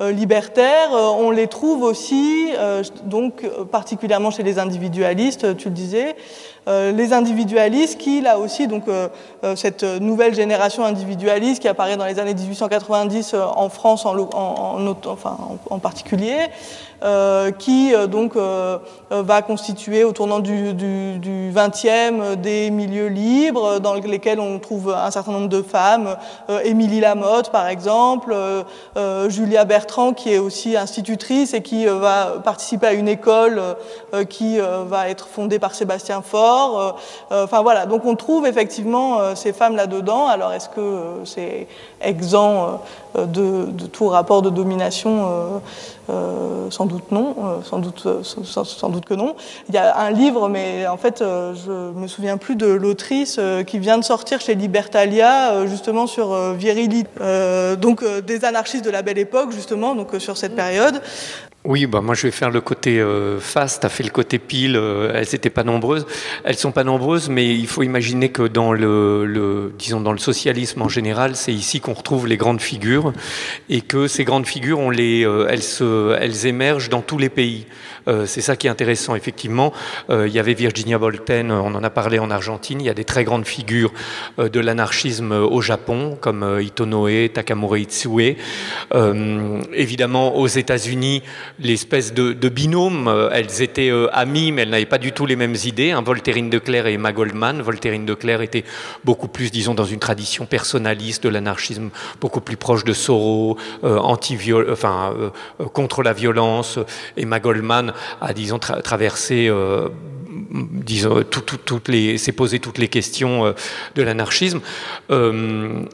[0.00, 0.90] libertaires.
[0.92, 2.50] on les trouve aussi,
[3.04, 6.16] donc particulièrement chez les individualistes, tu le disais.
[6.66, 8.84] les individualistes qui, là aussi, donc
[9.56, 14.96] cette nouvelle génération individualiste qui apparaît dans les années 1890 en France en, en,
[15.70, 16.38] en particulier,
[17.58, 18.78] qui euh, donc euh,
[19.10, 24.92] va constituer au tournant du, du, du 20e des milieux libres dans lesquels on trouve
[24.92, 26.16] un certain nombre de femmes,
[26.64, 28.34] Émilie Lamotte par exemple,
[29.28, 33.60] Julia Bertrand qui est aussi institutrice et qui va participer à une école
[34.28, 36.98] qui va être fondée par Sébastien Faure.
[37.30, 40.26] Enfin voilà, donc on trouve effectivement ces femmes là-dedans.
[40.26, 41.66] Alors est-ce que c'est
[42.00, 42.80] exempt
[43.16, 45.60] de, tout rapport de domination
[46.10, 49.36] euh, sans doute non, euh, sans, doute, euh, sans, doute que non.
[49.68, 53.78] Il y a un livre, mais en fait, je me souviens plus de l'autrice qui
[53.78, 57.10] vient de sortir chez Libertalia, justement sur virilité,
[57.80, 61.00] donc des anarchistes de la belle époque, justement, donc sur cette période.
[61.68, 64.38] Oui, bah moi je vais faire le côté euh, face, tu as fait le côté
[64.38, 66.06] pile, elles n'étaient pas nombreuses.
[66.44, 70.18] Elles sont pas nombreuses, mais il faut imaginer que dans le, le disons dans le
[70.18, 73.12] socialisme en général, c'est ici qu'on retrouve les grandes figures
[73.68, 77.66] et que ces grandes figures, on les, elles, se, elles émergent dans tous les pays.
[78.06, 79.72] Euh, c'est ça qui est intéressant, effectivement.
[80.10, 82.80] Euh, il y avait Virginia Bolten, on en a parlé en Argentine.
[82.80, 83.92] Il y a des très grandes figures
[84.38, 88.36] euh, de l'anarchisme au Japon, comme Itonoe, Takamura Itsue.
[89.72, 91.22] évidemment, aux États-Unis,
[91.58, 95.92] l'espèce de, binôme, elles étaient amies, mais elles n'avaient pas du tout les mêmes idées.
[95.92, 96.02] Hein.
[96.18, 97.60] De Clerc et Emma Goldman.
[97.62, 98.64] Voltairine de Clerc était
[99.04, 104.38] beaucoup plus, disons, dans une tradition personnaliste de l'anarchisme, beaucoup plus proche de Soro, anti
[104.70, 105.14] enfin,
[105.72, 106.78] contre la violence.
[107.16, 109.50] Emma Goldman à disons traverser
[110.54, 113.52] euh, disons, toutes les, s'est posé toutes les questions euh,
[113.94, 114.60] de l'anarchisme.
[115.10, 115.84] Euh,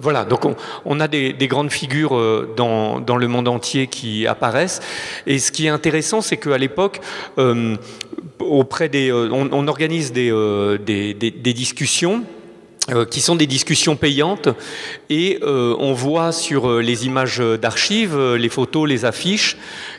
[0.00, 0.40] voilà, donc
[0.84, 4.80] on, a des, grandes figures dans, dans, le monde entier qui apparaissent.
[5.26, 7.00] Et ce qui est intéressant, c'est qu'à l'époque,
[8.38, 10.30] auprès des, on, organise des,
[10.78, 12.24] des discussions
[13.10, 14.48] qui sont des discussions payantes
[15.10, 19.56] et on voit sur les images d'archives, les photos, les affiches,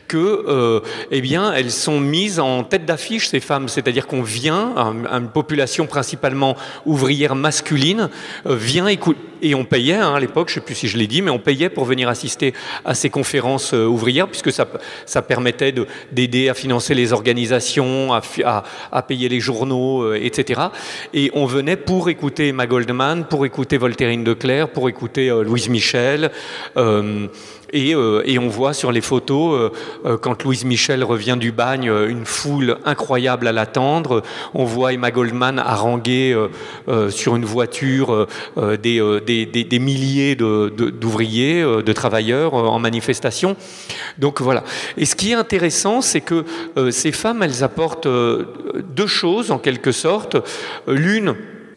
[0.08, 0.80] que, euh,
[1.10, 4.74] eh bien, elles sont mises en tête d'affiche ces femmes, c'est-à-dire qu'on vient,
[5.12, 6.56] une population principalement
[6.86, 8.08] ouvrière masculine,
[8.46, 10.98] euh, vient écouter et on payait hein, à l'époque, je ne sais plus si je
[10.98, 12.54] l'ai dit, mais on payait pour venir assister
[12.84, 15.72] à ces conférences euh, ouvrières, puisque ça, permettait
[16.10, 20.60] d'aider à financer les organisations, à, à, payer les journaux, etc.
[21.14, 25.68] Et on venait pour écouter Emma Goldman, pour écouter Voltairine de Clerc, pour écouter Louise
[25.68, 26.32] Michel.
[27.72, 29.70] Et, euh, et, on voit sur les photos, euh,
[30.06, 34.22] euh, quand Louise Michel revient du bagne, une foule incroyable à l'attendre.
[34.54, 36.36] On voit Emma Goldman haranguer
[37.10, 38.26] sur une voiture
[38.56, 43.56] des, milliers d'ouvriers, de, de, travailleurs en manifestation.
[44.18, 44.64] Donc voilà.
[44.96, 46.44] Et ce qui est intéressant, c'est que
[46.90, 50.36] ces femmes, elles apportent deux choses en quelque sorte.
[50.86, 51.34] L'une,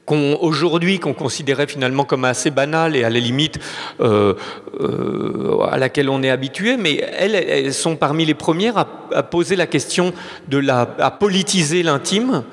[0.08, 3.60] aujourd'hui qu'on considérait finalement comme assez banale et à la limite
[4.00, 4.34] euh,
[4.80, 9.56] euh, à laquelle on est habitué, mais elles, sont parmi les premières à, à, poser
[9.56, 10.14] la question
[10.50, 12.44] de la, à politiser l'intime,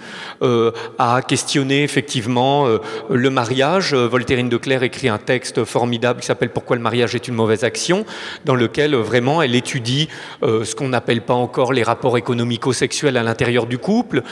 [0.98, 2.78] à questionner effectivement euh,
[3.10, 3.94] le mariage.
[3.94, 7.64] Voltairine de Clerc écrit un texte formidable qui s'appelle Pourquoi le mariage est une mauvaise
[7.64, 8.04] action,
[8.44, 10.08] dans lequel vraiment elle étudie
[10.42, 14.22] euh, ce qu'on n'appelle pas encore les rapports économico-sexuels à l'intérieur du couple.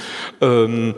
[0.43, 0.93] Euh,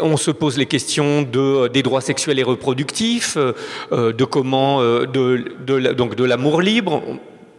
[0.00, 6.24] on se pose les questions de, des droits sexuels et reproductifs, de comment, donc de
[6.24, 7.02] l'amour libre,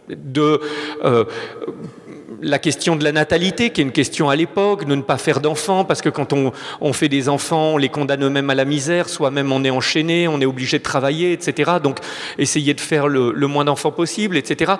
[0.08, 0.60] de
[2.42, 5.40] la question de la natalité, qui est une question à l'époque, de ne pas faire
[5.40, 9.08] d'enfants, parce que quand on, fait des enfants, on les condamne eux-mêmes à la misère,
[9.08, 11.72] soi-même on est enchaîné, on est obligé de travailler, etc.
[11.82, 11.98] Donc
[12.38, 14.74] essayer de faire le, moins d'enfants possible, etc.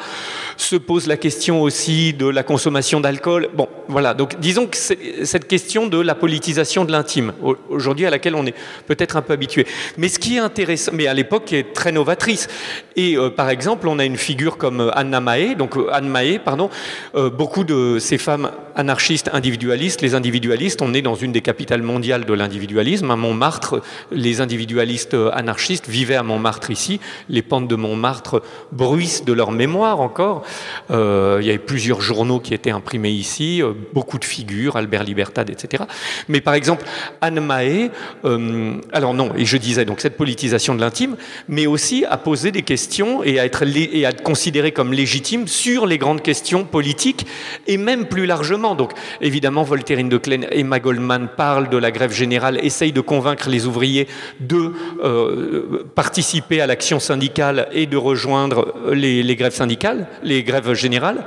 [0.56, 3.48] Se pose la question aussi de la consommation d'alcool.
[3.54, 4.14] Bon, voilà.
[4.14, 7.32] Donc disons que cette question de la politisation de l'intime,
[7.68, 8.54] aujourd'hui à laquelle on est
[8.86, 9.66] peut-être un peu habitué.
[9.98, 12.48] Mais ce qui est intéressant, mais à l'époque est très novatrice.
[12.96, 16.38] Et euh, par exemple, on a une figure comme Anna Mae, donc euh, Anne Mae,
[16.38, 16.70] pardon,
[17.14, 21.80] euh, beaucoup de ces femmes anarchistes individualistes, les individualistes, on est dans une des capitales
[21.80, 23.08] mondiales de l'individualisme.
[23.08, 26.98] À Montmartre, les individualistes anarchistes vivaient à Montmartre ici.
[27.28, 28.42] Les pentes de Montmartre
[28.72, 30.42] bruissent de leur mémoire encore.
[30.90, 35.04] Euh, il y avait plusieurs journaux qui étaient imprimés ici, euh, beaucoup de figures, Albert
[35.04, 35.84] Libertad, etc.
[36.26, 36.84] Mais par exemple,
[37.20, 37.92] Anne Mahé,
[38.24, 41.16] euh, alors non, et je disais donc cette politisation de l'intime,
[41.48, 45.46] mais aussi à poser des questions et à être et à être considéré comme légitime
[45.46, 47.24] sur les grandes questions politiques
[47.66, 48.74] et même plus largement.
[48.74, 53.00] Donc évidemment, Voltairine de Klein et Emma Goldman parlent de la grève générale, essayent de
[53.00, 54.08] convaincre les ouvriers
[54.40, 54.72] de
[55.02, 61.24] euh, participer à l'action syndicale et de rejoindre les, grèves syndicales, les grèves générales,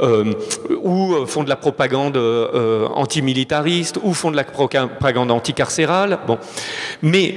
[0.00, 0.32] euh,
[0.82, 2.16] ou font de la propagande
[2.94, 6.18] antimilitariste, ou font de la propagande anticarcérale.
[6.26, 6.38] Bon.
[7.02, 7.34] Mais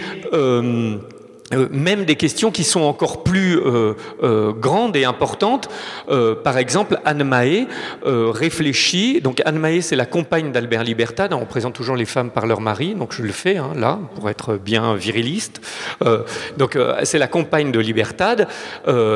[1.54, 5.70] euh, même des questions qui sont encore plus euh, euh, grandes et importantes.
[6.44, 7.68] par exemple, Anne Mahé
[8.06, 9.22] réfléchit.
[9.22, 11.34] Donc Anne Mahé, c'est la compagne d'Albert Libertad.
[11.34, 14.30] On présente toujours les femmes par leur mari, donc je le fais hein, là pour
[14.30, 15.62] être bien viriliste.
[16.58, 18.48] donc c'est la compagne de Libertad.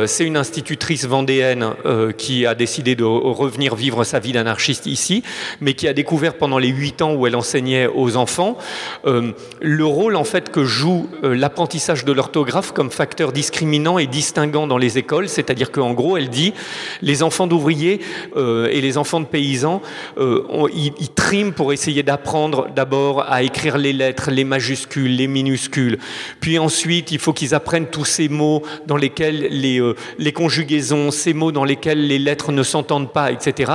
[0.05, 1.73] c'est une institutrice vendéenne
[2.17, 5.23] qui a décidé de revenir vivre sa vie d'anarchiste ici,
[5.61, 8.57] mais qui a découvert pendant les huit ans où elle enseignait aux enfants
[9.03, 14.77] le rôle en fait que joue l'apprentissage de l'orthographe comme facteur discriminant et distinguant dans
[14.77, 16.53] les écoles, c'est-à-dire qu'en gros, elle dit
[17.01, 17.99] les enfants d'ouvriers
[18.37, 19.81] euh, et les enfants de paysans,
[20.19, 25.97] euh, ils, triment pour essayer d'apprendre d'abord à écrire les lettres, les majuscules, les minuscules,
[26.39, 31.09] puis ensuite il faut qu'ils apprennent tous ces mots dans lesquels les, euh, les conjugaisons,
[31.09, 33.71] ces mots dans lesquels les lettres ne s'entendent pas, etc.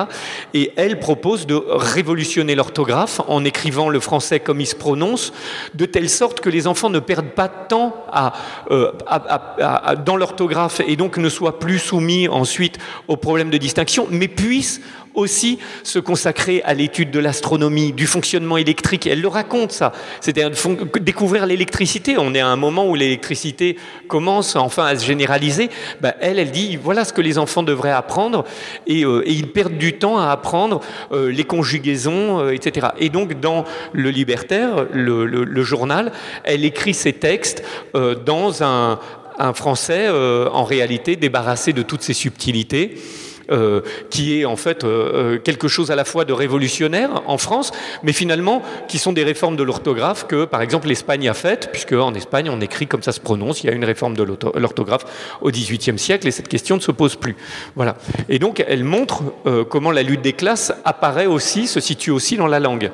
[0.55, 5.33] Et elle propose de révolutionner l'orthographe en écrivant le français comme il se prononce,
[5.75, 8.36] de telle sorte que les enfants ne perdent pas de temps à
[8.71, 8.93] euh,
[10.05, 14.81] dans l'orthographe et donc ne soit plus soumis ensuite aux problèmes de distinction, mais puisse
[15.17, 19.07] aussi se consacrer à l'étude de l'astronomie, du fonctionnement électrique.
[19.07, 19.93] elle le raconte, ça.
[20.21, 20.51] C'est-à-dire
[21.01, 22.17] découvrir l'électricité.
[22.19, 23.77] On est à un moment où l'électricité
[24.09, 25.71] commence enfin à se généraliser.
[26.01, 28.45] Ben, elle, elle dit voilà ce que les enfants devraient apprendre
[28.87, 30.81] et, euh, ils perdent du temps à apprendre
[31.13, 32.89] euh, les conjugaisons, euh, etc.
[32.99, 36.13] Et donc, dans Le Libertaire, le, journal,
[36.45, 37.65] elle écrit ses textes
[37.95, 39.01] dans un,
[39.39, 42.97] un français en réalité débarrassé de toutes ces subtilités.
[43.51, 47.39] Euh, qui est en fait euh, euh, quelque chose à la fois de révolutionnaire en
[47.39, 47.71] France,
[48.03, 51.93] mais finalement qui sont des réformes de l'orthographe que, par exemple, l'Espagne a faites, puisque
[51.93, 53.63] en Espagne on écrit comme ça se prononce.
[53.63, 56.91] Il y a une réforme de l'orthographe au XVIIIe siècle et cette question ne se
[56.91, 57.37] pose plus.
[57.77, 57.97] Voilà.
[58.29, 59.23] Et donc elle montre
[59.69, 62.91] comment la lutte des classes apparaît aussi, se situe aussi dans la langue.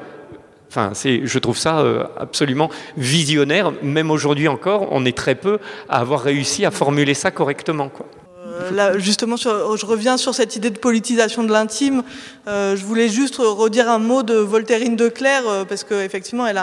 [0.69, 1.85] Enfin, je trouve ça
[2.19, 3.73] absolument visionnaire.
[3.83, 5.59] Même aujourd'hui encore, on est très peu
[5.89, 7.91] à avoir réussi à formuler ça correctement.
[8.53, 12.03] Euh, justement, je reviens sur cette idée de politisation de l'intime.
[12.49, 16.61] Euh, je voulais juste redire un mot de Voltairine de Clerc, euh, parce qu'effectivement, elle,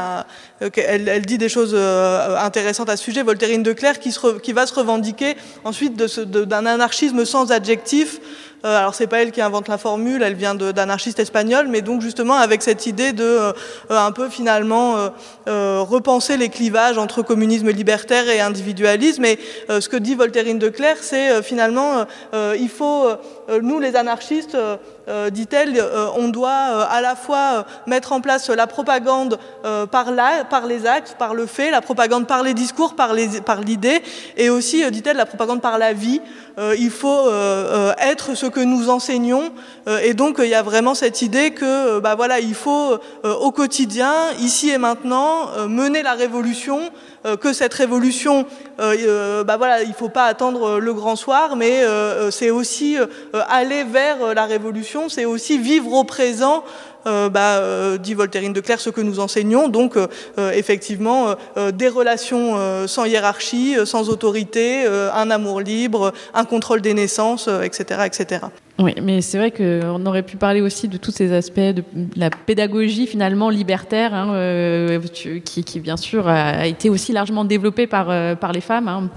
[0.61, 3.24] elle, elle, dit des choses intéressantes à ce sujet.
[3.24, 8.20] Voltairine de Clerc qui, qui va se revendiquer ensuite d'un anarchisme sans adjectif.
[8.65, 12.02] Euh, alors c'est pas elle qui invente la formule, elle vient d'anarchistes espagnols, mais donc
[12.02, 13.53] justement avec cette idée de euh,
[13.90, 15.11] un peu finalement
[15.48, 19.26] euh, repenser les clivages entre communisme libertaire et individualisme.
[19.26, 23.07] Et ce que dit Voltairine de Clerc, c'est finalement il faut
[23.61, 24.57] nous les anarchistes
[25.31, 25.84] dit-elle,
[26.15, 29.40] on doit à la fois mettre en place la propagande
[29.91, 30.11] par,
[30.68, 34.02] les actes, par le fait, la propagande par les discours, par l'idée,
[34.38, 36.22] et aussi, dit-elle, la propagande par la vie.
[36.77, 37.30] il faut
[37.99, 39.52] être ce que nous enseignons.
[39.88, 42.94] Euh, et donc, il y a vraiment cette idée que, euh, bah voilà, il faut
[43.26, 46.80] euh, au quotidien, ici et maintenant, mener la révolution.
[47.41, 48.46] Que cette révolution,
[48.78, 51.84] bah voilà, il ne faut pas attendre le grand soir, mais
[52.32, 52.98] c'est aussi
[53.34, 56.64] aller vers la révolution, c'est aussi vivre au présent
[57.06, 59.68] bah, dit Voltairine de Clerc, ce que nous enseignons.
[59.68, 59.98] Donc,
[60.38, 61.36] effectivement,
[61.74, 68.40] des relations sans hiérarchie, sans autorité, un amour libre, un contrôle des naissances, etc., etc.
[68.80, 71.84] Oui, mais c'est vrai qu'on aurait pu parler aussi de tous ces aspects de
[72.16, 75.00] la pédagogie finalement libertaire, hein, euh,
[75.44, 78.88] qui, bien sûr a été aussi largement développée par, euh, par les femmes.
[78.88, 79.10] Hein.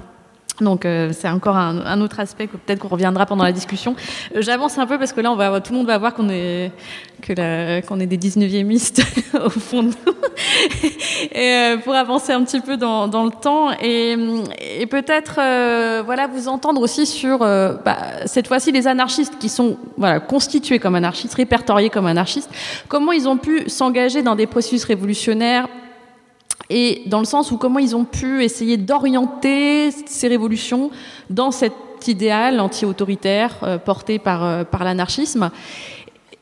[0.62, 3.94] Donc euh, c'est encore un, autre aspect que peut-être qu'on reviendra pendant la discussion.
[4.34, 6.72] Euh, j'avance un peu parce que là tout le monde va voir qu'on est
[7.28, 8.62] des 19e
[9.44, 9.92] au fond de nous.
[11.32, 15.34] et euh, pour avancer un petit peu dans, le temps et, peut-être
[16.04, 19.76] voilà vous entendre aussi sur bah, cette fois-ci les anarchistes qui sont
[20.28, 22.50] constitués comme anarchistes, répertoriés comme anarchistes,
[22.88, 25.68] comment ils ont pu s'engager dans des processus révolutionnaires
[26.72, 30.90] et dans le sens où comment ils ont pu essayer d'orienter ces révolutions
[31.28, 31.74] dans cet
[32.08, 35.50] idéal anti-autoritaire euh, porté par, euh, par l'anarchisme.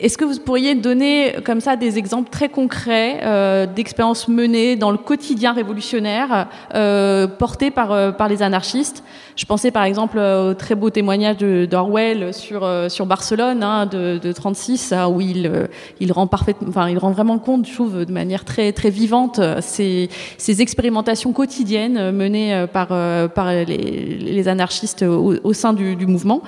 [0.00, 4.90] Est-ce que vous pourriez donner comme ça des exemples très concrets euh, d'expériences menées dans
[4.90, 9.04] le quotidien révolutionnaire euh, portées par, euh, par les anarchistes?
[9.36, 14.32] Je pensais par exemple au très beau témoignage d'Orwell sur, sur Barcelone hein, de, de
[14.32, 15.68] 36, hein, où il,
[15.98, 16.28] il, rend
[16.68, 21.32] enfin, il rend vraiment compte, je trouve, de manière très, très vivante, ces, ces expérimentations
[21.32, 22.88] quotidiennes menées par,
[23.30, 26.42] par les, anarchistes au, sein du, du mouvement.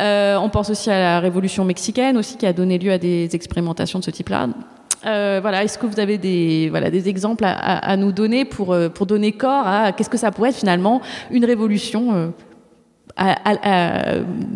[0.00, 3.34] on pense aussi à la révolution mexicaine aussi, qui a donné lieu à à des
[3.34, 4.48] expérimentations de ce type-là.
[5.02, 9.32] voilà, est-ce que vous avez des, voilà, des exemples à, nous donner pour, pour donner
[9.32, 11.00] corps à qu'est-ce que ça pourrait être finalement
[11.30, 12.32] une révolution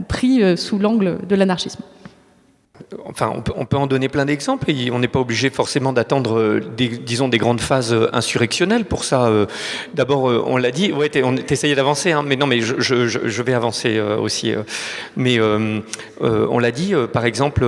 [0.08, 1.82] pris sous l'angle de l'anarchisme?
[3.04, 6.60] Enfin, on peut, en donner plein d'exemples et on n'est pas obligé forcément d'attendre, euh,
[6.78, 9.26] disons, des grandes phases euh, insurrectionnelles pour ça.
[9.26, 9.46] Euh.
[9.92, 14.54] D'abord, on l'a dit, ouais, on d'avancer, hein, mais non, mais je, vais avancer aussi.
[15.16, 17.64] Mais on l'a dit, par exemple,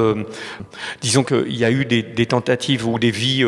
[1.01, 3.45] disons qu'il y a eu des, des, tentatives ou des vies,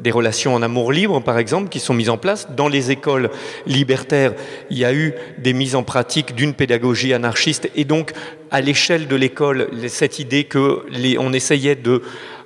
[0.00, 2.48] des relations en amour libre, par exemple, qui sont mises en place.
[2.54, 3.30] Dans les écoles
[3.66, 4.34] libertaires,
[4.70, 8.12] il y a eu des mises en pratique d'une pédagogie anarchiste et donc
[8.52, 10.82] à l'échelle de l'école cette idée que
[11.18, 12.02] on essayait de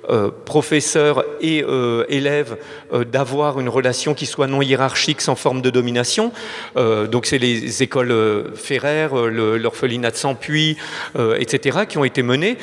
[0.09, 2.55] euh, professeurs et euh, élèves
[2.93, 6.31] euh, d'avoir une relation qui soit non hiérarchique, sans forme de domination.
[6.75, 10.77] donc c'est les écoles Ferrer, l'orphelinat de Sampuy,
[11.37, 12.57] etc., qui ont été menées,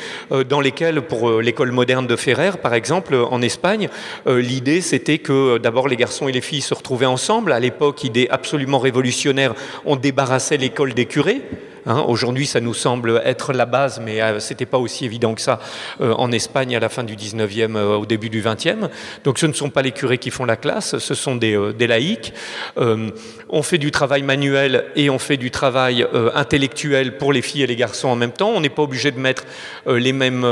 [0.48, 3.88] dans lesquelles, pour l'école moderne de Ferrer, par exemple, en Espagne,
[4.26, 7.52] l'idée c'était que d'abord les garçons et les filles se retrouvaient ensemble.
[7.52, 9.54] À l'époque, idée absolument révolutionnaire,
[9.84, 11.42] on débarrassait l'école des curés.
[11.86, 15.34] Hein, aujourd'hui, ça nous semble être la base, mais euh, ce n'était pas aussi évident
[15.34, 15.60] que ça
[16.00, 18.88] euh, en Espagne à la fin du 19e, euh, au début du 20e.
[19.24, 21.86] Donc ce ne sont pas les curés qui font la classe, ce sont des, des
[21.86, 22.32] laïcs.
[22.76, 27.66] on fait du travail manuel et on fait du travail intellectuel pour les filles et
[27.66, 28.50] les garçons en même temps.
[28.54, 29.44] On n'est pas obligé de mettre
[29.86, 30.42] les mêmes,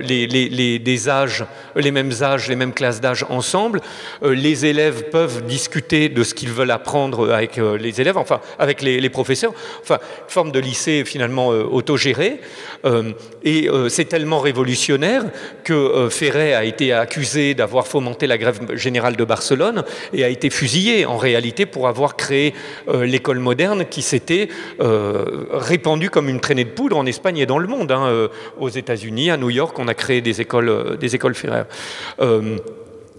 [0.00, 1.44] des âges,
[1.76, 3.80] les mêmes âges, les mêmes classes d'âge ensemble.
[4.22, 9.10] les élèves peuvent discuter de ce qu'ils veulent apprendre avec les élèves, enfin avec les
[9.10, 9.52] professeurs.
[9.82, 9.98] Enfin,
[10.28, 12.40] forme de lycée c'est finalement euh, autogéré.
[12.84, 13.12] Euh,
[13.44, 15.24] et euh, c'est tellement révolutionnaire
[15.64, 20.50] que Ferret a été accusé d'avoir fomenté la grève générale de Barcelone et a été
[20.50, 22.54] fusillé en réalité pour avoir créé
[22.88, 24.48] l'école moderne qui s'était
[24.78, 27.92] répandue comme une traînée de poudre en Espagne et dans le monde.
[27.92, 28.28] Hein,
[28.58, 31.64] aux États-Unis, à New York, on a créé des écoles, des écoles Ferrer.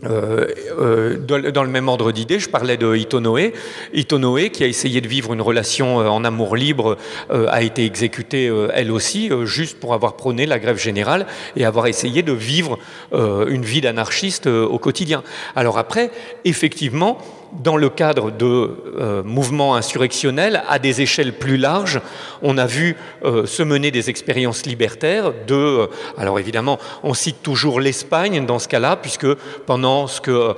[0.05, 0.47] Euh,
[0.79, 1.17] euh,
[1.51, 3.53] dans le même ordre d'idée, je parlais de Itonoé.
[3.93, 6.97] Itonoé, qui a essayé de vivre une relation euh, en amour libre,
[7.29, 11.25] a été exécutée elle aussi, juste pour avoir prôné la grève générale
[11.55, 12.77] et avoir essayé de vivre
[13.11, 15.23] une vie d'anarchiste au quotidien.
[15.55, 16.11] Alors après,
[16.45, 17.17] effectivement,
[17.61, 22.01] dans le cadre de euh, mouvements insurrectionnels à des échelles plus larges,
[22.41, 25.55] on a vu euh, se mener des expériences libertaires de...
[25.55, 29.27] Euh, alors évidemment, on cite toujours l'Espagne dans ce cas-là, puisque
[29.65, 30.55] pendant ce que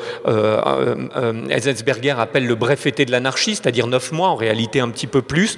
[1.51, 5.21] Enzensberger appelle le bref été de l'anarchie, c'est-à-dire neuf mois, en réalité un petit peu
[5.21, 5.57] plus,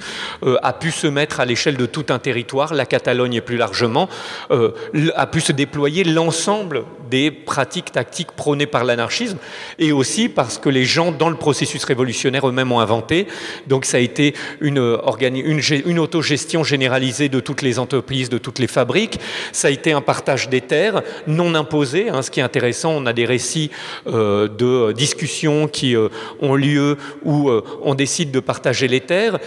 [0.62, 4.08] a pu se mettre à l'échelle de tout un territoire, la Catalogne et plus largement,
[4.50, 9.38] a pu se déployer l'ensemble des pratiques tactiques prônées par l'anarchisme,
[9.78, 13.26] et aussi parce que les gens dans le processus révolutionnaire eux-mêmes ont inventé.
[13.66, 18.58] Donc ça a été une, une, une autogestion généralisée de toutes les entreprises, de toutes
[18.58, 19.18] les fabriques.
[19.52, 22.08] Ça a été un partage des terres non imposé.
[22.08, 22.22] Hein.
[22.22, 23.70] Ce qui est intéressant, on a des récits
[24.06, 26.08] euh, de discussions qui euh,
[26.40, 29.38] ont lieu où euh, on décide de partager les terres,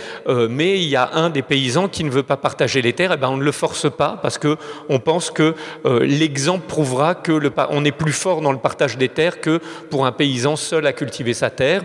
[0.49, 3.11] mais il y a un des paysans qui ne veut pas partager les terres.
[3.11, 4.57] Et eh ben on ne le force pas parce que
[4.89, 5.55] on pense que
[6.01, 9.59] l'exemple prouvera que le, on est plus fort dans le partage des terres que
[9.89, 11.83] pour un paysan seul à cultiver sa terre.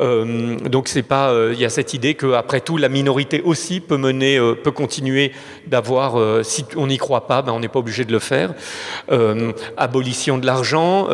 [0.00, 3.80] Euh, donc c'est pas, euh, il y a cette idée qu'après tout la minorité aussi
[3.80, 5.32] peut mener, euh, peut continuer
[5.66, 6.44] d'avoir.
[6.44, 8.54] si on n'y croit pas, ben, on n'est pas obligé de le faire.
[9.76, 11.08] abolition de l'argent,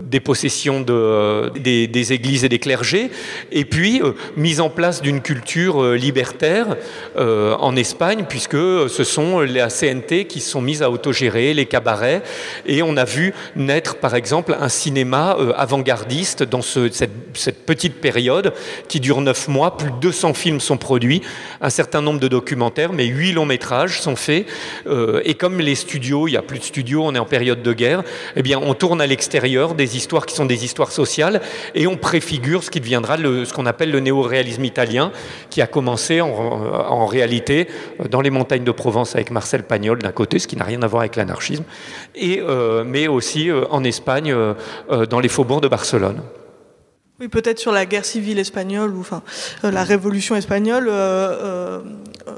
[0.00, 3.10] dépossession de, des, églises et des clergés,
[3.50, 4.00] et puis
[4.36, 6.76] mise en place d'une culture libertaire
[7.16, 12.22] en Espagne, puisque ce sont les CNT qui sont mises à autogérer les cabarets,
[12.66, 18.52] et on a vu naître par exemple un cinéma avant-gardiste dans ce, cette, petite période
[18.88, 19.76] qui dure neuf mois.
[19.76, 21.22] Plus de 200 films sont produits,
[21.60, 24.46] un certain nombre de documentaires, mais huit longs métrages sont faits.
[24.86, 27.62] Euh, et comme les studios, il n'y a plus de studios, on est en période
[27.62, 28.02] de guerre,
[28.36, 31.40] eh bien, on tourne à l'extérieur des histoires qui sont des histoires sociales
[31.74, 35.12] et on préfigure ce qui deviendra ce qu'on appelle le néo-réalisme italien,
[35.50, 37.68] qui a commencé en, en, réalité
[38.10, 40.86] dans les montagnes de Provence avec Marcel Pagnol d'un côté, ce qui n'a rien à
[40.86, 41.64] voir avec l'anarchisme,
[42.14, 44.34] et, euh, mais aussi euh, en Espagne,
[45.10, 46.20] dans les faubourgs de Barcelone.
[47.22, 49.22] Oui, peut-être sur la guerre civile espagnole ou enfin
[49.62, 50.88] euh, la révolution espagnole.
[50.90, 51.78] Euh,
[52.26, 52.36] euh,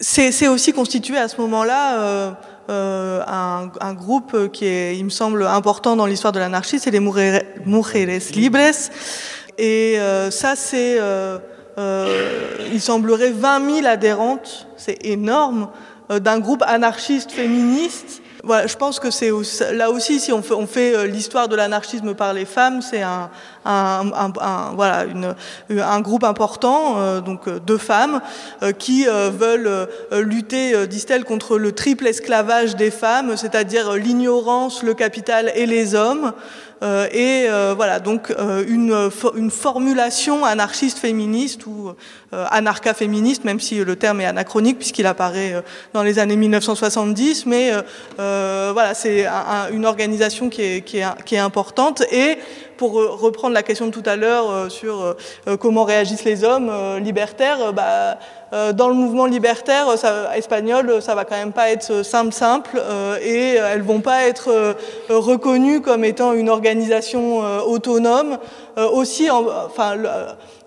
[0.00, 2.36] c'est aussi constitué à ce moment-là
[2.68, 8.32] un, groupe qui est, il me semble, important dans l'histoire de l'anarchie, c'est les Mujeres
[8.34, 8.58] Libres.
[9.58, 9.98] Et
[10.30, 10.98] ça, c'est,
[12.72, 15.68] il semblerait 20 000 adhérentes, c'est énorme,
[16.08, 19.30] d'un groupe anarchiste féministe Je pense que c'est
[19.72, 23.30] là aussi, si on fait, fait l'histoire de l'anarchisme par les femmes, c'est un,
[23.64, 24.30] un
[26.00, 28.20] groupe important, donc deux femmes,
[28.78, 35.66] qui veulent lutter, disent-elles, contre le triple esclavage des femmes, c'est-à-dire l'ignorance, le capital et
[35.66, 36.32] les hommes.
[36.82, 41.92] Euh, et euh, voilà donc euh, une, une, formulation anarchiste féministe ou
[42.32, 45.62] anarcha-féministe, même si le terme est anachronique puisqu'il apparaît
[45.92, 47.72] dans les années 1970, mais
[48.16, 49.26] voilà c'est
[49.72, 52.02] une organisation qui est, qui, est, qui est importante.
[52.12, 52.38] Et
[52.76, 55.16] pour reprendre la question de tout à l'heure sur
[55.58, 56.70] comment réagissent les hommes
[57.02, 58.18] libertaires, bah,
[58.52, 63.16] dans le mouvement libertaire ça, espagnol, ça va quand même pas être simple, simple, euh,
[63.22, 64.74] et elles vont pas être euh,
[65.08, 68.38] reconnues comme étant une organisation autonome.
[68.76, 69.96] aussi, enfin,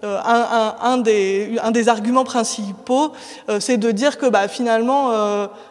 [0.04, 3.12] un, un, un, des, un, des, arguments principaux,
[3.60, 5.12] c'est de dire que bah, finalement,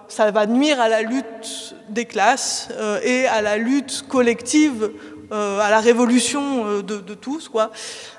[0.09, 2.69] ça va nuire à la lutte des classes
[3.05, 7.71] et à la lutte collective euh, à la révolution euh, de, tous, quoi.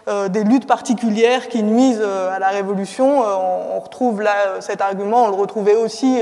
[0.07, 3.21] Euh, des luttes particulières qui nuisent à la révolution.
[3.21, 6.21] On, retrouve là cet argument, on le retrouvait aussi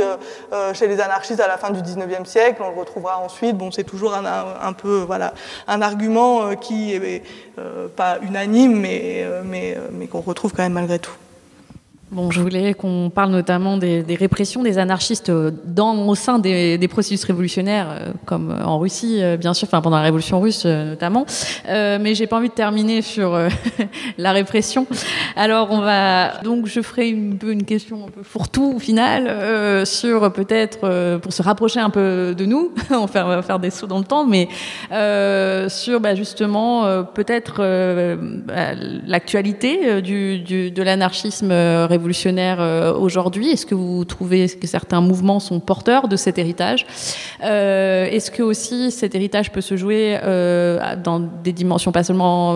[0.73, 3.55] chez les anarchistes à la fin du 19e siècle, on le retrouvera ensuite.
[3.55, 5.33] Bon, c'est toujours un, peu voilà,
[5.67, 7.23] un argument qui est
[7.95, 11.13] pas unanime, mais, mais, mais qu'on retrouve quand même malgré tout.
[12.11, 16.77] Bon, je voulais qu'on parle notamment des, répressions des anarchistes euh, dans, au sein des,
[16.77, 21.25] des processus révolutionnaires, euh, comme en Russie, euh, bien sûr, pendant la révolution russe notamment.
[21.69, 23.39] Euh, mais j'ai pas envie de terminer sur
[24.17, 24.87] la répression.
[25.37, 30.33] Alors, on va donc je ferai une question un peu fourre-tout au final euh, sur
[30.33, 34.03] peut-être pour se rapprocher un peu de nous, on, va faire, des sauts dans le
[34.03, 34.49] temps, mais
[35.69, 37.59] sur bah, justement peut-être
[38.45, 38.73] bah,
[39.07, 43.51] l'actualité du, de l'anarchisme révolutionnaire révolutionnaire euh, aujourd'hui.
[43.51, 46.87] Est-ce que vous trouvez que certains mouvements sont porteurs de cet héritage?
[47.43, 52.55] Euh, Est-ce que aussi cet héritage peut se jouer euh, dans des dimensions pas seulement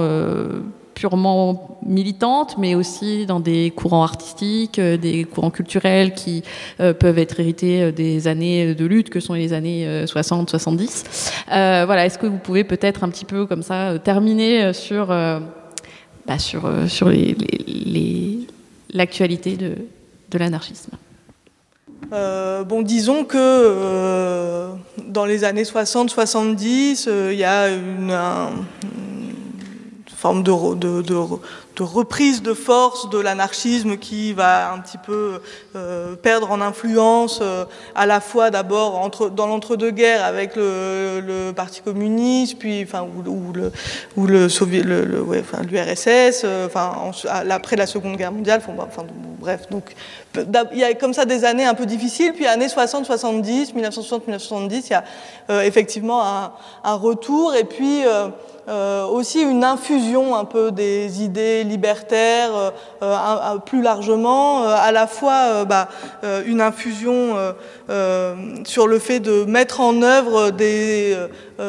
[0.96, 6.42] purement militantes, mais aussi dans des courants artistiques, des courants culturels qui
[6.78, 11.84] peuvent être hérités des années de lutte que sont les années 60-70.
[11.86, 16.72] voilà, est-ce que vous pouvez peut-être un petit peu comme ça terminer sur, bah, sur,
[16.88, 17.36] sur les,
[18.96, 19.76] l'actualité de,
[20.32, 20.92] de l'anarchisme.
[22.14, 24.70] Euh, bon, disons que euh,
[25.08, 28.50] dans les années 60-70, euh, il y a une, un,
[28.84, 31.02] une forme de,
[31.76, 35.42] de reprise de force de l'anarchisme qui va un petit peu
[35.76, 37.66] euh, perdre en influence euh,
[37.96, 43.30] à la fois d'abord entre, dans l'entre-deux-guerres avec le, le, Parti communiste, puis enfin ou,
[43.30, 43.72] ou le
[44.16, 47.12] ou le, le, le ouais, enfin, l'URSS, euh, enfin
[47.50, 49.06] après la Seconde Guerre mondiale, enfin
[49.40, 49.96] bref donc
[50.72, 54.90] il y a comme ça des années un peu difficiles, puis années 60-70, 1960-1970, il
[54.90, 55.04] y a
[55.50, 56.52] euh, effectivement un,
[56.84, 58.04] un, retour et puis
[58.68, 62.72] euh, aussi une infusion un peu des idées libertaires euh,
[63.04, 65.88] euh plus largement, euh, à la fois bah,
[66.46, 67.36] une infusion
[68.64, 71.16] sur le fait de mettre en œuvre des,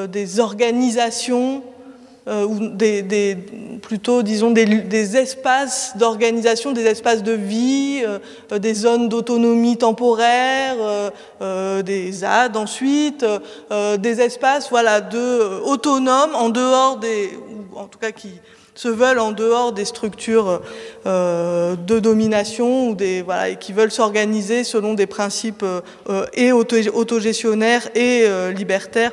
[0.09, 1.76] des organisations euh,
[2.27, 3.37] ou des, des,
[3.87, 10.75] plutôt, disons, des, des espaces d'organisation, des espaces de vie, euh, des zones d'autonomie temporaire,
[10.81, 13.25] euh, euh des ZAD ensuite,
[13.71, 18.41] euh, des espaces voilà, de, autonomes en dehors des, ou en tout cas qui
[18.75, 20.61] se veulent en dehors des structures
[21.07, 25.65] de domination ou des, voilà, et qui veulent s'organiser selon des principes
[26.35, 29.13] et autogestionnaires et libertaires.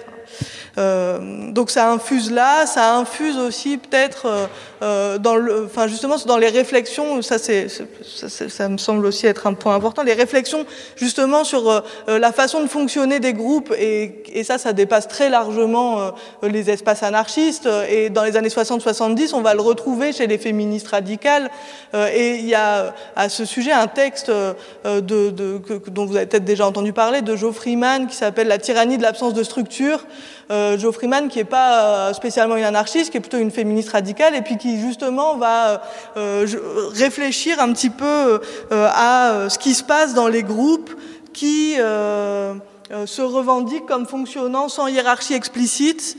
[0.79, 4.45] Euh, donc ça infuse là, ça infuse aussi peut-être euh,
[4.81, 9.27] euh, dans le, enfin justement dans les réflexions, ça c'est, ça, ça, me semble aussi
[9.27, 11.81] être un point important, les réflexions justement sur euh,
[12.17, 17.03] la façon de fonctionner des groupes et, et ça, ça dépasse très largement les espaces
[17.03, 21.49] anarchistes et dans les années 60-70, on va le retrouver chez les féministes radicales.
[21.93, 26.25] Et il y a à ce sujet un texte de, de, que, dont vous avez
[26.25, 30.03] peut-être déjà entendu parler de Joe Freeman qui s'appelle La tyrannie de l'absence de structure
[30.51, 33.89] euh, Jo Freeman, qui n'est pas euh, spécialement une anarchiste, qui est plutôt une féministe
[33.89, 35.81] radicale, et puis qui justement va
[36.17, 36.45] euh,
[36.93, 38.41] réfléchir un petit peu
[38.71, 40.91] euh, à ce qui se passe dans les groupes
[41.33, 46.15] qui se revendiquent comme fonctionnant sans hiérarchie explicite.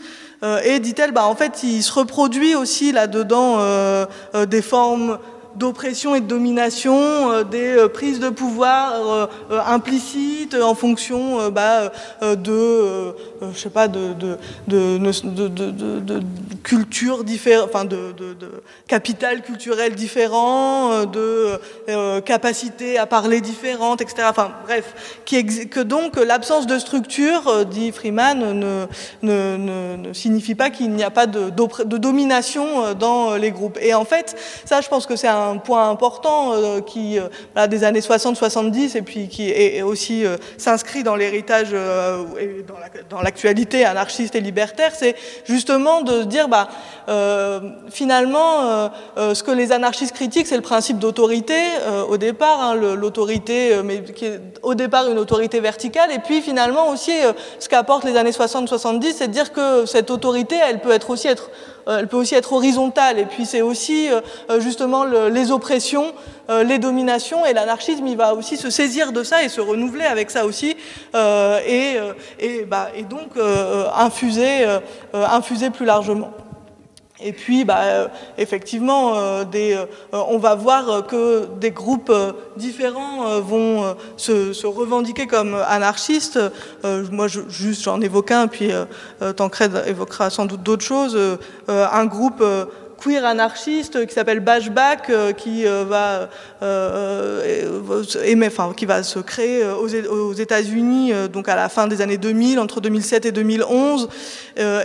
[0.65, 3.59] et dit-elle, bah, en fait, il se reproduit aussi là-dedans
[4.47, 5.19] des formes
[5.57, 9.29] d'oppression et de domination, des prises de pouvoir
[9.67, 13.15] implicites en fonction bah, de,
[13.53, 14.37] je sais pas, de, de,
[14.69, 14.99] de,
[16.01, 18.15] de différentes, enfin de,
[18.87, 24.29] capital culturel différent, de capacités à parler différentes, etc.
[24.31, 28.87] Enfin bref, qui que donc l'absence de structure, dit Freeman, ne,
[29.23, 33.51] ne, ne signifie pas qu'il n'y a pas de, de, domination euh, dans euh, les
[33.51, 33.79] groupes.
[33.81, 37.19] Et en fait, ça, je pense que c'est un point important euh, qui,
[37.69, 40.25] des années 60-70 et puis qui est, aussi
[40.57, 41.75] s'inscrit dans l'héritage
[42.41, 42.65] et
[43.11, 46.69] dans l'actualité anarchiste et libertaire, c'est justement de se dire, bah,
[47.91, 51.55] finalement, ce que les anarchistes critiquent, c'est le principe d'autorité
[52.09, 56.89] au départ, hein, l'autorité, mais qui est au départ une autorité verticale, et puis finalement
[56.91, 57.13] aussi,
[57.59, 61.29] ce qu'apportent les années 60-70, c'est de dire que cette autorité, elle peut être aussi
[61.29, 63.19] être, euh, elle peut aussi être horizontale.
[63.19, 64.21] Et puis c'est aussi euh,
[64.51, 66.13] euh, justement les oppressions,
[66.49, 70.31] les dominations, et l'anarchisme, il va aussi se saisir de ça et se renouveler avec
[70.31, 70.77] ça aussi,
[71.15, 71.97] et,
[72.39, 73.31] et, bah, et donc
[73.97, 74.67] infuser,
[75.15, 76.33] infuser plus largement.
[77.25, 82.13] Et puis, bah, euh, effectivement, euh, des, euh, on va voir que des groupes
[82.59, 86.39] différents vont se, revendiquer comme anarchistes.
[87.11, 88.71] moi, juste, j'en évoque un, puis
[89.37, 91.19] Tancred évoquera sans doute d'autres choses.
[91.69, 92.45] un groupe
[93.05, 96.29] queer anarchiste qui s'appelle Bashback, qui va
[98.25, 102.59] aimer, enfin, qui va se créer aux, États-Unis, donc à la fin des années 2000,
[102.59, 104.09] entre 2007 et 2011,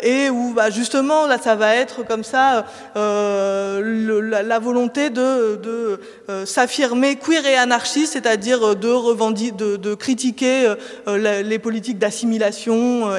[0.04, 2.66] et où bah, justement là, ça va être comme ça
[2.96, 10.74] la, volonté de, de s'affirmer queer et anarchiste, c'est-à-dire de revendiquer, de, de critiquer
[11.08, 13.10] les politiques d'assimilation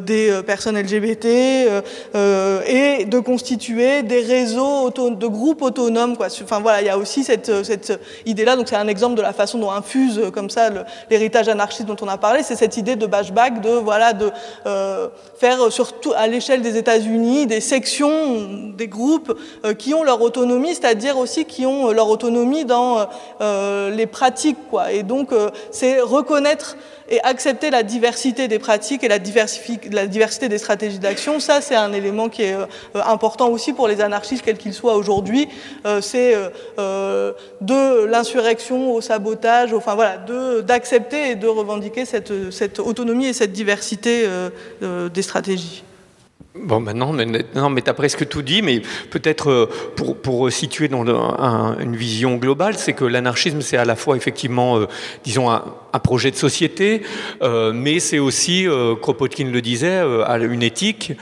[0.00, 6.16] des personnes LGBT et de constituer des réseaux de groupes autonomes.
[6.16, 6.28] Quoi.
[6.42, 7.50] Enfin voilà, il y a aussi cette,
[8.26, 8.56] idée-là.
[8.56, 10.70] Donc c'est un exemple de la façon dont infuse comme ça
[11.10, 12.42] l'héritage anarchiste dont on a parlé.
[12.42, 14.30] C'est cette idée de bashback, de voilà, de
[14.66, 15.08] euh,
[15.38, 20.74] faire surtout à l'échelle des États-Unis des sections, des groupes euh, qui ont leur autonomie,
[20.74, 23.06] c'est-à-dire aussi qui ont leur autonomie dans
[23.40, 24.58] euh, les pratiques.
[24.70, 24.92] Quoi.
[24.92, 25.30] Et donc
[25.70, 26.76] c'est reconnaître
[27.10, 31.92] et accepter la diversité des pratiques et la, diversité des stratégies d'action, ça c'est un
[31.92, 35.48] élément qui est euh, important aussi pour les anarchistes, quels qu'ils soient aujourd'hui.
[35.86, 36.34] Euh, c'est
[36.78, 40.18] euh, de l'insurrection au sabotage, enfin voilà,
[40.62, 44.26] d'accepter et de revendiquer cette, cette, autonomie et cette diversité
[44.80, 45.27] des stratégies.
[46.54, 50.50] Bon, maintenant, mais, non, mais tu as presque tout dit, mais peut-être euh, pour, pour
[50.50, 51.04] situer dans
[51.78, 54.86] une vision globale, c'est que l'anarchisme, c'est à la fois effectivement, euh,
[55.24, 55.62] disons, un,
[56.02, 57.02] projet de société,
[57.42, 58.66] euh, mais c'est aussi,
[59.02, 60.00] Kropotkin le disait,
[60.40, 61.12] une éthique.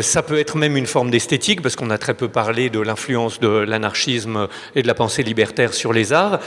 [0.00, 3.38] ça peut être même une forme d'esthétique, parce qu'on a très peu parlé de l'influence
[3.38, 6.40] de l'anarchisme et de la pensée libertaire sur les arts.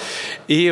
[0.49, 0.71] Et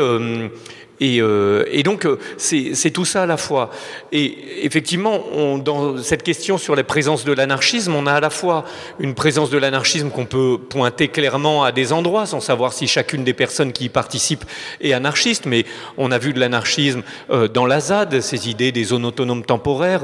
[0.99, 3.69] et, euh, et, donc, euh, c'est tout ça à la fois.
[4.11, 8.63] Et effectivement, dans cette question sur la présence de l'anarchisme, on a à la fois
[8.99, 13.23] une présence de l'anarchisme qu'on peut pointer clairement à des endroits, sans savoir si chacune
[13.23, 14.45] des personnes qui y participent
[14.79, 15.65] est anarchiste, mais
[15.97, 20.03] on a vu de l'anarchisme euh, dans la ZAD, ces idées des zones autonomes temporaires.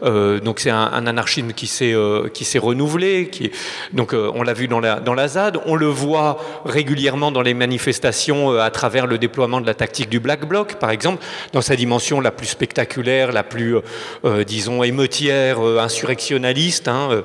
[0.00, 3.30] Donc, c'est un, anarchisme qui s'est renouvelé.
[3.92, 5.60] Donc, on l'a vu dans la, dans la ZAD.
[5.66, 10.20] On le voit régulièrement dans les manifestations à travers le déploiement de la tactique du
[10.20, 13.80] Black Bloc, par exemple, dans sa dimension la plus spectaculaire, la plus, euh,
[14.24, 16.88] euh, disons, émeutière, euh, insurrectionnaliste.
[16.88, 17.22] Hein,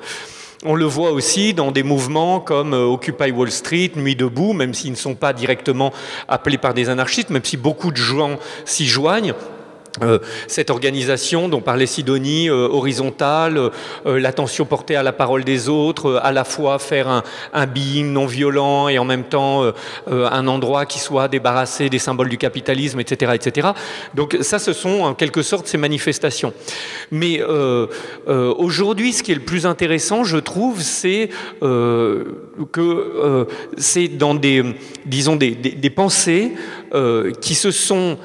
[0.64, 4.92] on le voit aussi dans des mouvements comme Occupy Wall Street, Nuit debout, même s'ils
[4.92, 5.94] ne sont pas directement
[6.28, 9.36] appelés par des anarchistes, même si beaucoup de gens s'y joignent.
[10.02, 13.72] Euh, cette organisation dont parlait Sidonie, euh, horizontale,
[14.06, 17.24] euh, l'attention portée à la parole des autres, à la fois faire un,
[17.54, 17.66] un
[18.04, 19.64] non violent et en même temps
[20.08, 23.70] un endroit qui soit débarrassé des symboles du capitalisme, etc., etc.
[24.14, 26.54] Donc ça, ce sont en quelque sorte ces manifestations.
[27.12, 27.42] Mais
[28.28, 31.30] aujourd'hui, ce qui est le plus intéressant, je trouve, c'est
[32.72, 33.48] que
[33.78, 34.64] c'est dans des,
[35.06, 36.54] disons, des, des pensées
[37.42, 38.18] qui se sont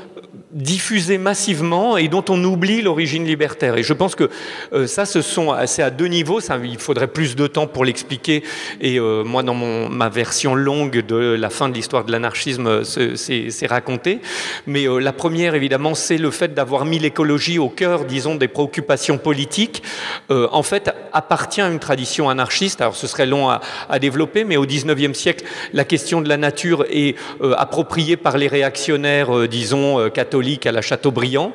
[0.52, 3.77] diffusé massivement et dont on oublie l'origine libertaire.
[3.77, 4.28] Et je pense que
[4.72, 6.40] euh, ça, ce sont, c'est à deux niveaux.
[6.64, 8.43] Il faudrait plus de temps pour l'expliquer.
[8.81, 13.14] Et euh, moi, dans ma version longue de la fin de l'histoire de l'anarchisme, euh,
[13.14, 14.20] c'est raconté.
[14.66, 19.18] Mais la première, évidemment, c'est le fait d'avoir mis l'écologie au cœur, disons, des préoccupations
[19.18, 19.82] politiques.
[20.28, 22.81] en fait, appartient à une tradition anarchiste.
[22.81, 26.36] Alors, ce serait long à, à développer, mais au XIXe siècle, la question de la
[26.36, 27.14] nature est
[27.56, 31.53] appropriée par les réactionnaires, disons, catholiques à la Chateaubriand.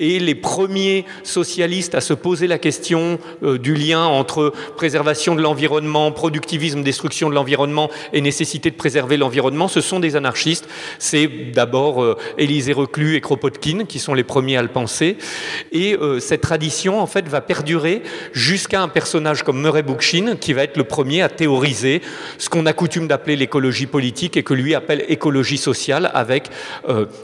[0.00, 5.42] Et les premiers socialistes à se poser la question euh, du lien entre préservation de
[5.42, 10.68] l'environnement, productivisme, destruction de l'environnement et nécessité de préserver l'environnement, ce sont des anarchistes.
[10.98, 15.16] C'est d'abord euh, Élisée Reclus et Kropotkin qui sont les premiers à le penser.
[15.72, 18.02] Et euh, cette tradition, en fait, va perdurer
[18.32, 22.02] jusqu'à un personnage comme Murray Bookchin qui va être le premier à théoriser
[22.38, 26.50] ce qu'on a coutume d'appeler l'écologie politique et que lui appelle écologie sociale avec,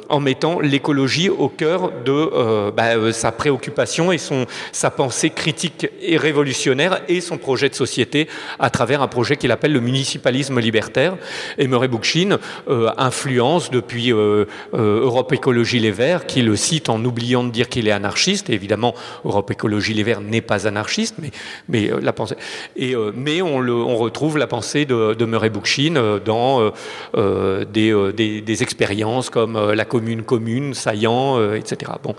[0.09, 6.17] en mettant l'écologie au cœur de bah, sa préoccupation et son, sa pensée critique et
[6.17, 11.17] révolutionnaire et son projet de société à travers un projet qu'il appelle le municipalisme libertaire.
[11.59, 12.39] Et Murray Bookchin
[12.69, 17.51] euh, influence depuis euh, euh, Europe Écologie Les Verts, qui le cite en oubliant de
[17.51, 18.51] dire qu'il est anarchiste.
[18.51, 21.31] Évidemment, Europe Écologie Les Verts n'est pas anarchiste, mais,
[21.69, 22.37] mais la pensée.
[22.77, 26.73] Et, mais on, le, on, retrouve la pensée de, de Murray Bookchin dans
[27.15, 31.93] des, des, des, expériences comme la commune commune, saillant, etc.
[32.03, 32.15] Bon.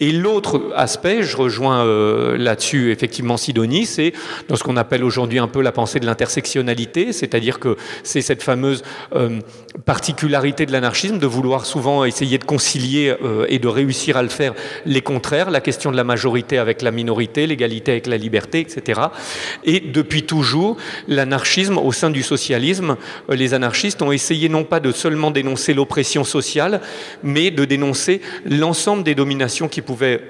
[0.00, 1.84] Et l'autre aspect, je rejoins
[2.36, 4.12] là-dessus effectivement Sidonie, c'est
[4.48, 8.42] dans ce qu'on appelle aujourd'hui un peu la pensée de l'intersectionnalité, c'est-à-dire que c'est cette
[8.42, 8.82] fameuse
[9.14, 9.40] euh,
[9.84, 14.28] particularité de l'anarchisme de vouloir souvent essayer de concilier euh, et de réussir à le
[14.28, 14.54] faire
[14.86, 19.00] les contraires, la question de la majorité avec la minorité, l'égalité avec la liberté, etc.
[19.64, 20.76] Et depuis toujours,
[21.06, 22.96] l'anarchisme au sein du socialisme,
[23.30, 26.80] euh, les anarchistes ont essayé non pas de seulement dénoncer l'oppression sociale,
[27.22, 28.07] mais de dénoncer
[28.44, 30.20] l'ensemble des dominations qui pouvaient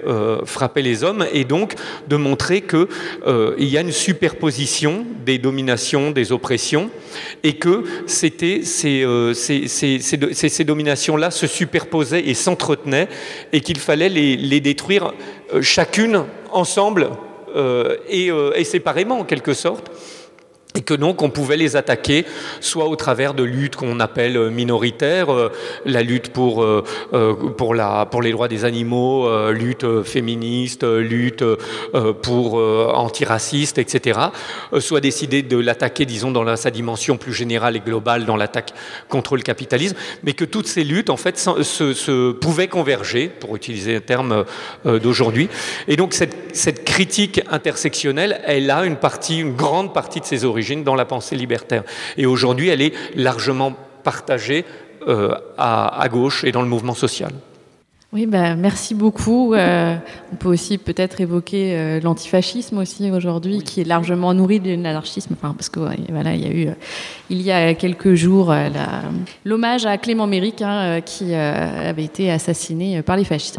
[0.45, 1.75] frapper les hommes et donc
[2.09, 2.89] de montrer qu'il
[3.59, 6.91] y a une superposition des dominations, des oppressions,
[7.43, 13.09] et que c'était ces, euh, ces, ces, ces dominations-là se superposaient et s'entretenaient,
[13.53, 15.13] et qu'il fallait les, les détruire
[15.53, 17.11] euh, chacune ensemble
[17.57, 19.91] euh, et, et séparément en quelque sorte
[20.79, 22.25] et que donc on pouvait les attaquer
[22.61, 25.51] soit au travers de luttes qu'on appelle euh, minoritaires, euh,
[25.85, 26.85] la lutte pour, euh,
[27.57, 31.45] pour, les droits des animaux, lutte féministe, lutte
[32.23, 34.21] pour antiraciste, etc.,
[34.79, 38.73] soit décider de l'attaquer, disons, dans sa dimension plus générale et globale, dans l'attaque
[39.09, 43.57] contre le capitalisme, mais que toutes ces luttes, en fait, se, se pouvaient converger, pour
[43.57, 44.45] utiliser un terme
[44.85, 45.49] d'aujourd'hui.
[45.87, 50.45] Et donc cette, cette critique intersectionnelle, elle a une partie, une grande partie de ses
[50.45, 51.85] origines dans la pensée libertaire.
[52.16, 53.74] Et aujourd'hui, elle est largement
[54.05, 54.65] partagée
[55.07, 57.31] euh, à, gauche et dans le mouvement social.
[58.12, 59.55] Oui, bah, merci beaucoup.
[59.55, 59.97] Euh,
[60.32, 65.35] on peut aussi peut-être évoquer euh, l'antifascisme aussi aujourd'hui, qui est largement nourri de l'anarchisme.
[65.35, 66.74] Enfin, parce que voilà, il y a eu,
[67.31, 68.55] il y a quelques jours,
[69.45, 73.59] l'hommage à Clément Méric, hein, qui avait été assassiné par les fascistes.